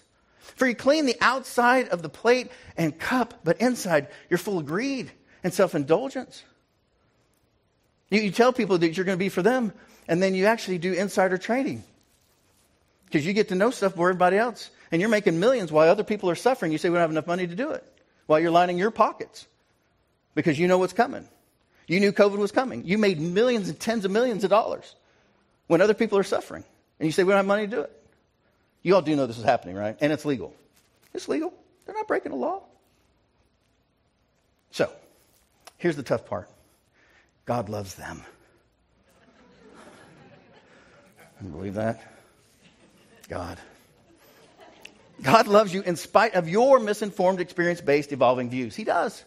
For 0.56 0.68
you 0.68 0.76
clean 0.76 1.08
the 1.08 1.18
outside 1.20 1.90
of 1.90 2.04
the 2.04 2.10
plate 2.10 2.52
and 2.78 2.98
cup, 2.98 3.34
but 3.44 3.60
inside 3.60 4.10
you're 4.30 4.38
full 4.38 4.60
of 4.60 4.68
greed 4.68 5.12
and 5.44 5.52
self 5.52 5.74
indulgence. 5.74 6.44
You, 8.12 8.22
you, 8.22 8.30
tell 8.30 8.54
people 8.54 8.78
that 8.78 8.96
you're 8.96 9.04
going 9.04 9.18
to 9.18 9.26
be 9.26 9.30
for 9.30 9.42
them, 9.42 9.74
and 10.08 10.22
then 10.22 10.36
you 10.36 10.46
actually 10.46 10.78
do 10.78 10.94
insider 10.94 11.40
trading. 11.40 11.84
Because 13.06 13.26
you 13.26 13.34
get 13.34 13.50
to 13.50 13.56
know 13.56 13.72
stuff 13.72 13.96
than 13.96 14.02
everybody 14.04 14.38
else. 14.38 14.70
And 14.92 15.02
you're 15.02 15.10
making 15.10 15.40
millions 15.40 15.72
while 15.72 15.90
other 15.90 16.04
people 16.04 16.30
are 16.30 16.36
suffering. 16.36 16.72
You 16.72 16.78
say, 16.78 16.90
we 16.90 16.94
don't 16.94 17.02
have 17.02 17.10
enough 17.10 17.26
money 17.26 17.48
to 17.48 17.56
do 17.56 17.72
it. 17.72 17.84
While 18.28 18.40
you're 18.40 18.52
lining 18.52 18.78
your 18.78 18.92
pockets. 18.92 19.48
Because 20.36 20.60
you 20.60 20.68
know 20.68 20.78
what's 20.78 20.94
coming. 20.94 21.28
You 21.88 22.02
knew 22.02 22.12
COVID 22.12 22.38
was 22.38 22.52
coming. 22.52 22.86
You 22.86 22.98
made 22.98 23.20
millions 23.20 23.70
and 23.70 23.80
tens 23.80 24.04
of 24.06 24.12
millions 24.12 24.44
of 24.44 24.50
dollars 24.50 24.96
when 25.68 25.82
other 25.82 25.94
people 25.94 26.18
are 26.18 26.24
suffering. 26.24 26.66
And 27.00 27.06
you 27.06 27.12
say, 27.12 27.24
we 27.24 27.30
don't 27.30 27.38
have 27.38 27.46
money 27.46 27.68
to 27.68 27.76
do 27.76 27.82
it. 27.82 27.92
You 28.84 28.96
all 28.96 29.02
do 29.02 29.16
know 29.16 29.26
this 29.26 29.38
is 29.38 29.44
happening, 29.44 29.76
right? 29.76 29.98
And 30.02 30.12
it's 30.12 30.26
legal. 30.26 30.54
It's 31.14 31.28
legal. 31.28 31.54
They're 31.86 31.96
not 31.96 32.08
breaking 32.08 32.32
the 32.32 32.38
law. 32.38 32.64
So, 34.72 34.92
here's 35.78 35.96
the 35.96 36.04
tough 36.04 36.26
part 36.26 36.50
God 37.46 37.70
loves 37.70 37.96
them. 37.96 38.22
You 41.42 41.50
believe 41.50 41.76
that? 41.76 42.02
God. 43.30 43.60
God 45.22 45.48
loves 45.48 45.74
you 45.74 45.82
in 45.82 45.96
spite 45.96 46.34
of 46.34 46.50
your 46.50 46.80
misinformed, 46.80 47.40
experience 47.40 47.80
based, 47.82 48.12
evolving 48.12 48.50
views. 48.50 48.76
He 48.76 48.84
does. 48.84 49.24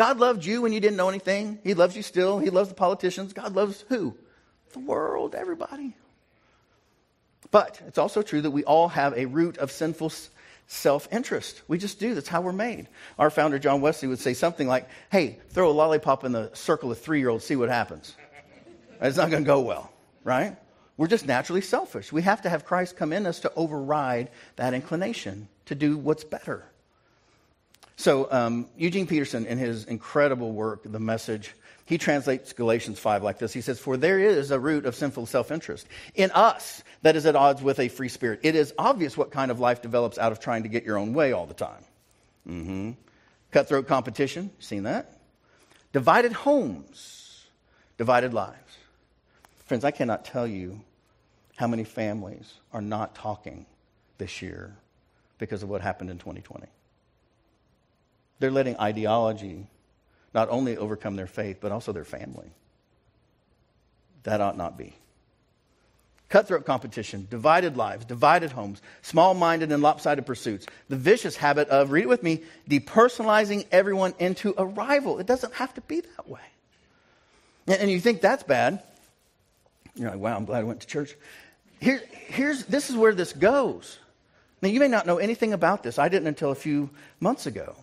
God 0.00 0.18
loved 0.18 0.46
you 0.46 0.62
when 0.62 0.72
you 0.72 0.80
didn't 0.80 0.96
know 0.96 1.10
anything. 1.10 1.58
He 1.62 1.74
loves 1.74 1.94
you 1.94 2.02
still. 2.02 2.38
He 2.38 2.48
loves 2.48 2.70
the 2.70 2.74
politicians. 2.74 3.34
God 3.34 3.54
loves 3.54 3.84
who? 3.90 4.16
The 4.72 4.78
world, 4.78 5.34
everybody. 5.34 5.94
But 7.50 7.78
it's 7.86 7.98
also 7.98 8.22
true 8.22 8.40
that 8.40 8.50
we 8.50 8.64
all 8.64 8.88
have 8.88 9.12
a 9.12 9.26
root 9.26 9.58
of 9.58 9.70
sinful 9.70 10.10
self 10.68 11.06
interest. 11.12 11.60
We 11.68 11.76
just 11.76 12.00
do. 12.00 12.14
That's 12.14 12.28
how 12.28 12.40
we're 12.40 12.54
made. 12.54 12.88
Our 13.18 13.28
founder, 13.28 13.58
John 13.58 13.82
Wesley, 13.82 14.08
would 14.08 14.20
say 14.20 14.32
something 14.32 14.66
like, 14.66 14.88
hey, 15.12 15.38
throw 15.50 15.68
a 15.68 15.72
lollipop 15.72 16.24
in 16.24 16.32
the 16.32 16.50
circle 16.54 16.90
of 16.90 16.98
three 16.98 17.18
year 17.18 17.28
olds, 17.28 17.44
see 17.44 17.56
what 17.56 17.68
happens. 17.68 18.16
It's 19.02 19.18
not 19.18 19.28
going 19.28 19.44
to 19.44 19.46
go 19.46 19.60
well, 19.60 19.92
right? 20.24 20.56
We're 20.96 21.08
just 21.08 21.26
naturally 21.26 21.60
selfish. 21.60 22.10
We 22.10 22.22
have 22.22 22.40
to 22.40 22.48
have 22.48 22.64
Christ 22.64 22.96
come 22.96 23.12
in 23.12 23.26
us 23.26 23.40
to 23.40 23.52
override 23.54 24.30
that 24.56 24.72
inclination 24.72 25.48
to 25.66 25.74
do 25.74 25.98
what's 25.98 26.24
better. 26.24 26.69
So, 28.00 28.32
um, 28.32 28.66
Eugene 28.78 29.06
Peterson, 29.06 29.44
in 29.44 29.58
his 29.58 29.84
incredible 29.84 30.52
work, 30.52 30.90
The 30.90 30.98
Message, 30.98 31.54
he 31.84 31.98
translates 31.98 32.54
Galatians 32.54 32.98
5 32.98 33.22
like 33.22 33.38
this. 33.38 33.52
He 33.52 33.60
says, 33.60 33.78
For 33.78 33.98
there 33.98 34.18
is 34.18 34.50
a 34.50 34.58
root 34.58 34.86
of 34.86 34.94
sinful 34.94 35.26
self 35.26 35.50
interest 35.50 35.86
in 36.14 36.30
us 36.30 36.82
that 37.02 37.14
is 37.14 37.26
at 37.26 37.36
odds 37.36 37.60
with 37.60 37.78
a 37.78 37.88
free 37.88 38.08
spirit. 38.08 38.40
It 38.42 38.54
is 38.54 38.72
obvious 38.78 39.18
what 39.18 39.30
kind 39.30 39.50
of 39.50 39.60
life 39.60 39.82
develops 39.82 40.16
out 40.16 40.32
of 40.32 40.40
trying 40.40 40.62
to 40.62 40.70
get 40.70 40.84
your 40.84 40.96
own 40.96 41.12
way 41.12 41.32
all 41.32 41.44
the 41.44 41.52
time. 41.52 41.84
Mm-hmm. 42.48 42.90
Cutthroat 43.50 43.86
competition, 43.86 44.50
seen 44.60 44.84
that? 44.84 45.20
Divided 45.92 46.32
homes, 46.32 47.44
divided 47.98 48.32
lives. 48.32 48.78
Friends, 49.66 49.84
I 49.84 49.90
cannot 49.90 50.24
tell 50.24 50.46
you 50.46 50.80
how 51.56 51.66
many 51.66 51.84
families 51.84 52.50
are 52.72 52.80
not 52.80 53.14
talking 53.14 53.66
this 54.16 54.40
year 54.40 54.74
because 55.36 55.62
of 55.62 55.68
what 55.68 55.82
happened 55.82 56.08
in 56.08 56.16
2020? 56.16 56.66
They're 58.40 58.50
letting 58.50 58.76
ideology 58.78 59.66
not 60.34 60.48
only 60.48 60.76
overcome 60.76 61.16
their 61.16 61.26
faith, 61.26 61.58
but 61.60 61.72
also 61.72 61.92
their 61.92 62.04
family. 62.04 62.50
That 64.24 64.40
ought 64.40 64.56
not 64.56 64.76
be. 64.76 64.96
Cutthroat 66.28 66.64
competition, 66.64 67.26
divided 67.28 67.76
lives, 67.76 68.04
divided 68.04 68.52
homes, 68.52 68.80
small 69.02 69.34
minded 69.34 69.72
and 69.72 69.82
lopsided 69.82 70.26
pursuits, 70.26 70.66
the 70.88 70.96
vicious 70.96 71.36
habit 71.36 71.68
of, 71.68 71.90
read 71.90 72.04
it 72.04 72.08
with 72.08 72.22
me, 72.22 72.42
depersonalizing 72.68 73.66
everyone 73.72 74.14
into 74.20 74.54
a 74.56 74.64
rival. 74.64 75.18
It 75.18 75.26
doesn't 75.26 75.52
have 75.54 75.74
to 75.74 75.80
be 75.82 76.00
that 76.00 76.28
way. 76.28 76.40
And 77.66 77.90
you 77.90 78.00
think 78.00 78.20
that's 78.20 78.44
bad. 78.44 78.80
You're 79.96 80.10
like, 80.10 80.20
wow, 80.20 80.36
I'm 80.36 80.44
glad 80.44 80.60
I 80.60 80.64
went 80.64 80.80
to 80.80 80.86
church. 80.86 81.16
Here, 81.80 82.00
here's, 82.10 82.64
this 82.64 82.90
is 82.90 82.96
where 82.96 83.12
this 83.12 83.32
goes. 83.32 83.98
Now, 84.62 84.68
you 84.68 84.78
may 84.78 84.88
not 84.88 85.06
know 85.06 85.18
anything 85.18 85.52
about 85.52 85.82
this. 85.82 85.98
I 85.98 86.08
didn't 86.08 86.28
until 86.28 86.52
a 86.52 86.56
few 86.56 86.90
months 87.18 87.46
ago. 87.46 87.74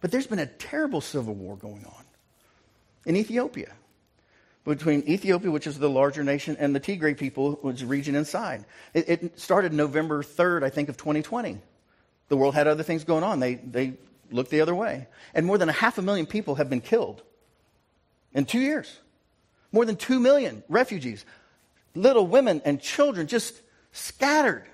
But 0.00 0.10
there's 0.10 0.26
been 0.26 0.38
a 0.38 0.46
terrible 0.46 1.00
civil 1.00 1.34
war 1.34 1.56
going 1.56 1.84
on 1.84 2.04
in 3.04 3.16
Ethiopia 3.16 3.72
between 4.64 5.08
Ethiopia, 5.08 5.50
which 5.50 5.66
is 5.66 5.78
the 5.78 5.88
larger 5.88 6.22
nation, 6.22 6.56
and 6.58 6.74
the 6.74 6.80
Tigray 6.80 7.16
people, 7.16 7.52
which 7.62 7.76
is 7.76 7.84
region 7.84 8.14
inside. 8.14 8.64
It, 8.92 9.08
it, 9.08 9.40
started 9.40 9.72
November 9.72 10.22
3rd, 10.22 10.62
I 10.62 10.68
think, 10.68 10.90
of 10.90 10.98
2020. 10.98 11.58
The 12.28 12.36
world 12.36 12.54
had 12.54 12.66
other 12.66 12.82
things 12.82 13.04
going 13.04 13.24
on. 13.24 13.40
They, 13.40 13.54
they 13.54 13.94
looked 14.30 14.50
the 14.50 14.60
other 14.60 14.74
way. 14.74 15.08
And 15.34 15.46
more 15.46 15.56
than 15.56 15.70
a 15.70 15.72
half 15.72 15.96
a 15.96 16.02
million 16.02 16.26
people 16.26 16.56
have 16.56 16.68
been 16.68 16.82
killed 16.82 17.22
in 18.34 18.44
two 18.44 18.60
years. 18.60 18.98
More 19.72 19.84
than 19.84 19.96
two 19.96 20.20
million 20.20 20.62
refugees 20.68 21.24
little 21.94 22.26
women 22.26 22.62
and 22.64 22.80
children 22.80 23.26
just 23.26 23.60
scattered 23.92 24.64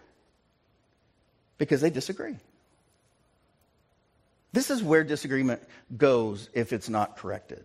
because 1.57 1.81
they 1.81 1.91
disagree. 1.91 2.37
This 4.55 4.71
is 4.71 4.85
where 4.85 5.03
disagreement 5.03 5.61
goes 5.97 6.49
if 6.55 6.73
it's 6.73 6.89
not 6.89 7.17
corrected. 7.17 7.65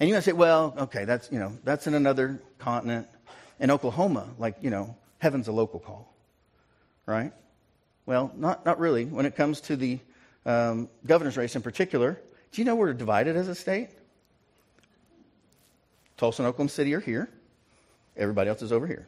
And 0.00 0.08
you 0.08 0.14
might 0.14 0.24
say, 0.24 0.32
well, 0.32 0.74
okay, 0.78 1.04
that's, 1.04 1.30
you 1.30 1.38
know, 1.38 1.52
that's 1.64 1.86
in 1.86 1.92
another 1.92 2.40
continent. 2.56 3.06
In 3.60 3.70
Oklahoma, 3.70 4.26
like, 4.38 4.56
you 4.62 4.70
know, 4.70 4.96
heaven's 5.18 5.48
a 5.48 5.52
local 5.52 5.78
call, 5.78 6.14
right? 7.04 7.30
Well, 8.06 8.32
not, 8.34 8.64
not 8.64 8.78
really. 8.78 9.04
When 9.04 9.26
it 9.26 9.36
comes 9.36 9.60
to 9.62 9.76
the 9.76 9.98
um, 10.46 10.88
governor's 11.04 11.36
race 11.36 11.56
in 11.56 11.60
particular, 11.60 12.18
do 12.52 12.62
you 12.62 12.64
know 12.64 12.74
we're 12.74 12.94
divided 12.94 13.36
as 13.36 13.48
a 13.48 13.54
state? 13.54 13.90
Tulsa 16.16 16.40
and 16.40 16.48
Oklahoma 16.48 16.70
City 16.70 16.94
are 16.94 17.00
here. 17.00 17.28
Everybody 18.16 18.48
else 18.48 18.62
is 18.62 18.72
over 18.72 18.86
here. 18.86 19.06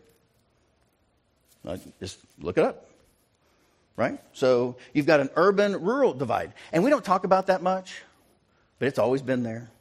Uh, 1.67 1.79
just 1.99 2.19
look 2.39 2.59
it 2.59 2.65
up. 2.65 2.88
Right? 3.99 4.21
So 4.33 4.77
you've 4.95 5.07
got 5.07 5.19
an 5.19 5.29
urban 5.35 5.83
rural 5.83 6.15
divide. 6.15 6.53
And 6.73 6.85
we 6.85 6.91
don't 6.91 7.05
talk 7.05 7.25
about 7.25 7.49
that 7.49 7.65
much, 7.65 8.01
but 8.79 8.87
it's 8.87 9.01
always 9.01 9.23
been 9.23 9.43
there. 9.43 9.73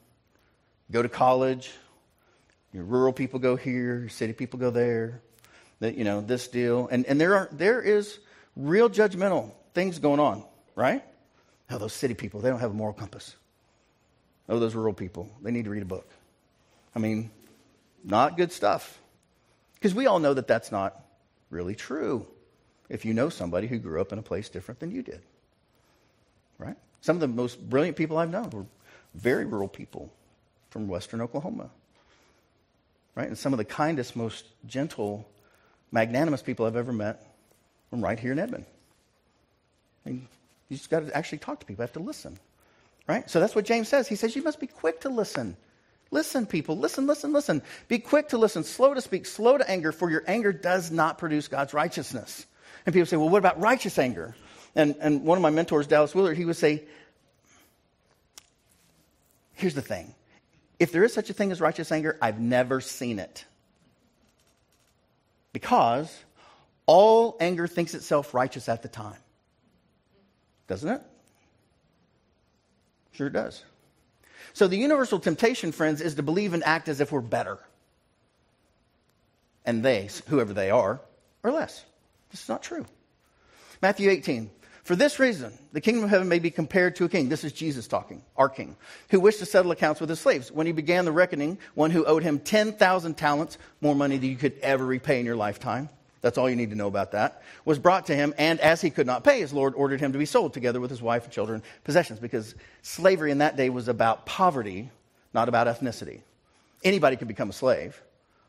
Go 0.91 1.03
to 1.03 1.08
college, 1.08 1.71
your 2.73 2.84
rural 2.84 3.13
people 3.13 3.38
go 3.38 3.56
here, 3.56 3.99
your 3.99 4.10
city 4.10 4.34
people 4.34 4.60
go 4.60 4.71
there. 4.71 5.21
That 5.82 5.95
you 5.95 6.03
know, 6.03 6.21
this 6.21 6.47
deal. 6.47 6.88
And 6.91 7.06
and 7.06 7.21
there 7.21 7.36
are 7.36 7.49
there 7.51 7.80
is 7.80 8.17
real 8.56 8.89
judgmental 8.89 9.51
things 9.75 9.99
going 9.99 10.19
on, 10.19 10.43
right? 10.73 11.03
Oh, 11.69 11.77
those 11.77 11.93
city 11.93 12.15
people, 12.15 12.39
they 12.39 12.49
don't 12.49 12.60
have 12.60 12.71
a 12.71 12.73
moral 12.73 12.95
compass. 12.95 13.36
Oh, 14.49 14.58
those 14.58 14.73
rural 14.73 14.93
people, 14.93 15.30
they 15.43 15.51
need 15.51 15.65
to 15.65 15.69
read 15.69 15.84
a 15.84 15.86
book. 15.86 16.10
I 16.95 16.99
mean, 16.99 17.30
not 18.03 18.36
good 18.36 18.51
stuff. 18.51 18.99
Because 19.75 19.93
we 19.93 20.08
all 20.08 20.17
know 20.17 20.34
that 20.34 20.47
that's 20.47 20.71
not 20.71 20.99
really 21.51 21.75
true 21.75 22.25
if 22.89 23.06
you 23.06 23.13
know 23.13 23.30
somebody 23.30 23.67
who 23.67 23.78
grew 23.78 24.02
up 24.02 24.13
in 24.13 24.19
a 24.19 24.23
place 24.23 24.50
different 24.50 24.80
than 24.80 24.91
you 24.91 25.02
did. 25.02 25.21
Right? 26.58 26.76
Some 27.02 27.15
of 27.15 27.21
the 27.21 27.28
most 27.28 27.69
brilliant 27.69 27.97
people 27.97 28.17
I've 28.17 28.30
known 28.30 28.50
were 28.50 28.65
very 29.13 29.45
rural 29.45 29.67
people 29.67 30.12
from 30.69 30.88
western 30.88 31.21
Oklahoma. 31.21 31.69
Right? 33.15 33.28
And 33.28 33.38
some 33.38 33.54
of 33.54 33.58
the 33.58 33.65
kindest, 33.65 34.15
most 34.15 34.45
gentle, 34.65 35.28
magnanimous 35.91 36.41
people 36.41 36.65
I've 36.65 36.76
ever 36.76 36.93
met 36.93 37.26
from 37.89 38.04
right 38.04 38.19
here 38.19 38.32
in 38.32 38.39
Edmond. 38.39 38.65
Mean, 40.06 40.28
you 40.69 40.78
just 40.78 40.89
got 40.89 41.06
to 41.06 41.15
actually 41.15 41.39
talk 41.39 41.60
to 41.60 41.65
people. 41.65 41.84
Have 41.84 41.93
to 41.93 42.00
listen. 42.00 42.38
Right? 43.08 43.30
So 43.30 43.39
that's 43.39 43.56
what 43.56 43.65
James 43.65 43.88
says. 43.88 44.08
He 44.08 44.15
says 44.15 44.36
you 44.36 44.43
must 44.43 44.60
be 44.60 44.67
quick 44.67 45.02
to 45.02 45.10
listen. 45.10 45.56
Listen, 46.12 46.45
people. 46.45 46.78
Listen, 46.78 47.08
listen, 47.08 47.34
listen. 47.34 47.62
Be 47.88 48.00
quick 48.00 48.30
to 48.30 48.38
listen, 48.38 48.63
slow 48.63 48.93
to 48.93 49.02
speak, 49.02 49.26
slow 49.26 49.58
to 49.58 49.69
anger, 49.69 49.91
for 49.91 50.10
your 50.10 50.23
anger 50.28 50.54
does 50.54 50.91
not 50.91 51.17
produce 51.17 51.47
God's 51.47 51.73
righteousness. 51.73 52.45
And 52.88 52.93
people 52.93 53.06
say, 53.06 53.17
well, 53.17 53.28
what 53.28 53.39
about 53.39 53.60
righteous 53.60 54.00
anger? 54.00 54.34
And, 54.73 54.95
and 55.02 55.26
one 55.26 55.38
of 55.38 55.41
my 55.41 55.50
mentors, 55.50 55.88
Dallas 55.88 56.15
Willard, 56.15 56.38
he 56.38 56.45
would 56.45 56.56
say, 56.56 56.86
here's 59.56 59.76
the 59.76 59.82
thing. 59.82 60.15
If 60.80 60.93
there 60.93 61.04
is 61.04 61.13
such 61.13 61.30
a 61.30 61.34
thing 61.34 61.52
as 61.52 61.60
righteous 61.60 61.91
anger, 61.91 62.17
I've 62.21 62.39
never 62.39 62.80
seen 62.80 63.19
it. 63.19 63.43
Because 65.52 66.15
all 66.86 67.36
anger 67.41 67.67
thinks 67.67 67.93
itself 67.93 68.34
righteous 68.34 68.69
at 68.69 68.84
the 68.84 68.88
time. 68.88 69.19
Doesn't 70.69 70.89
it? 70.89 71.02
Sure 73.12 73.30
does. 73.30 73.65
So 74.54 74.69
the 74.69 74.78
universal 74.78 75.19
temptation, 75.19 75.73
friends, 75.73 76.00
is 76.00 76.15
to 76.15 76.23
believe 76.23 76.54
and 76.54 76.63
act 76.63 76.88
as 76.88 77.02
if 77.02 77.12
we're 77.12 77.19
better. 77.19 77.58
And 79.65 79.84
they, 79.84 80.08
whoever 80.28 80.54
they 80.54 80.71
are, 80.71 81.02
are 81.43 81.52
less. 81.52 81.84
This 82.32 82.42
is 82.44 82.50
not 82.50 82.63
true. 82.63 82.86
Matthew 83.82 84.10
18. 84.10 84.50
For 84.84 84.96
this 84.96 85.20
reason, 85.20 85.52
the 85.74 85.82
kingdom 85.82 86.06
of 86.06 86.10
heaven 86.10 86.30
may 86.30 86.40
be 86.40 86.50
compared 86.50 86.96
to 86.96 87.04
a 87.04 87.10
king. 87.10 87.28
This 87.28 87.44
is 87.44 87.52
Jesus 87.52 87.88
talking, 87.88 88.24
our 88.38 88.48
king, 88.48 88.78
who 89.10 89.20
wished 89.20 89.40
to 89.40 89.46
settle 89.46 89.72
accounts 89.72 90.00
with 90.00 90.10
his 90.10 90.22
slaves. 90.22 90.50
When 90.50 90.66
he 90.66 90.72
began 90.72 91.04
the 91.04 91.12
reckoning, 91.12 91.58
one 91.76 91.92
who 91.92 92.06
owed 92.06 92.24
him 92.24 92.40
10,000 92.40 93.16
talents, 93.16 93.58
more 93.82 93.96
money 93.96 94.16
than 94.18 94.30
you 94.30 94.38
could 94.38 94.58
ever 94.62 94.86
repay 94.86 95.20
in 95.20 95.26
your 95.26 95.36
lifetime, 95.36 95.90
that's 96.22 96.38
all 96.38 96.50
you 96.50 96.56
need 96.56 96.70
to 96.70 96.78
know 96.78 96.88
about 96.88 97.12
that, 97.12 97.42
was 97.66 97.80
brought 97.80 98.06
to 98.06 98.16
him, 98.16 98.34
and 98.38 98.62
as 98.62 98.80
he 98.80 98.90
could 98.90 99.06
not 99.06 99.26
pay, 99.26 99.42
his 99.42 99.52
Lord 99.52 99.76
ordered 99.76 100.00
him 100.00 100.13
to 100.13 100.18
be 100.18 100.26
sold 100.26 100.54
together 100.54 100.80
with 100.80 100.90
his 100.90 101.02
wife 101.02 101.26
and 101.26 101.34
children, 101.34 101.63
possessions, 101.84 102.20
because 102.20 102.56
slavery 102.82 103.32
in 103.32 103.40
that 103.40 103.58
day 103.58 103.70
was 103.70 103.90
about 103.90 104.26
poverty, 104.26 104.90
not 105.34 105.50
about 105.50 105.68
ethnicity. 105.68 106.22
Anybody 106.84 107.18
could 107.18 107.28
become 107.28 107.50
a 107.50 107.54
slave. 107.54 108.02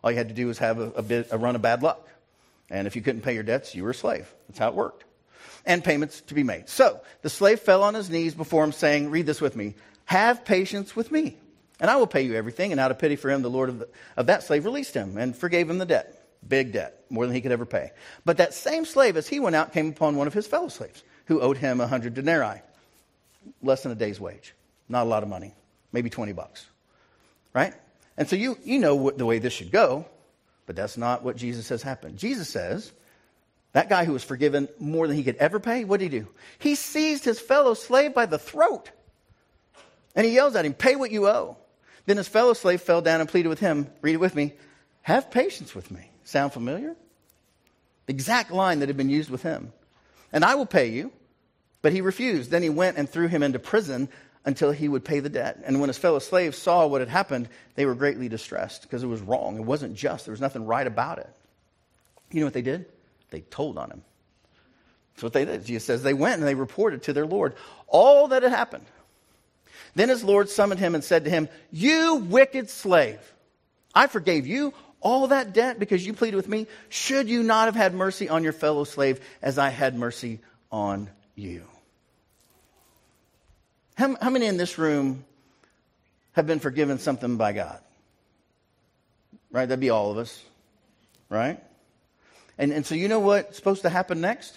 All 0.05 0.11
you 0.13 0.17
had 0.17 0.29
to 0.29 0.35
do 0.35 0.47
was 0.47 0.59
have 0.59 0.79
a, 0.79 0.91
a, 0.93 1.03
bit, 1.03 1.29
a 1.33 1.37
run 1.39 1.57
of 1.57 1.63
bad 1.63 1.83
luck. 1.83 2.07
And 2.71 2.87
if 2.87 2.97
you 2.97 3.03
couldn't 3.03 3.23
pay 3.23 3.35
your 3.35 3.43
debts, 3.43 3.75
you 3.75 3.85
were 3.85 3.91
a 3.91 3.95
slave. 3.95 4.33
That's 4.49 4.59
how 4.59 4.69
it 4.69 4.75
worked. 4.75 5.05
And 5.65 5.83
payments 5.83 6.21
to 6.23 6.35
be 6.35 6.43
made. 6.43 6.69
So 6.69 7.01
the 7.23 7.31
slave 7.31 7.61
fell 7.61 7.83
on 7.83 7.95
his 7.95 8.11
knees 8.11 8.35
before 8.35 8.65
him, 8.65 8.73
saying, 8.73 9.11
Read 9.11 9.27
this 9.27 9.41
with 9.41 9.57
me 9.57 9.75
Have 10.07 10.45
patience 10.45 10.95
with 10.95 11.11
me, 11.11 11.37
and 11.81 11.91
I 11.91 11.97
will 11.97 12.07
pay 12.07 12.23
you 12.23 12.35
everything. 12.35 12.73
And 12.73 12.81
out 12.81 12.91
of 12.91 12.99
pity 12.99 13.17
for 13.17 13.31
him, 13.31 13.43
the 13.43 13.51
Lord 13.51 13.69
of, 13.69 13.79
the, 13.81 13.89
of 14.17 14.27
that 14.27 14.43
slave 14.43 14.65
released 14.65 14.95
him 14.95 15.17
and 15.17 15.37
forgave 15.37 15.69
him 15.69 15.79
the 15.79 15.87
debt. 15.87 16.15
Big 16.47 16.73
debt, 16.73 17.05
more 17.11 17.27
than 17.27 17.35
he 17.35 17.41
could 17.41 17.53
ever 17.53 17.67
pay. 17.67 17.91
But 18.25 18.37
that 18.37 18.55
same 18.55 18.85
slave, 18.85 19.17
as 19.17 19.29
he 19.29 19.41
went 19.41 19.57
out, 19.57 19.73
came 19.73 19.89
upon 19.89 20.17
one 20.17 20.27
of 20.27 20.35
his 20.35 20.47
fellow 20.47 20.69
slaves 20.69 21.03
who 21.27 21.41
owed 21.41 21.59
him 21.59 21.81
a 21.81 21.87
hundred 21.87 22.15
denarii, 22.15 22.63
less 23.63 23.83
than 23.83 23.93
a 23.93 23.97
day's 23.97 24.21
wage. 24.21 24.55
Not 24.89 25.03
a 25.03 25.09
lot 25.11 25.23
of 25.23 25.29
money, 25.29 25.55
maybe 25.93 26.11
20 26.11 26.33
bucks. 26.33 26.65
Right? 27.53 27.75
And 28.17 28.29
so 28.29 28.37
you, 28.37 28.57
you 28.65 28.79
know 28.79 28.95
what, 28.95 29.19
the 29.19 29.27
way 29.27 29.39
this 29.39 29.53
should 29.53 29.71
go, 29.71 30.07
but 30.69 30.77
that's 30.77 30.99
not 30.99 31.25
what 31.25 31.35
Jesus 31.35 31.67
says 31.67 31.83
happened. 31.83 32.19
Jesus 32.19 32.47
says, 32.47 32.93
that 33.73 33.89
guy 33.89 34.05
who 34.05 34.13
was 34.13 34.23
forgiven 34.23 34.69
more 34.79 35.09
than 35.09 35.17
he 35.17 35.25
could 35.25 35.37
ever 35.37 35.59
pay, 35.59 35.85
what 35.85 35.99
did 35.99 36.13
he 36.13 36.19
do? 36.19 36.29
He 36.59 36.75
seized 36.75 37.25
his 37.25 37.41
fellow 37.41 37.73
slave 37.73 38.13
by 38.13 38.27
the 38.27 38.39
throat. 38.39 38.91
And 40.15 40.27
he 40.27 40.35
yells 40.35 40.55
at 40.57 40.67
him, 40.67 40.75
Pay 40.75 40.97
what 40.97 41.11
you 41.11 41.27
owe. 41.27 41.57
Then 42.05 42.19
his 42.19 42.29
fellow 42.29 42.53
slave 42.53 42.83
fell 42.83 43.01
down 43.01 43.23
and 43.23 43.31
pleaded 43.31 43.49
with 43.49 43.61
him, 43.61 43.91
read 44.03 44.13
it 44.13 44.21
with 44.21 44.35
me, 44.35 44.53
Have 45.01 45.31
patience 45.31 45.75
with 45.75 45.91
me. 45.91 46.11
Sound 46.25 46.53
familiar? 46.53 46.95
The 48.05 48.13
exact 48.13 48.51
line 48.51 48.81
that 48.81 48.91
had 48.91 48.97
been 48.99 49.09
used 49.09 49.31
with 49.31 49.43
him. 49.43 49.73
And 50.35 50.45
I 50.45 50.55
will 50.55 50.67
pay 50.67 50.89
you. 50.89 51.13
But 51.81 51.95
he 51.95 52.03
refused. 52.03 52.51
Then 52.51 52.63
he 52.63 52.69
went 52.69 52.99
and 52.99 53.09
threw 53.09 53.29
him 53.29 53.43
into 53.43 53.59
prison 53.59 54.11
until 54.49 54.73
he 54.73 54.89
would 54.89 55.05
pay 55.05 55.21
the 55.21 55.29
debt. 55.29 55.61
And 55.67 55.79
when 55.79 55.91
his 55.91 55.99
fellow 55.99 56.21
slaves 56.21 56.57
saw 56.57 56.87
what 56.87 57.03
had 57.03 57.11
happened, 57.11 57.51
they 57.75 57.85
were 57.85 57.95
greatly 57.95 58.31
distressed 58.31 58.81
because 58.81 59.03
it 59.03 59.07
was 59.07 59.21
wrong. 59.21 59.59
It 59.59 59.65
wasn't 59.65 59.95
just. 59.95 60.25
There 60.25 60.33
was 60.33 60.41
nothing 60.41 60.65
right 60.65 60.87
about 60.87 61.19
it. 61.19 61.29
You 62.33 62.41
know 62.41 62.47
what 62.47 62.55
they 62.55 62.63
did? 62.63 62.87
They 63.29 63.43
told 63.43 63.77
on 63.77 63.91
him. 63.91 64.03
That's 65.13 65.23
what 65.23 65.35
they 65.35 65.45
did. 65.45 65.67
Jesus 65.67 65.85
says 65.85 66.03
they 66.03 66.15
went 66.15 66.39
and 66.39 66.49
they 66.49 66.55
reported 66.55 67.03
to 67.03 67.13
their 67.13 67.27
Lord 67.27 67.57
all 67.89 68.29
that 68.29 68.43
had 68.43 68.51
happened. 68.53 68.87
Then 69.95 70.09
his 70.09 70.25
Lord 70.25 70.49
summoned 70.49 70.81
him 70.81 70.95
and 70.95 71.05
said 71.05 71.25
to 71.25 71.31
him, 71.31 71.51
You 71.71 72.15
wicked 72.15 72.71
slave, 72.71 73.21
I 73.95 74.07
forgave 74.07 74.47
you 74.47 74.73
all 75.03 75.27
that 75.27 75.53
debt 75.53 75.79
because 75.79 76.07
you 76.07 76.15
pleaded 76.15 76.39
with 76.39 76.49
me? 76.49 76.69
Should 76.89 77.29
you 77.29 77.43
not 77.43 77.67
have 77.67 77.77
had 77.77 77.93
mercy 77.93 78.31
on 78.31 78.45
your 78.45 78.55
fellow 78.55 78.85
slave 78.85 79.21
as 79.43 79.59
I 79.59 79.69
had 79.69 79.95
mercy 79.95 80.41
on 80.73 81.11
you? 81.35 81.65
How, 83.99 84.17
how 84.23 84.31
many 84.31 84.47
in 84.47 84.57
this 84.57 84.79
room 84.79 85.25
have 86.35 86.47
been 86.47 86.61
forgiven 86.61 87.01
something 87.01 87.37
by 87.37 87.53
God? 87.53 87.81
Right? 89.51 89.67
That'd 89.67 89.81
be 89.81 89.91
all 89.91 90.13
of 90.13 90.19
us. 90.19 90.41
Right? 91.29 91.61
And, 92.59 92.71
and 92.73 92.87
so 92.87 92.95
you 92.95 93.09
know 93.09 93.19
what's 93.19 93.57
supposed 93.57 93.83
to 93.83 93.89
happen 93.89 94.21
next? 94.21 94.57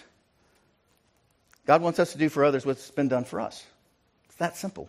God 1.66 1.82
wants 1.82 1.98
us 1.98 2.12
to 2.12 2.18
do 2.18 2.28
for 2.28 2.44
others 2.44 2.64
what's 2.64 2.92
been 2.92 3.08
done 3.08 3.24
for 3.24 3.40
us. 3.40 3.66
It's 4.26 4.36
that 4.36 4.56
simple. 4.56 4.88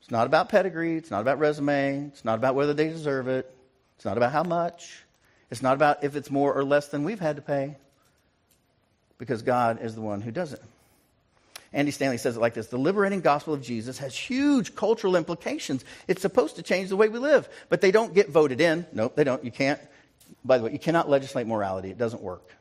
It's 0.00 0.10
not 0.10 0.26
about 0.26 0.48
pedigree. 0.48 0.96
It's 0.96 1.12
not 1.12 1.20
about 1.20 1.38
resume. 1.38 2.08
It's 2.08 2.24
not 2.24 2.34
about 2.34 2.56
whether 2.56 2.74
they 2.74 2.88
deserve 2.88 3.28
it. 3.28 3.48
It's 3.94 4.04
not 4.04 4.16
about 4.16 4.32
how 4.32 4.42
much. 4.42 5.04
It's 5.52 5.62
not 5.62 5.74
about 5.74 6.02
if 6.02 6.16
it's 6.16 6.32
more 6.32 6.52
or 6.52 6.64
less 6.64 6.88
than 6.88 7.04
we've 7.04 7.20
had 7.20 7.36
to 7.36 7.42
pay, 7.42 7.76
because 9.18 9.42
God 9.42 9.82
is 9.82 9.94
the 9.94 10.00
one 10.00 10.20
who 10.20 10.32
does 10.32 10.52
it. 10.52 10.62
Andy 11.72 11.90
Stanley 11.90 12.16
says 12.16 12.36
it 12.36 12.40
like 12.40 12.54
this 12.54 12.68
The 12.68 12.78
liberating 12.78 13.20
gospel 13.20 13.54
of 13.54 13.62
Jesus 13.62 13.98
has 13.98 14.16
huge 14.16 14.74
cultural 14.74 15.16
implications. 15.16 15.84
It's 16.06 16.22
supposed 16.22 16.56
to 16.56 16.62
change 16.62 16.88
the 16.88 16.96
way 16.96 17.08
we 17.08 17.18
live, 17.18 17.48
but 17.68 17.80
they 17.80 17.90
don't 17.90 18.14
get 18.14 18.30
voted 18.30 18.60
in. 18.60 18.86
Nope, 18.92 19.16
they 19.16 19.24
don't. 19.24 19.44
You 19.44 19.50
can't. 19.50 19.80
By 20.44 20.58
the 20.58 20.64
way, 20.64 20.72
you 20.72 20.78
cannot 20.78 21.08
legislate 21.08 21.46
morality, 21.46 21.90
it 21.90 21.98
doesn't 21.98 22.22
work. 22.22 22.54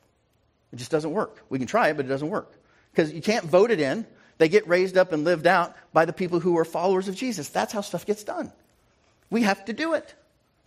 It 0.74 0.78
just 0.78 0.92
doesn't 0.92 1.12
work. 1.12 1.44
We 1.50 1.60
can 1.60 1.68
try 1.68 1.90
it, 1.90 1.98
but 1.98 2.06
it 2.06 2.10
doesn't 2.10 2.30
work. 2.30 2.52
Because 2.92 3.14
you 3.14 3.22
can't 3.22 3.46
vote 3.46 3.72
it 3.72 3.80
in. 3.80 4.06
They 4.38 4.50
get 4.50 4.68
raised 4.68 4.98
up 4.98 5.14
and 5.14 5.24
lived 5.24 5.48
out 5.48 5.76
by 5.94 6.06
the 6.06 6.14
people 6.14 6.40
who 6.40 6.58
are 6.58 6.66
followers 6.66 7.08
of 7.08 7.16
Jesus. 7.16 7.50
That's 7.50 7.74
how 7.74 7.82
stuff 7.82 8.06
gets 8.06 8.24
done. 8.24 8.52
We 9.30 9.44
have 9.44 9.66
to 9.66 9.74
do 9.74 9.94
it. 9.94 10.14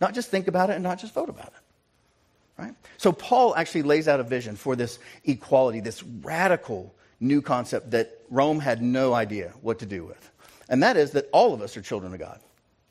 Not 0.01 0.13
just 0.13 0.29
think 0.29 0.47
about 0.47 0.69
it 0.69 0.73
and 0.73 0.83
not 0.83 0.99
just 0.99 1.13
vote 1.13 1.29
about 1.29 1.47
it. 1.47 2.61
Right? 2.61 2.75
So 2.97 3.11
Paul 3.11 3.55
actually 3.55 3.83
lays 3.83 4.07
out 4.07 4.19
a 4.19 4.23
vision 4.23 4.55
for 4.55 4.75
this 4.75 4.99
equality, 5.23 5.79
this 5.79 6.03
radical 6.03 6.93
new 7.21 7.41
concept 7.41 7.91
that 7.91 8.19
Rome 8.29 8.59
had 8.59 8.81
no 8.81 9.13
idea 9.13 9.53
what 9.61 9.79
to 9.79 9.85
do 9.85 10.03
with. 10.03 10.31
And 10.67 10.83
that 10.83 10.97
is 10.97 11.11
that 11.11 11.29
all 11.31 11.53
of 11.53 11.61
us 11.61 11.77
are 11.77 11.81
children 11.81 12.13
of 12.13 12.19
God. 12.19 12.39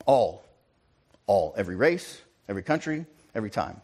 All. 0.06 0.44
All. 1.26 1.54
Every 1.56 1.76
race, 1.76 2.20
every 2.48 2.62
country, 2.62 3.04
every 3.34 3.50
time. 3.50 3.80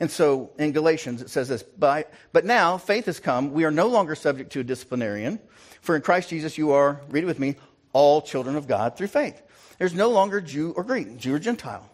And 0.00 0.10
so 0.10 0.50
in 0.58 0.72
Galatians 0.72 1.22
it 1.22 1.30
says 1.30 1.48
this, 1.48 1.62
but, 1.62 2.12
but 2.32 2.44
now 2.44 2.78
faith 2.78 3.06
has 3.06 3.20
come. 3.20 3.52
We 3.52 3.64
are 3.64 3.70
no 3.70 3.88
longer 3.88 4.14
subject 4.14 4.52
to 4.52 4.60
a 4.60 4.64
disciplinarian. 4.64 5.38
For 5.80 5.96
in 5.96 6.02
Christ 6.02 6.30
Jesus 6.30 6.56
you 6.56 6.72
are, 6.72 7.00
read 7.08 7.24
it 7.24 7.26
with 7.26 7.38
me, 7.38 7.56
all 7.92 8.22
children 8.22 8.56
of 8.56 8.66
God 8.66 8.96
through 8.96 9.08
faith. 9.08 9.40
There's 9.78 9.94
no 9.94 10.10
longer 10.10 10.40
Jew 10.40 10.72
or 10.76 10.84
Greek, 10.84 11.16
Jew 11.16 11.34
or 11.34 11.38
Gentile. 11.38 11.88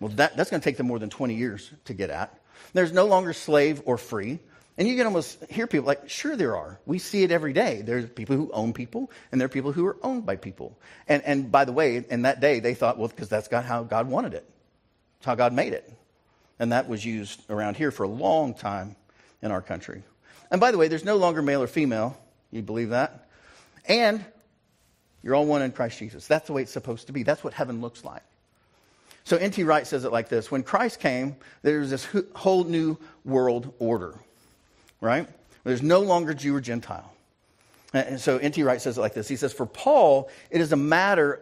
Well, 0.00 0.10
that, 0.12 0.36
that's 0.36 0.50
going 0.50 0.60
to 0.60 0.64
take 0.64 0.76
them 0.76 0.86
more 0.86 0.98
than 0.98 1.10
20 1.10 1.34
years 1.34 1.70
to 1.86 1.94
get 1.94 2.10
at. 2.10 2.38
There's 2.72 2.92
no 2.92 3.06
longer 3.06 3.32
slave 3.32 3.82
or 3.84 3.98
free. 3.98 4.38
And 4.78 4.86
you 4.86 4.96
can 4.96 5.06
almost 5.06 5.44
hear 5.50 5.66
people 5.66 5.88
like, 5.88 6.08
sure, 6.08 6.36
there 6.36 6.56
are. 6.56 6.78
We 6.86 7.00
see 7.00 7.24
it 7.24 7.32
every 7.32 7.52
day. 7.52 7.82
There's 7.82 8.08
people 8.08 8.36
who 8.36 8.48
own 8.52 8.72
people, 8.72 9.10
and 9.32 9.40
there 9.40 9.46
are 9.46 9.50
people 9.50 9.72
who 9.72 9.84
are 9.84 9.96
owned 10.04 10.24
by 10.24 10.36
people. 10.36 10.78
And, 11.08 11.20
and 11.24 11.50
by 11.50 11.64
the 11.64 11.72
way, 11.72 12.04
in 12.08 12.22
that 12.22 12.40
day, 12.40 12.60
they 12.60 12.74
thought, 12.74 12.96
well, 12.96 13.08
because 13.08 13.28
that's 13.28 13.48
how 13.50 13.82
God 13.82 14.08
wanted 14.08 14.34
it. 14.34 14.48
It's 15.16 15.26
how 15.26 15.34
God 15.34 15.52
made 15.52 15.72
it. 15.72 15.92
And 16.60 16.70
that 16.70 16.88
was 16.88 17.04
used 17.04 17.42
around 17.50 17.76
here 17.76 17.90
for 17.90 18.04
a 18.04 18.08
long 18.08 18.54
time 18.54 18.94
in 19.42 19.50
our 19.50 19.60
country. 19.60 20.04
And 20.48 20.60
by 20.60 20.70
the 20.70 20.78
way, 20.78 20.86
there's 20.86 21.04
no 21.04 21.16
longer 21.16 21.42
male 21.42 21.62
or 21.62 21.66
female. 21.66 22.16
You 22.52 22.62
believe 22.62 22.90
that? 22.90 23.28
And 23.86 24.24
you're 25.24 25.34
all 25.34 25.44
one 25.44 25.62
in 25.62 25.72
Christ 25.72 25.98
Jesus. 25.98 26.28
That's 26.28 26.46
the 26.46 26.52
way 26.52 26.62
it's 26.62 26.72
supposed 26.72 27.08
to 27.08 27.12
be. 27.12 27.24
That's 27.24 27.42
what 27.42 27.52
heaven 27.52 27.80
looks 27.80 28.04
like. 28.04 28.22
So 29.24 29.36
N.T. 29.36 29.64
Wright 29.64 29.86
says 29.88 30.04
it 30.04 30.12
like 30.12 30.28
this 30.28 30.52
When 30.52 30.62
Christ 30.62 31.00
came, 31.00 31.34
there 31.62 31.80
was 31.80 31.90
this 31.90 32.06
whole 32.36 32.62
new 32.62 32.96
world 33.24 33.74
order 33.80 34.14
right? 35.00 35.28
There's 35.64 35.82
no 35.82 36.00
longer 36.00 36.34
Jew 36.34 36.54
or 36.56 36.60
Gentile. 36.60 37.12
And 37.92 38.20
so 38.20 38.36
N.T. 38.38 38.62
Wright 38.62 38.80
says 38.80 38.98
it 38.98 39.00
like 39.00 39.14
this 39.14 39.28
He 39.28 39.36
says, 39.36 39.52
For 39.52 39.66
Paul, 39.66 40.30
it 40.50 40.60
is 40.60 40.72
a 40.72 40.76
matter 40.76 41.40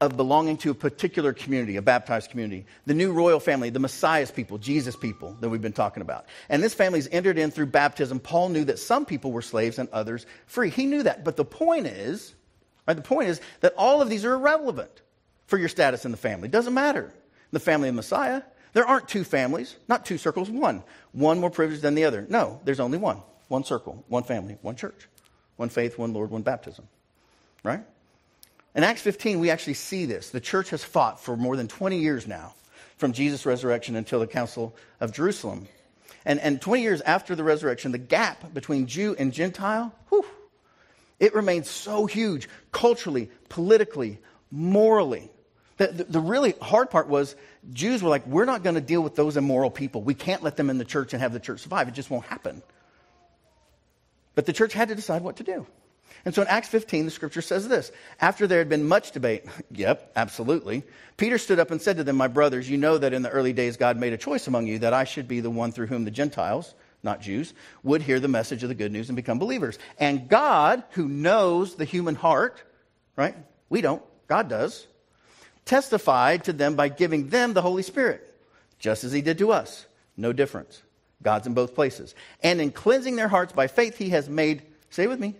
of 0.00 0.16
belonging 0.16 0.56
to 0.58 0.70
a 0.70 0.74
particular 0.74 1.32
community, 1.32 1.76
a 1.76 1.82
baptized 1.82 2.30
community, 2.30 2.66
the 2.84 2.94
new 2.94 3.12
royal 3.12 3.40
family, 3.40 3.70
the 3.70 3.78
Messiah's 3.78 4.30
people, 4.30 4.58
Jesus 4.58 4.96
people 4.96 5.36
that 5.40 5.48
we've 5.48 5.62
been 5.62 5.72
talking 5.72 6.00
about. 6.00 6.26
And 6.48 6.62
this 6.62 6.74
family's 6.74 7.08
entered 7.08 7.38
in 7.38 7.50
through 7.50 7.66
baptism. 7.66 8.18
Paul 8.18 8.50
knew 8.50 8.64
that 8.64 8.78
some 8.78 9.06
people 9.06 9.32
were 9.32 9.42
slaves 9.42 9.78
and 9.78 9.88
others 9.90 10.26
free. 10.46 10.68
He 10.70 10.86
knew 10.86 11.04
that. 11.04 11.24
But 11.24 11.36
the 11.36 11.44
point 11.44 11.86
is, 11.86 12.34
right, 12.86 12.94
the 12.94 13.02
point 13.02 13.28
is 13.28 13.40
that 13.60 13.74
all 13.78 14.02
of 14.02 14.10
these 14.10 14.24
are 14.24 14.34
irrelevant 14.34 15.02
for 15.46 15.58
your 15.58 15.68
status 15.68 16.04
in 16.04 16.10
the 16.10 16.16
family. 16.16 16.48
It 16.48 16.52
doesn't 16.52 16.74
matter. 16.74 17.12
The 17.52 17.60
family 17.60 17.88
of 17.88 17.94
Messiah, 17.94 18.42
there 18.74 18.86
aren't 18.86 19.08
two 19.08 19.24
families, 19.24 19.76
not 19.88 20.04
two 20.04 20.18
circles, 20.18 20.50
one. 20.50 20.82
One 21.12 21.40
more 21.40 21.50
privileged 21.50 21.82
than 21.82 21.94
the 21.94 22.04
other. 22.04 22.26
No, 22.28 22.60
there's 22.64 22.80
only 22.80 22.98
one. 22.98 23.22
One 23.48 23.64
circle, 23.64 24.04
one 24.08 24.24
family, 24.24 24.58
one 24.62 24.76
church, 24.76 25.08
one 25.56 25.68
faith, 25.68 25.96
one 25.96 26.12
Lord, 26.12 26.30
one 26.30 26.42
baptism. 26.42 26.86
Right? 27.62 27.80
In 28.74 28.82
Acts 28.82 29.02
15, 29.02 29.38
we 29.38 29.50
actually 29.50 29.74
see 29.74 30.06
this. 30.06 30.30
The 30.30 30.40
church 30.40 30.70
has 30.70 30.82
fought 30.82 31.20
for 31.20 31.36
more 31.36 31.56
than 31.56 31.68
20 31.68 31.98
years 31.98 32.26
now, 32.26 32.54
from 32.96 33.12
Jesus' 33.12 33.46
resurrection 33.46 33.94
until 33.94 34.18
the 34.18 34.26
Council 34.26 34.74
of 35.00 35.12
Jerusalem. 35.12 35.68
And, 36.24 36.40
and 36.40 36.60
20 36.60 36.82
years 36.82 37.00
after 37.02 37.36
the 37.36 37.44
resurrection, 37.44 37.92
the 37.92 37.98
gap 37.98 38.52
between 38.52 38.86
Jew 38.88 39.14
and 39.18 39.32
Gentile, 39.32 39.94
whew, 40.08 40.24
it 41.20 41.34
remains 41.34 41.70
so 41.70 42.06
huge 42.06 42.48
culturally, 42.72 43.30
politically, 43.48 44.18
morally. 44.50 45.30
The, 45.76 45.88
the, 45.88 46.04
the, 46.04 46.20
really 46.20 46.54
hard 46.62 46.90
part 46.90 47.08
was 47.08 47.34
Jews 47.72 48.02
were 48.02 48.08
like, 48.08 48.26
we're 48.26 48.44
not 48.44 48.62
going 48.62 48.76
to 48.76 48.80
deal 48.80 49.02
with 49.02 49.16
those 49.16 49.36
immoral 49.36 49.70
people. 49.70 50.02
We 50.02 50.14
can't 50.14 50.42
let 50.42 50.56
them 50.56 50.70
in 50.70 50.78
the 50.78 50.84
church 50.84 51.12
and 51.12 51.22
have 51.22 51.32
the 51.32 51.40
church 51.40 51.60
survive. 51.60 51.88
It 51.88 51.94
just 51.94 52.10
won't 52.10 52.26
happen. 52.26 52.62
But 54.36 54.46
the 54.46 54.52
church 54.52 54.72
had 54.72 54.88
to 54.88 54.94
decide 54.94 55.22
what 55.22 55.36
to 55.36 55.42
do. 55.42 55.66
And 56.24 56.34
so 56.34 56.42
in 56.42 56.48
Acts 56.48 56.68
15, 56.68 57.04
the 57.04 57.10
scripture 57.10 57.42
says 57.42 57.68
this 57.68 57.90
After 58.20 58.46
there 58.46 58.58
had 58.58 58.68
been 58.68 58.86
much 58.86 59.10
debate, 59.10 59.44
yep, 59.70 60.12
absolutely, 60.14 60.84
Peter 61.16 61.38
stood 61.38 61.58
up 61.58 61.70
and 61.70 61.82
said 61.82 61.96
to 61.96 62.04
them, 62.04 62.16
My 62.16 62.28
brothers, 62.28 62.70
you 62.70 62.76
know 62.76 62.96
that 62.96 63.12
in 63.12 63.22
the 63.22 63.30
early 63.30 63.52
days 63.52 63.76
God 63.76 63.98
made 63.98 64.12
a 64.12 64.18
choice 64.18 64.46
among 64.46 64.66
you 64.66 64.78
that 64.80 64.94
I 64.94 65.04
should 65.04 65.26
be 65.26 65.40
the 65.40 65.50
one 65.50 65.72
through 65.72 65.86
whom 65.88 66.04
the 66.04 66.10
Gentiles, 66.10 66.74
not 67.02 67.20
Jews, 67.20 67.52
would 67.82 68.00
hear 68.00 68.20
the 68.20 68.28
message 68.28 68.62
of 68.62 68.68
the 68.68 68.74
good 68.74 68.92
news 68.92 69.08
and 69.08 69.16
become 69.16 69.38
believers. 69.38 69.78
And 69.98 70.28
God, 70.28 70.84
who 70.90 71.08
knows 71.08 71.74
the 71.74 71.84
human 71.84 72.14
heart, 72.14 72.62
right? 73.16 73.36
We 73.68 73.80
don't, 73.80 74.02
God 74.28 74.48
does 74.48 74.86
testified 75.64 76.44
to 76.44 76.52
them 76.52 76.76
by 76.76 76.88
giving 76.88 77.28
them 77.28 77.52
the 77.52 77.62
Holy 77.62 77.82
Spirit, 77.82 78.34
just 78.78 79.04
as 79.04 79.12
he 79.12 79.22
did 79.22 79.38
to 79.38 79.52
us. 79.52 79.86
No 80.16 80.32
difference. 80.32 80.82
God's 81.22 81.46
in 81.46 81.54
both 81.54 81.74
places. 81.74 82.14
And 82.42 82.60
in 82.60 82.70
cleansing 82.70 83.16
their 83.16 83.28
hearts 83.28 83.52
by 83.52 83.66
faith, 83.66 83.96
he 83.96 84.10
has 84.10 84.28
made, 84.28 84.62
say 84.90 85.06
with 85.06 85.18
me, 85.18 85.34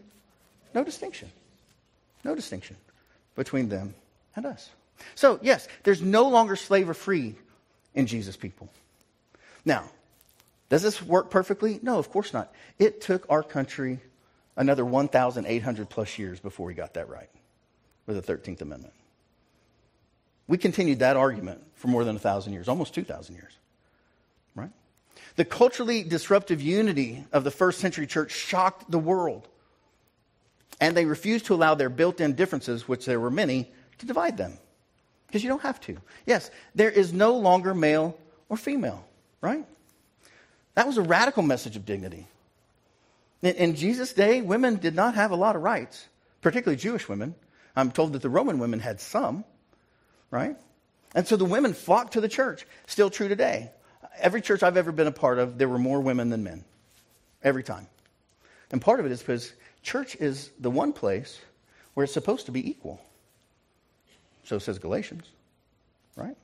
no 0.74 0.82
distinction. 0.82 1.30
No 2.24 2.34
distinction 2.34 2.76
between 3.36 3.68
them 3.68 3.94
and 4.34 4.46
us. 4.46 4.70
So, 5.14 5.38
yes, 5.42 5.68
there's 5.82 6.00
no 6.00 6.28
longer 6.28 6.56
slave 6.56 6.88
or 6.88 6.94
free 6.94 7.34
in 7.94 8.06
Jesus' 8.06 8.36
people. 8.36 8.68
Now, 9.64 9.84
does 10.68 10.82
this 10.82 11.02
work 11.02 11.30
perfectly? 11.30 11.78
No, 11.82 11.98
of 11.98 12.10
course 12.10 12.32
not. 12.32 12.52
It 12.78 13.00
took 13.00 13.26
our 13.28 13.42
country 13.42 14.00
another 14.56 14.84
1,800 14.84 15.90
plus 15.90 16.18
years 16.18 16.40
before 16.40 16.66
we 16.66 16.74
got 16.74 16.94
that 16.94 17.08
right 17.08 17.30
with 18.06 18.24
the 18.24 18.32
13th 18.32 18.62
Amendment. 18.62 18.94
We 20.46 20.58
continued 20.58 20.98
that 20.98 21.16
argument 21.16 21.62
for 21.74 21.88
more 21.88 22.04
than 22.04 22.16
a 22.16 22.18
thousand 22.18 22.52
years, 22.52 22.68
almost 22.68 22.94
2,000 22.94 23.34
years. 23.34 23.52
Right? 24.54 24.70
The 25.36 25.44
culturally 25.44 26.02
disruptive 26.02 26.60
unity 26.60 27.24
of 27.32 27.44
the 27.44 27.50
first 27.50 27.80
century 27.80 28.06
church 28.06 28.32
shocked 28.32 28.90
the 28.90 28.98
world. 28.98 29.48
And 30.80 30.96
they 30.96 31.06
refused 31.06 31.46
to 31.46 31.54
allow 31.54 31.74
their 31.74 31.88
built 31.88 32.20
in 32.20 32.34
differences, 32.34 32.88
which 32.88 33.06
there 33.06 33.20
were 33.20 33.30
many, 33.30 33.70
to 33.98 34.06
divide 34.06 34.36
them. 34.36 34.58
Because 35.26 35.42
you 35.42 35.48
don't 35.48 35.62
have 35.62 35.80
to. 35.82 35.96
Yes, 36.26 36.50
there 36.74 36.90
is 36.90 37.12
no 37.12 37.36
longer 37.36 37.74
male 37.74 38.18
or 38.48 38.56
female, 38.56 39.04
right? 39.40 39.64
That 40.74 40.86
was 40.86 40.96
a 40.96 41.02
radical 41.02 41.42
message 41.42 41.76
of 41.76 41.86
dignity. 41.86 42.26
In, 43.42 43.54
in 43.54 43.74
Jesus' 43.76 44.12
day, 44.12 44.42
women 44.42 44.76
did 44.76 44.94
not 44.94 45.14
have 45.14 45.30
a 45.30 45.36
lot 45.36 45.56
of 45.56 45.62
rights, 45.62 46.06
particularly 46.40 46.80
Jewish 46.80 47.08
women. 47.08 47.34
I'm 47.76 47.90
told 47.90 48.12
that 48.12 48.22
the 48.22 48.28
Roman 48.28 48.58
women 48.58 48.80
had 48.80 49.00
some 49.00 49.44
right? 50.34 50.56
And 51.14 51.26
so 51.26 51.36
the 51.36 51.44
women 51.44 51.72
flocked 51.72 52.14
to 52.14 52.20
the 52.20 52.28
church. 52.28 52.66
Still 52.88 53.08
true 53.08 53.28
today. 53.28 53.70
Every 54.18 54.42
church 54.42 54.64
I've 54.64 54.76
ever 54.76 54.90
been 54.90 55.06
a 55.06 55.12
part 55.12 55.38
of, 55.38 55.58
there 55.58 55.68
were 55.68 55.78
more 55.78 56.00
women 56.00 56.28
than 56.28 56.42
men. 56.42 56.64
Every 57.42 57.62
time. 57.62 57.86
And 58.72 58.82
part 58.82 58.98
of 58.98 59.06
it 59.06 59.12
is 59.12 59.20
because 59.20 59.52
church 59.82 60.16
is 60.16 60.50
the 60.58 60.70
one 60.70 60.92
place 60.92 61.40
where 61.94 62.02
it's 62.02 62.12
supposed 62.12 62.46
to 62.46 62.52
be 62.52 62.68
equal. 62.68 63.00
So 64.42 64.58
says 64.58 64.78
Galatians, 64.80 65.24
right? 66.16 66.36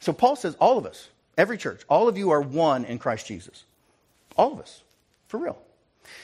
So 0.00 0.14
Paul 0.14 0.36
says, 0.36 0.56
all 0.58 0.78
of 0.78 0.86
us, 0.86 1.08
every 1.36 1.58
church, 1.58 1.82
all 1.88 2.08
of 2.08 2.16
you 2.16 2.30
are 2.30 2.40
one 2.40 2.86
in 2.86 2.98
Christ 2.98 3.26
Jesus. 3.26 3.64
All 4.36 4.54
of 4.54 4.60
us, 4.60 4.82
for 5.28 5.38
real. 5.38 5.58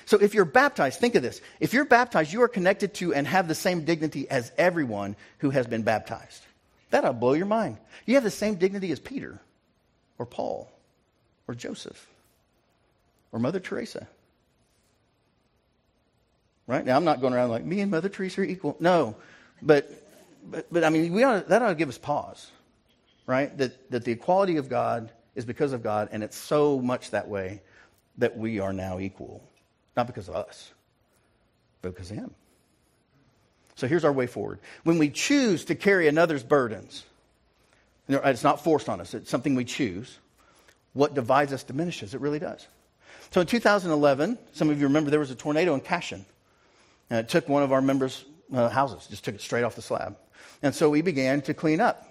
So 0.06 0.16
if 0.16 0.32
you're 0.32 0.44
baptized, 0.44 1.00
think 1.00 1.16
of 1.16 1.22
this. 1.22 1.40
If 1.60 1.74
you're 1.74 1.84
baptized, 1.84 2.32
you 2.32 2.42
are 2.42 2.48
connected 2.48 2.94
to 2.94 3.12
and 3.12 3.26
have 3.26 3.46
the 3.48 3.54
same 3.54 3.84
dignity 3.84 4.28
as 4.30 4.52
everyone 4.56 5.16
who 5.38 5.50
has 5.50 5.66
been 5.66 5.82
baptized. 5.82 6.42
That'll 6.92 7.14
blow 7.14 7.32
your 7.32 7.46
mind. 7.46 7.78
You 8.04 8.16
have 8.16 8.22
the 8.22 8.30
same 8.30 8.56
dignity 8.56 8.92
as 8.92 9.00
Peter 9.00 9.40
or 10.18 10.26
Paul 10.26 10.70
or 11.48 11.54
Joseph 11.54 12.06
or 13.32 13.38
Mother 13.38 13.60
Teresa. 13.60 14.06
Right? 16.66 16.84
Now, 16.84 16.96
I'm 16.96 17.04
not 17.04 17.22
going 17.22 17.32
around 17.32 17.48
like, 17.48 17.64
me 17.64 17.80
and 17.80 17.90
Mother 17.90 18.10
Teresa 18.10 18.42
are 18.42 18.44
equal. 18.44 18.76
No. 18.78 19.16
But, 19.62 19.90
but, 20.44 20.66
but 20.70 20.84
I 20.84 20.90
mean, 20.90 21.14
we 21.14 21.24
ought, 21.24 21.48
that 21.48 21.62
ought 21.62 21.70
to 21.70 21.74
give 21.74 21.88
us 21.88 21.96
pause, 21.96 22.50
right? 23.26 23.56
That, 23.56 23.90
that 23.90 24.04
the 24.04 24.12
equality 24.12 24.58
of 24.58 24.68
God 24.68 25.10
is 25.34 25.46
because 25.46 25.72
of 25.72 25.82
God, 25.82 26.10
and 26.12 26.22
it's 26.22 26.36
so 26.36 26.78
much 26.78 27.10
that 27.12 27.26
way 27.26 27.62
that 28.18 28.36
we 28.36 28.60
are 28.60 28.74
now 28.74 28.98
equal. 28.98 29.42
Not 29.96 30.06
because 30.06 30.28
of 30.28 30.36
us, 30.36 30.70
but 31.80 31.94
because 31.94 32.10
of 32.10 32.18
Him. 32.18 32.34
So 33.82 33.88
here's 33.88 34.04
our 34.04 34.12
way 34.12 34.28
forward. 34.28 34.60
When 34.84 34.98
we 34.98 35.10
choose 35.10 35.64
to 35.64 35.74
carry 35.74 36.06
another's 36.06 36.44
burdens, 36.44 37.04
it's 38.08 38.44
not 38.44 38.62
forced 38.62 38.88
on 38.88 39.00
us, 39.00 39.12
it's 39.12 39.28
something 39.28 39.56
we 39.56 39.64
choose. 39.64 40.20
What 40.92 41.14
divides 41.14 41.52
us 41.52 41.64
diminishes. 41.64 42.14
It 42.14 42.20
really 42.20 42.38
does. 42.38 42.64
So 43.32 43.40
in 43.40 43.48
2011, 43.48 44.38
some 44.52 44.70
of 44.70 44.78
you 44.78 44.86
remember 44.86 45.10
there 45.10 45.18
was 45.18 45.32
a 45.32 45.34
tornado 45.34 45.74
in 45.74 45.80
Cashion. 45.80 46.24
And 47.10 47.18
it 47.18 47.28
took 47.28 47.48
one 47.48 47.64
of 47.64 47.72
our 47.72 47.82
members' 47.82 48.24
uh, 48.54 48.68
houses, 48.68 49.08
just 49.08 49.24
took 49.24 49.34
it 49.34 49.40
straight 49.40 49.64
off 49.64 49.74
the 49.74 49.82
slab. 49.82 50.16
And 50.62 50.72
so 50.72 50.88
we 50.88 51.02
began 51.02 51.42
to 51.42 51.52
clean 51.52 51.80
up 51.80 52.06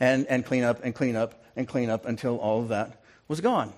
and, 0.00 0.26
and 0.26 0.44
clean 0.44 0.64
up 0.64 0.80
and 0.82 0.92
clean 0.96 1.14
up 1.14 1.44
and 1.54 1.68
clean 1.68 1.90
up 1.90 2.06
until 2.06 2.38
all 2.38 2.60
of 2.60 2.70
that 2.70 3.00
was 3.28 3.40
gone. 3.40 3.72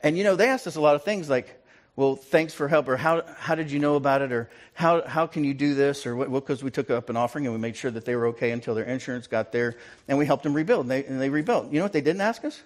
And 0.00 0.16
you 0.16 0.22
know, 0.22 0.36
they 0.36 0.46
asked 0.46 0.68
us 0.68 0.76
a 0.76 0.80
lot 0.80 0.94
of 0.94 1.02
things 1.02 1.28
like, 1.28 1.60
well, 1.96 2.14
thanks 2.14 2.52
for 2.52 2.68
help, 2.68 2.88
or 2.88 2.96
how, 2.98 3.22
how 3.38 3.54
did 3.54 3.70
you 3.70 3.78
know 3.78 3.96
about 3.96 4.20
it, 4.20 4.30
or 4.30 4.50
how, 4.74 5.00
how 5.02 5.26
can 5.26 5.44
you 5.44 5.54
do 5.54 5.74
this, 5.74 6.06
or 6.06 6.14
what, 6.14 6.30
because 6.30 6.62
we 6.62 6.70
took 6.70 6.90
up 6.90 7.08
an 7.08 7.16
offering 7.16 7.46
and 7.46 7.54
we 7.54 7.60
made 7.60 7.74
sure 7.74 7.90
that 7.90 8.04
they 8.04 8.14
were 8.14 8.26
okay 8.28 8.50
until 8.50 8.74
their 8.74 8.84
insurance 8.84 9.26
got 9.26 9.50
there, 9.50 9.76
and 10.06 10.18
we 10.18 10.26
helped 10.26 10.42
them 10.42 10.52
rebuild, 10.52 10.82
and 10.82 10.90
they, 10.90 11.04
and 11.06 11.18
they 11.20 11.30
rebuilt. 11.30 11.72
You 11.72 11.78
know 11.78 11.84
what 11.84 11.94
they 11.94 12.02
didn't 12.02 12.20
ask 12.20 12.44
us? 12.44 12.62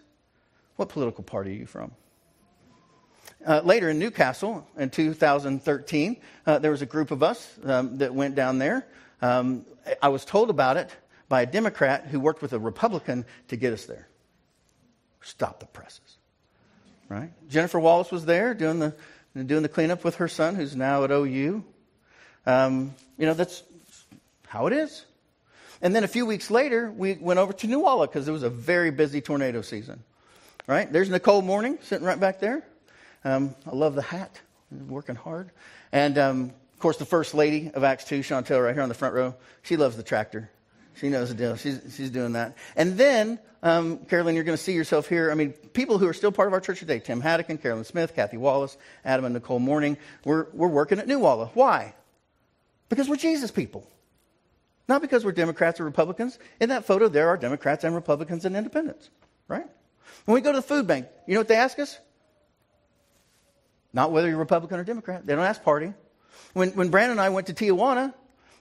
What 0.75 0.89
political 0.89 1.23
party 1.23 1.53
are 1.53 1.55
you 1.55 1.67
from? 1.67 1.93
Uh, 3.47 3.61
later 3.65 3.89
in 3.89 3.99
Newcastle 3.99 4.67
in 4.77 4.91
2013, 4.91 6.17
uh, 6.47 6.59
there 6.59 6.73
was 6.73 6.83
a 6.83 6.87
group 6.87 7.11
of 7.11 7.23
us 7.23 7.59
um, 7.65 7.99
that 7.99 8.13
went 8.13 8.35
down 8.35 8.59
there. 8.59 8.87
Um, 9.23 9.65
I 10.03 10.09
was 10.09 10.25
told 10.25 10.51
about 10.51 10.77
it 10.77 10.91
by 11.29 11.43
a 11.43 11.47
Democrat 11.47 12.07
who 12.07 12.19
worked 12.19 12.43
with 12.43 12.53
a 12.53 12.59
Republican 12.59 13.25
to 13.49 13.57
get 13.57 13.73
us 13.73 13.87
there. 13.87 14.09
Stop 15.23 15.61
the 15.61 15.67
presses. 15.67 16.19
Right? 17.09 17.31
Jennifer 17.49 17.79
Wallace 17.79 18.11
was 18.11 18.25
there 18.25 18.55
doing 18.55 18.79
the 18.79 18.95
and 19.35 19.49
doing 19.49 19.63
the 19.63 19.69
cleanup 19.69 20.05
with 20.05 20.17
her 20.17 20.29
son, 20.29 20.55
who's 20.55 20.75
now 20.75 21.05
at 21.05 21.11
OU. 21.11 21.65
Um, 22.47 22.95
you 23.19 23.27
know, 23.27 23.35
that's 23.35 23.63
how 24.47 24.67
it 24.67 24.73
is. 24.73 25.05
And 25.83 25.95
then 25.95 26.05
a 26.05 26.09
few 26.09 26.27
weeks 26.27 26.51
later, 26.51 26.91
we 26.91 27.15
went 27.15 27.39
over 27.39 27.53
to 27.53 27.67
Nuwala 27.67 28.07
because 28.07 28.29
it 28.29 28.33
was 28.33 28.43
a 28.43 28.51
very 28.51 28.91
busy 28.91 29.21
tornado 29.21 29.63
season. 29.63 30.03
right? 30.67 30.93
There's 30.93 31.09
Nicole 31.09 31.43
Morning 31.43 31.79
sitting 31.83 32.07
right 32.07 32.21
back 32.21 32.41
there. 32.41 32.65
Um, 33.25 33.55
I 33.67 33.75
love 33.75 33.95
the 33.95 34.03
hat, 34.03 34.41
working 34.71 35.15
hard. 35.15 35.51
And 35.93 36.19
um, 36.19 36.53
of 36.75 36.81
course, 36.81 36.97
the 36.97 37.07
first 37.07 37.35
lady 37.35 37.71
of 37.73 37.85
Acts 37.85 38.05
2, 38.05 38.21
Chantel, 38.21 38.63
right 38.63 38.75
here 38.75 38.83
on 38.83 38.89
the 38.89 38.95
front 38.95 39.15
row, 39.15 39.35
she 39.63 39.77
loves 39.77 39.97
the 39.97 40.03
tractor. 40.03 40.51
She 40.95 41.09
knows 41.09 41.29
the 41.29 41.35
deal. 41.35 41.57
She's, 41.57 41.81
she's 41.97 42.11
doing 42.11 42.33
that. 42.33 42.57
And 42.77 42.99
then, 42.99 43.39
um, 43.63 43.99
Carolyn, 44.07 44.35
you're 44.35 44.45
going 44.45 44.57
to 44.57 44.63
see 44.63 44.73
yourself 44.73 45.09
here. 45.09 45.31
I 45.31 45.35
mean, 45.35 45.53
people 45.53 45.99
who 45.99 46.07
are 46.07 46.13
still 46.13 46.33
part 46.33 46.49
of 46.49 46.55
our 46.55 46.61
church 46.61 46.81
today 46.81 46.99
Tim 46.99 47.23
Haddocken, 47.23 47.61
Carolyn 47.61 47.85
Smith, 47.85 48.15
Kathy 48.15 48.37
Wallace, 48.37 48.77
Adam 49.05 49.25
and 49.25 49.35
Nicole 49.35 49.59
Morning. 49.59 49.97
We're, 50.25 50.47
we're 50.53 50.69
working 50.69 50.99
at 50.99 51.09
New 51.09 51.19
Walla. 51.19 51.51
Why? 51.55 51.95
Because 52.89 53.09
we're 53.09 53.17
Jesus 53.17 53.51
people. 53.51 53.87
Not 54.89 55.01
because 55.01 55.25
we're 55.25 55.33
Democrats 55.33 55.79
or 55.79 55.85
Republicans. 55.85 56.39
In 56.61 56.71
that 56.71 56.85
photo, 56.85 57.09
there 57.09 57.29
are 57.29 57.37
Democrats 57.37 57.85
and 57.85 57.95
Republicans 57.95 58.45
and 58.45 58.57
independents, 58.57 59.09
right? 59.47 59.67
When 60.25 60.35
we 60.35 60.41
go 60.41 60.51
to 60.51 60.59
the 60.59 60.63
food 60.63 60.87
bank, 60.87 61.07
you 61.27 61.35
know 61.35 61.41
what 61.41 61.49
they 61.49 61.57
ask 61.57 61.79
us? 61.79 61.99
Not 63.93 64.11
whether 64.11 64.29
you're 64.29 64.39
Republican 64.39 64.81
or 64.81 64.85
Democrat. 64.85 65.27
They 65.27 65.35
don't 65.35 65.45
ask 65.45 65.63
party. 65.63 65.95
When, 66.55 66.71
when 66.71 66.89
Brandon 66.89 67.13
and 67.13 67.21
I 67.21 67.29
went 67.29 67.47
to 67.49 67.55
Tijuana 67.55 68.15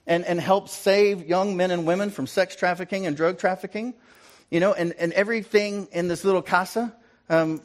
and, 0.08 0.26
and 0.26 0.39
helped 0.39 0.70
save 0.70 1.28
young 1.28 1.56
men 1.56 1.72
and 1.72 1.86
women 1.86 2.10
from 2.10 2.28
sex 2.28 2.56
trafficking 2.56 3.06
and 3.06 3.16
drug 3.16 3.38
trafficking, 3.38 3.93
you 4.50 4.60
know, 4.60 4.74
and, 4.74 4.93
and 4.93 5.14
everything 5.14 5.88
in 5.91 6.08
this 6.08 6.24
little 6.24 6.41
casa, 6.41 6.93
um, 7.30 7.62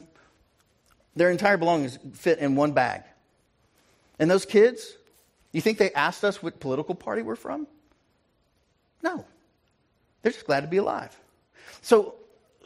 their 1.15 1.31
entire 1.31 1.57
belongings 1.57 1.97
fit 2.13 2.39
in 2.39 2.55
one 2.55 2.73
bag. 2.73 3.03
And 4.19 4.29
those 4.29 4.45
kids, 4.45 4.95
you 5.51 5.61
think 5.61 5.77
they 5.77 5.91
asked 5.91 6.23
us 6.23 6.43
what 6.43 6.59
political 6.59 6.95
party 6.95 7.21
we're 7.21 7.35
from? 7.35 7.67
No. 9.01 9.25
They're 10.21 10.31
just 10.31 10.45
glad 10.45 10.61
to 10.61 10.67
be 10.67 10.77
alive. 10.77 11.17
So 11.81 12.15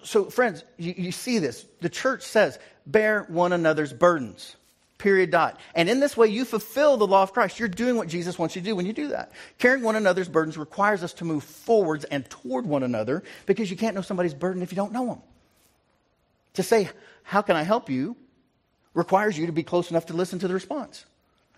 so, 0.04 0.26
friends, 0.26 0.64
you, 0.78 0.94
you 0.98 1.12
see 1.12 1.40
this. 1.40 1.66
The 1.82 1.90
church 1.90 2.24
says, 2.24 2.60
bear 2.86 3.26
one 3.28 3.54
another's 3.54 3.94
burdens. 3.94 4.56
Period. 5.00 5.32
Dot. 5.32 5.60
And 5.74 5.90
in 5.90 6.00
this 6.00 6.16
way, 6.16 6.28
you 6.28 6.46
fulfill 6.46 6.98
the 6.98 7.08
law 7.08 7.24
of 7.24 7.34
Christ. 7.34 7.58
You're 7.58 7.70
doing 7.70 7.96
what 7.96 8.08
Jesus 8.08 8.38
wants 8.38 8.56
you 8.56 8.62
to 8.62 8.66
do 8.66 8.76
when 8.76 8.86
you 8.86 8.94
do 8.94 9.08
that. 9.08 9.32
Carrying 9.58 9.84
one 9.84 9.96
another's 9.96 10.30
burdens 10.30 10.58
requires 10.58 11.04
us 11.04 11.14
to 11.14 11.26
move 11.26 11.44
forwards 11.44 12.04
and 12.04 12.30
toward 12.30 12.68
one 12.68 12.84
another 12.84 13.24
because 13.48 13.72
you 13.72 13.78
can't 13.78 13.96
know 13.96 14.02
somebody's 14.02 14.34
burden 14.36 14.62
if 14.62 14.72
you 14.72 14.76
don't 14.76 14.92
know 14.92 15.08
them. 15.08 15.22
To 16.56 16.64
say, 16.64 16.90
How 17.24 17.42
can 17.42 17.56
I 17.56 17.64
help 17.64 17.90
you? 17.90 18.16
requires 18.94 19.38
you 19.38 19.46
to 19.46 19.52
be 19.52 19.64
close 19.64 19.92
enough 19.92 20.08
to 20.08 20.14
listen 20.14 20.40
to 20.40 20.48
the 20.48 20.54
response. 20.54 21.06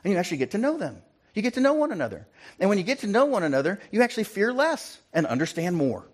And 0.03 0.13
you 0.13 0.19
actually 0.19 0.37
get 0.37 0.51
to 0.51 0.57
know 0.57 0.77
them. 0.77 1.01
You 1.33 1.41
get 1.41 1.55
to 1.55 1.61
know 1.61 1.73
one 1.73 1.91
another. 1.91 2.27
And 2.59 2.69
when 2.69 2.77
you 2.77 2.83
get 2.83 2.99
to 2.99 3.07
know 3.07 3.25
one 3.25 3.43
another, 3.43 3.79
you 3.89 4.01
actually 4.01 4.25
fear 4.25 4.53
less 4.53 4.99
and 5.13 5.25
understand 5.25 5.75
more 5.75 6.05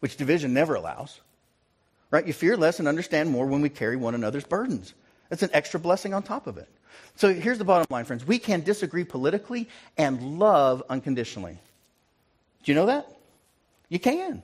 which 0.00 0.16
division 0.16 0.54
never 0.54 0.74
allows. 0.74 1.20
Right? 2.10 2.26
You 2.26 2.32
fear 2.32 2.56
less 2.56 2.78
and 2.78 2.88
understand 2.88 3.28
more 3.30 3.46
when 3.46 3.60
we 3.60 3.68
carry 3.68 3.96
one 3.96 4.14
another's 4.14 4.44
burdens. 4.44 4.94
That's 5.28 5.42
an 5.42 5.50
extra 5.52 5.78
blessing 5.78 6.14
on 6.14 6.22
top 6.22 6.46
of 6.46 6.56
it. 6.58 6.68
So 7.16 7.32
here's 7.32 7.58
the 7.58 7.64
bottom 7.64 7.86
line, 7.90 8.04
friends. 8.04 8.26
We 8.26 8.38
can 8.38 8.62
disagree 8.62 9.04
politically 9.04 9.68
and 9.96 10.38
love 10.38 10.82
unconditionally. 10.88 11.58
Do 12.62 12.72
you 12.72 12.76
know 12.76 12.86
that? 12.86 13.08
You 13.88 13.98
can. 13.98 14.42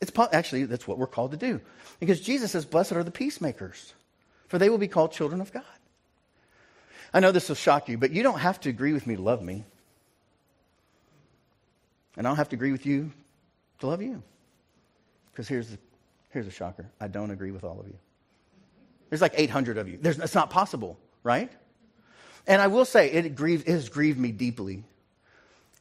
It's 0.00 0.10
po- 0.10 0.28
actually 0.32 0.64
that's 0.64 0.88
what 0.88 0.98
we're 0.98 1.06
called 1.06 1.30
to 1.32 1.36
do. 1.36 1.60
Because 2.00 2.20
Jesus 2.20 2.50
says, 2.50 2.64
"Blessed 2.64 2.92
are 2.92 3.04
the 3.04 3.10
peacemakers, 3.10 3.94
for 4.48 4.58
they 4.58 4.68
will 4.68 4.78
be 4.78 4.88
called 4.88 5.12
children 5.12 5.40
of 5.40 5.52
God." 5.52 5.64
I 7.14 7.20
know 7.20 7.30
this 7.30 7.48
will 7.48 7.56
shock 7.56 7.88
you, 7.88 7.98
but 7.98 8.10
you 8.10 8.22
don't 8.22 8.38
have 8.38 8.60
to 8.60 8.70
agree 8.70 8.92
with 8.92 9.06
me 9.06 9.16
to 9.16 9.22
love 9.22 9.42
me. 9.42 9.64
And 12.16 12.26
I 12.26 12.30
don't 12.30 12.36
have 12.36 12.48
to 12.50 12.56
agree 12.56 12.72
with 12.72 12.86
you 12.86 13.12
to 13.80 13.86
love 13.86 14.02
you. 14.02 14.22
Because 15.30 15.48
here's, 15.48 15.68
the, 15.68 15.78
here's 16.30 16.46
a 16.46 16.50
shocker 16.50 16.86
I 17.00 17.08
don't 17.08 17.30
agree 17.30 17.50
with 17.50 17.64
all 17.64 17.80
of 17.80 17.86
you. 17.86 17.96
There's 19.12 19.20
like 19.20 19.34
800 19.36 19.76
of 19.76 19.90
you. 19.90 19.98
There's, 20.00 20.18
it's 20.18 20.34
not 20.34 20.48
possible, 20.48 20.98
right? 21.22 21.52
And 22.46 22.62
I 22.62 22.68
will 22.68 22.86
say, 22.86 23.10
it, 23.10 23.34
grieved, 23.34 23.68
it 23.68 23.72
has 23.72 23.90
grieved 23.90 24.18
me 24.18 24.32
deeply 24.32 24.84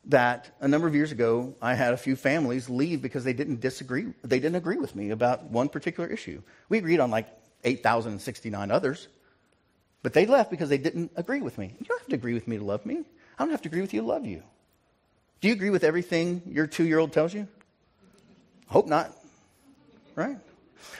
that 0.03 0.53
a 0.59 0.67
number 0.67 0.85
of 0.85 0.93
years 0.93 1.13
ago, 1.13 1.55
I 1.61 1.75
had 1.75 1.93
a 1.93 1.97
few 1.97 2.17
families 2.17 2.69
leave 2.69 3.01
because 3.01 3.23
they 3.23 3.31
didn't 3.31 3.61
disagree, 3.61 4.07
they 4.21 4.41
didn't 4.41 4.57
agree 4.57 4.75
with 4.75 4.97
me 4.97 5.11
about 5.11 5.45
one 5.45 5.69
particular 5.69 6.09
issue. 6.09 6.41
We 6.67 6.77
agreed 6.77 6.99
on 6.99 7.09
like 7.09 7.29
8,069 7.63 8.69
others, 8.69 9.07
but 10.03 10.11
they 10.11 10.25
left 10.25 10.51
because 10.51 10.67
they 10.67 10.77
didn't 10.77 11.13
agree 11.15 11.39
with 11.39 11.57
me. 11.57 11.73
You 11.79 11.85
don't 11.85 11.99
have 11.99 12.09
to 12.09 12.15
agree 12.15 12.33
with 12.33 12.49
me 12.49 12.57
to 12.57 12.65
love 12.65 12.85
me. 12.85 12.97
I 13.39 13.43
don't 13.45 13.51
have 13.51 13.61
to 13.61 13.69
agree 13.69 13.79
with 13.79 13.93
you 13.93 14.01
to 14.01 14.07
love 14.07 14.25
you. 14.25 14.43
Do 15.39 15.47
you 15.47 15.53
agree 15.53 15.69
with 15.69 15.85
everything 15.85 16.41
your 16.47 16.67
two 16.67 16.83
year 16.83 16.99
old 16.99 17.13
tells 17.13 17.33
you? 17.33 17.47
I 18.69 18.73
hope 18.73 18.87
not 18.87 19.15
right? 20.15 20.35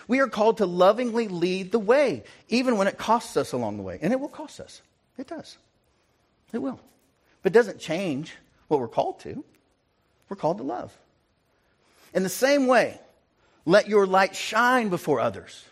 We 0.08 0.20
are 0.20 0.28
called 0.28 0.58
to 0.58 0.66
lovingly 0.66 1.28
lead 1.28 1.72
the 1.72 1.80
way, 1.80 2.24
even 2.50 2.78
when 2.78 2.88
it 2.88 2.98
costs 2.98 3.38
us 3.38 3.54
along 3.54 3.78
the 3.78 3.84
way. 3.84 4.00
And 4.02 4.12
it 4.14 4.20
will 4.20 4.28
cost 4.28 4.60
us. 4.60 4.82
It 5.18 5.28
does. 5.28 5.58
It 6.54 6.60
will. 6.60 6.80
But 7.42 7.52
it 7.52 7.56
doesn't 7.56 7.80
change 7.80 8.36
what 8.68 8.80
we're 8.80 8.88
called 8.88 9.20
to. 9.22 9.44
We're 10.30 10.38
called 10.38 10.58
to 10.58 10.64
love. 10.64 10.96
In 12.14 12.24
the 12.24 12.30
same 12.30 12.68
way, 12.68 13.00
let 13.66 13.88
your 13.88 14.06
light 14.06 14.36
shine 14.36 14.90
before 14.90 15.20
others, 15.20 15.64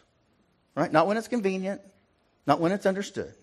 right? 0.76 0.92
Not 0.92 1.08
when 1.08 1.18
it's 1.18 1.28
convenient, 1.28 1.82
not 2.46 2.60
when 2.60 2.72
it's 2.72 2.86
understood, 2.86 3.34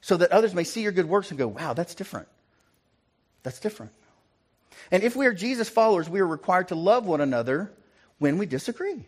so 0.00 0.16
that 0.16 0.32
others 0.32 0.54
may 0.54 0.64
see 0.64 0.82
your 0.82 0.92
good 0.92 1.08
works 1.08 1.30
and 1.30 1.38
go, 1.38 1.48
wow, 1.48 1.72
that's 1.72 1.94
different. 1.94 2.28
That's 3.42 3.60
different. 3.60 3.92
And 4.90 5.02
if 5.02 5.16
we 5.16 5.26
are 5.26 5.34
Jesus 5.34 5.68
followers, 5.68 6.08
we 6.08 6.20
are 6.20 6.26
required 6.26 6.68
to 6.68 6.74
love 6.74 7.06
one 7.06 7.20
another 7.20 7.72
when 8.18 8.38
we 8.38 8.46
disagree. 8.46 9.06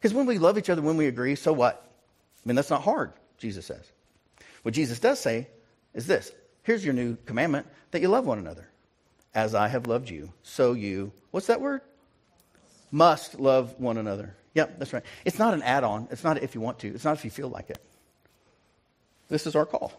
Because 0.00 0.14
when 0.14 0.26
we 0.26 0.38
love 0.38 0.56
each 0.56 0.70
other, 0.70 0.80
when 0.80 0.96
we 0.96 1.06
agree, 1.06 1.34
so 1.34 1.52
what? 1.52 1.86
I 2.44 2.48
mean, 2.48 2.56
that's 2.56 2.70
not 2.70 2.82
hard, 2.82 3.12
Jesus 3.36 3.66
says. 3.66 3.92
What 4.62 4.74
Jesus 4.74 4.98
does 4.98 5.20
say 5.20 5.48
is 5.94 6.06
this 6.06 6.32
here's 6.62 6.84
your 6.84 6.94
new 6.94 7.16
commandment 7.26 7.66
that 7.90 8.00
you 8.00 8.08
love 8.08 8.26
one 8.26 8.38
another. 8.38 8.68
As 9.34 9.54
I 9.54 9.68
have 9.68 9.86
loved 9.86 10.10
you, 10.10 10.32
so 10.42 10.72
you, 10.72 11.12
what's 11.30 11.46
that 11.46 11.60
word? 11.60 11.82
Must 12.90 13.38
love 13.38 13.78
one 13.78 13.96
another. 13.96 14.34
Yep, 14.54 14.78
that's 14.78 14.92
right. 14.92 15.04
It's 15.24 15.38
not 15.38 15.54
an 15.54 15.62
add 15.62 15.84
on. 15.84 16.08
It's 16.10 16.24
not 16.24 16.42
if 16.42 16.56
you 16.56 16.60
want 16.60 16.80
to. 16.80 16.88
It's 16.88 17.04
not 17.04 17.16
if 17.16 17.24
you 17.24 17.30
feel 17.30 17.48
like 17.48 17.70
it. 17.70 17.78
This 19.28 19.46
is 19.46 19.54
our 19.54 19.66
call. 19.66 19.92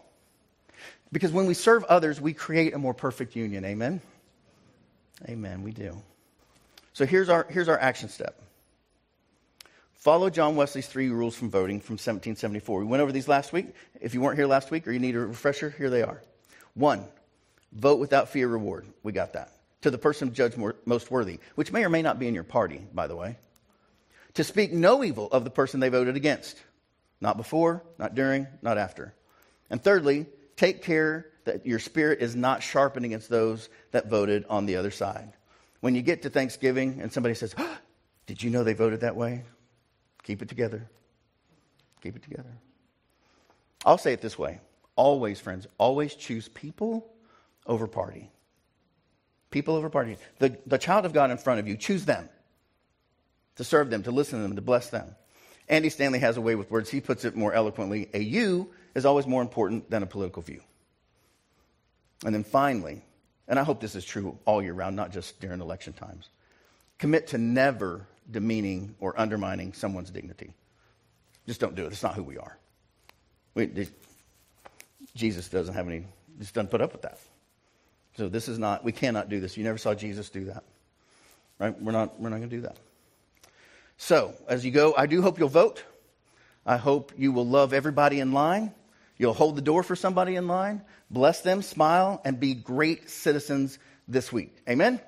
Because 1.10 1.32
when 1.32 1.46
we 1.46 1.54
serve 1.54 1.84
others, 1.84 2.20
we 2.20 2.34
create 2.34 2.74
a 2.74 2.78
more 2.78 2.92
perfect 2.92 3.34
union. 3.36 3.64
Amen? 3.64 4.02
Amen. 5.28 5.62
We 5.62 5.72
do. 5.72 6.02
So 6.92 7.06
here's 7.06 7.30
our, 7.30 7.46
here's 7.48 7.68
our 7.68 7.78
action 7.78 8.10
step. 8.10 8.42
Follow 10.02 10.30
John 10.30 10.56
Wesley's 10.56 10.88
three 10.88 11.10
rules 11.10 11.36
from 11.36 11.48
voting 11.48 11.78
from 11.78 11.92
1774. 11.92 12.80
We 12.80 12.86
went 12.86 13.04
over 13.04 13.12
these 13.12 13.28
last 13.28 13.52
week. 13.52 13.68
If 14.00 14.14
you 14.14 14.20
weren't 14.20 14.36
here 14.36 14.48
last 14.48 14.72
week 14.72 14.88
or 14.88 14.90
you 14.90 14.98
need 14.98 15.14
a 15.14 15.20
refresher, 15.20 15.70
here 15.70 15.90
they 15.90 16.02
are. 16.02 16.20
One, 16.74 17.04
vote 17.70 18.00
without 18.00 18.28
fear 18.28 18.48
reward. 18.48 18.84
We 19.04 19.12
got 19.12 19.34
that. 19.34 19.52
To 19.82 19.92
the 19.92 19.98
person 19.98 20.34
judged 20.34 20.58
most 20.86 21.12
worthy, 21.12 21.38
which 21.54 21.70
may 21.70 21.84
or 21.84 21.88
may 21.88 22.02
not 22.02 22.18
be 22.18 22.26
in 22.26 22.34
your 22.34 22.42
party, 22.42 22.84
by 22.92 23.06
the 23.06 23.14
way. 23.14 23.38
To 24.34 24.42
speak 24.42 24.72
no 24.72 25.04
evil 25.04 25.28
of 25.30 25.44
the 25.44 25.50
person 25.50 25.78
they 25.78 25.88
voted 25.88 26.16
against. 26.16 26.60
Not 27.20 27.36
before, 27.36 27.84
not 27.96 28.16
during, 28.16 28.48
not 28.60 28.78
after. 28.78 29.14
And 29.70 29.80
thirdly, 29.80 30.26
take 30.56 30.82
care 30.82 31.28
that 31.44 31.64
your 31.64 31.78
spirit 31.78 32.20
is 32.20 32.34
not 32.34 32.64
sharpened 32.64 33.06
against 33.06 33.28
those 33.28 33.68
that 33.92 34.10
voted 34.10 34.46
on 34.50 34.66
the 34.66 34.74
other 34.74 34.90
side. 34.90 35.32
When 35.78 35.94
you 35.94 36.02
get 36.02 36.22
to 36.22 36.30
Thanksgiving 36.30 36.98
and 37.00 37.12
somebody 37.12 37.36
says, 37.36 37.54
oh, 37.56 37.78
Did 38.26 38.42
you 38.42 38.50
know 38.50 38.64
they 38.64 38.74
voted 38.74 39.00
that 39.00 39.14
way? 39.14 39.44
Keep 40.22 40.42
it 40.42 40.48
together. 40.48 40.88
Keep 42.02 42.16
it 42.16 42.22
together. 42.22 42.52
I'll 43.84 43.98
say 43.98 44.12
it 44.12 44.20
this 44.20 44.38
way 44.38 44.60
always, 44.94 45.40
friends, 45.40 45.66
always 45.78 46.14
choose 46.14 46.48
people 46.48 47.10
over 47.66 47.86
party. 47.86 48.30
People 49.50 49.74
over 49.74 49.90
party. 49.90 50.16
The, 50.38 50.56
the 50.66 50.78
child 50.78 51.06
of 51.06 51.12
God 51.12 51.30
in 51.30 51.38
front 51.38 51.60
of 51.60 51.68
you, 51.68 51.76
choose 51.76 52.04
them 52.04 52.28
to 53.56 53.64
serve 53.64 53.90
them, 53.90 54.02
to 54.04 54.10
listen 54.10 54.38
to 54.38 54.42
them, 54.42 54.56
to 54.56 54.62
bless 54.62 54.90
them. 54.90 55.14
Andy 55.68 55.90
Stanley 55.90 56.18
has 56.18 56.36
a 56.36 56.40
way 56.40 56.54
with 56.54 56.70
words. 56.70 56.90
He 56.90 57.00
puts 57.00 57.24
it 57.24 57.36
more 57.36 57.52
eloquently. 57.52 58.08
A 58.14 58.18
you 58.18 58.70
is 58.94 59.04
always 59.04 59.26
more 59.26 59.42
important 59.42 59.90
than 59.90 60.02
a 60.02 60.06
political 60.06 60.42
view. 60.42 60.60
And 62.24 62.34
then 62.34 62.44
finally, 62.44 63.02
and 63.48 63.58
I 63.58 63.64
hope 63.64 63.80
this 63.80 63.94
is 63.94 64.04
true 64.04 64.38
all 64.44 64.62
year 64.62 64.72
round, 64.72 64.96
not 64.96 65.12
just 65.12 65.40
during 65.40 65.60
election 65.60 65.92
times. 65.92 66.28
Commit 66.98 67.28
to 67.28 67.38
never 67.38 68.06
demeaning 68.30 68.94
or 69.00 69.18
undermining 69.18 69.72
someone's 69.72 70.10
dignity. 70.10 70.52
Just 71.46 71.60
don't 71.60 71.74
do 71.74 71.84
it. 71.84 71.92
It's 71.92 72.02
not 72.02 72.14
who 72.14 72.22
we 72.22 72.38
are. 72.38 72.56
We, 73.54 73.88
Jesus 75.14 75.48
doesn't 75.48 75.74
have 75.74 75.88
any, 75.88 76.04
just 76.38 76.54
doesn't 76.54 76.70
put 76.70 76.80
up 76.80 76.92
with 76.92 77.02
that. 77.02 77.18
So 78.16 78.28
this 78.28 78.48
is 78.48 78.58
not, 78.58 78.84
we 78.84 78.92
cannot 78.92 79.28
do 79.28 79.40
this. 79.40 79.56
You 79.56 79.64
never 79.64 79.78
saw 79.78 79.94
Jesus 79.94 80.30
do 80.30 80.44
that. 80.44 80.64
Right? 81.58 81.80
We're 81.80 81.92
not, 81.92 82.20
we're 82.20 82.28
not 82.28 82.38
going 82.38 82.50
to 82.50 82.56
do 82.56 82.62
that. 82.62 82.76
So, 83.96 84.34
as 84.48 84.64
you 84.64 84.70
go, 84.70 84.94
I 84.96 85.06
do 85.06 85.22
hope 85.22 85.38
you'll 85.38 85.48
vote. 85.48 85.82
I 86.66 86.76
hope 86.76 87.12
you 87.16 87.32
will 87.32 87.46
love 87.46 87.72
everybody 87.72 88.20
in 88.20 88.32
line. 88.32 88.74
You'll 89.16 89.34
hold 89.34 89.56
the 89.56 89.62
door 89.62 89.82
for 89.82 89.94
somebody 89.94 90.36
in 90.36 90.48
line, 90.48 90.82
bless 91.10 91.42
them, 91.42 91.62
smile, 91.62 92.20
and 92.24 92.40
be 92.40 92.54
great 92.54 93.08
citizens 93.08 93.78
this 94.08 94.32
week. 94.32 94.56
Amen? 94.68 95.00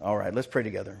All 0.00 0.16
right, 0.16 0.34
let's 0.34 0.48
pray 0.48 0.62
together. 0.62 1.00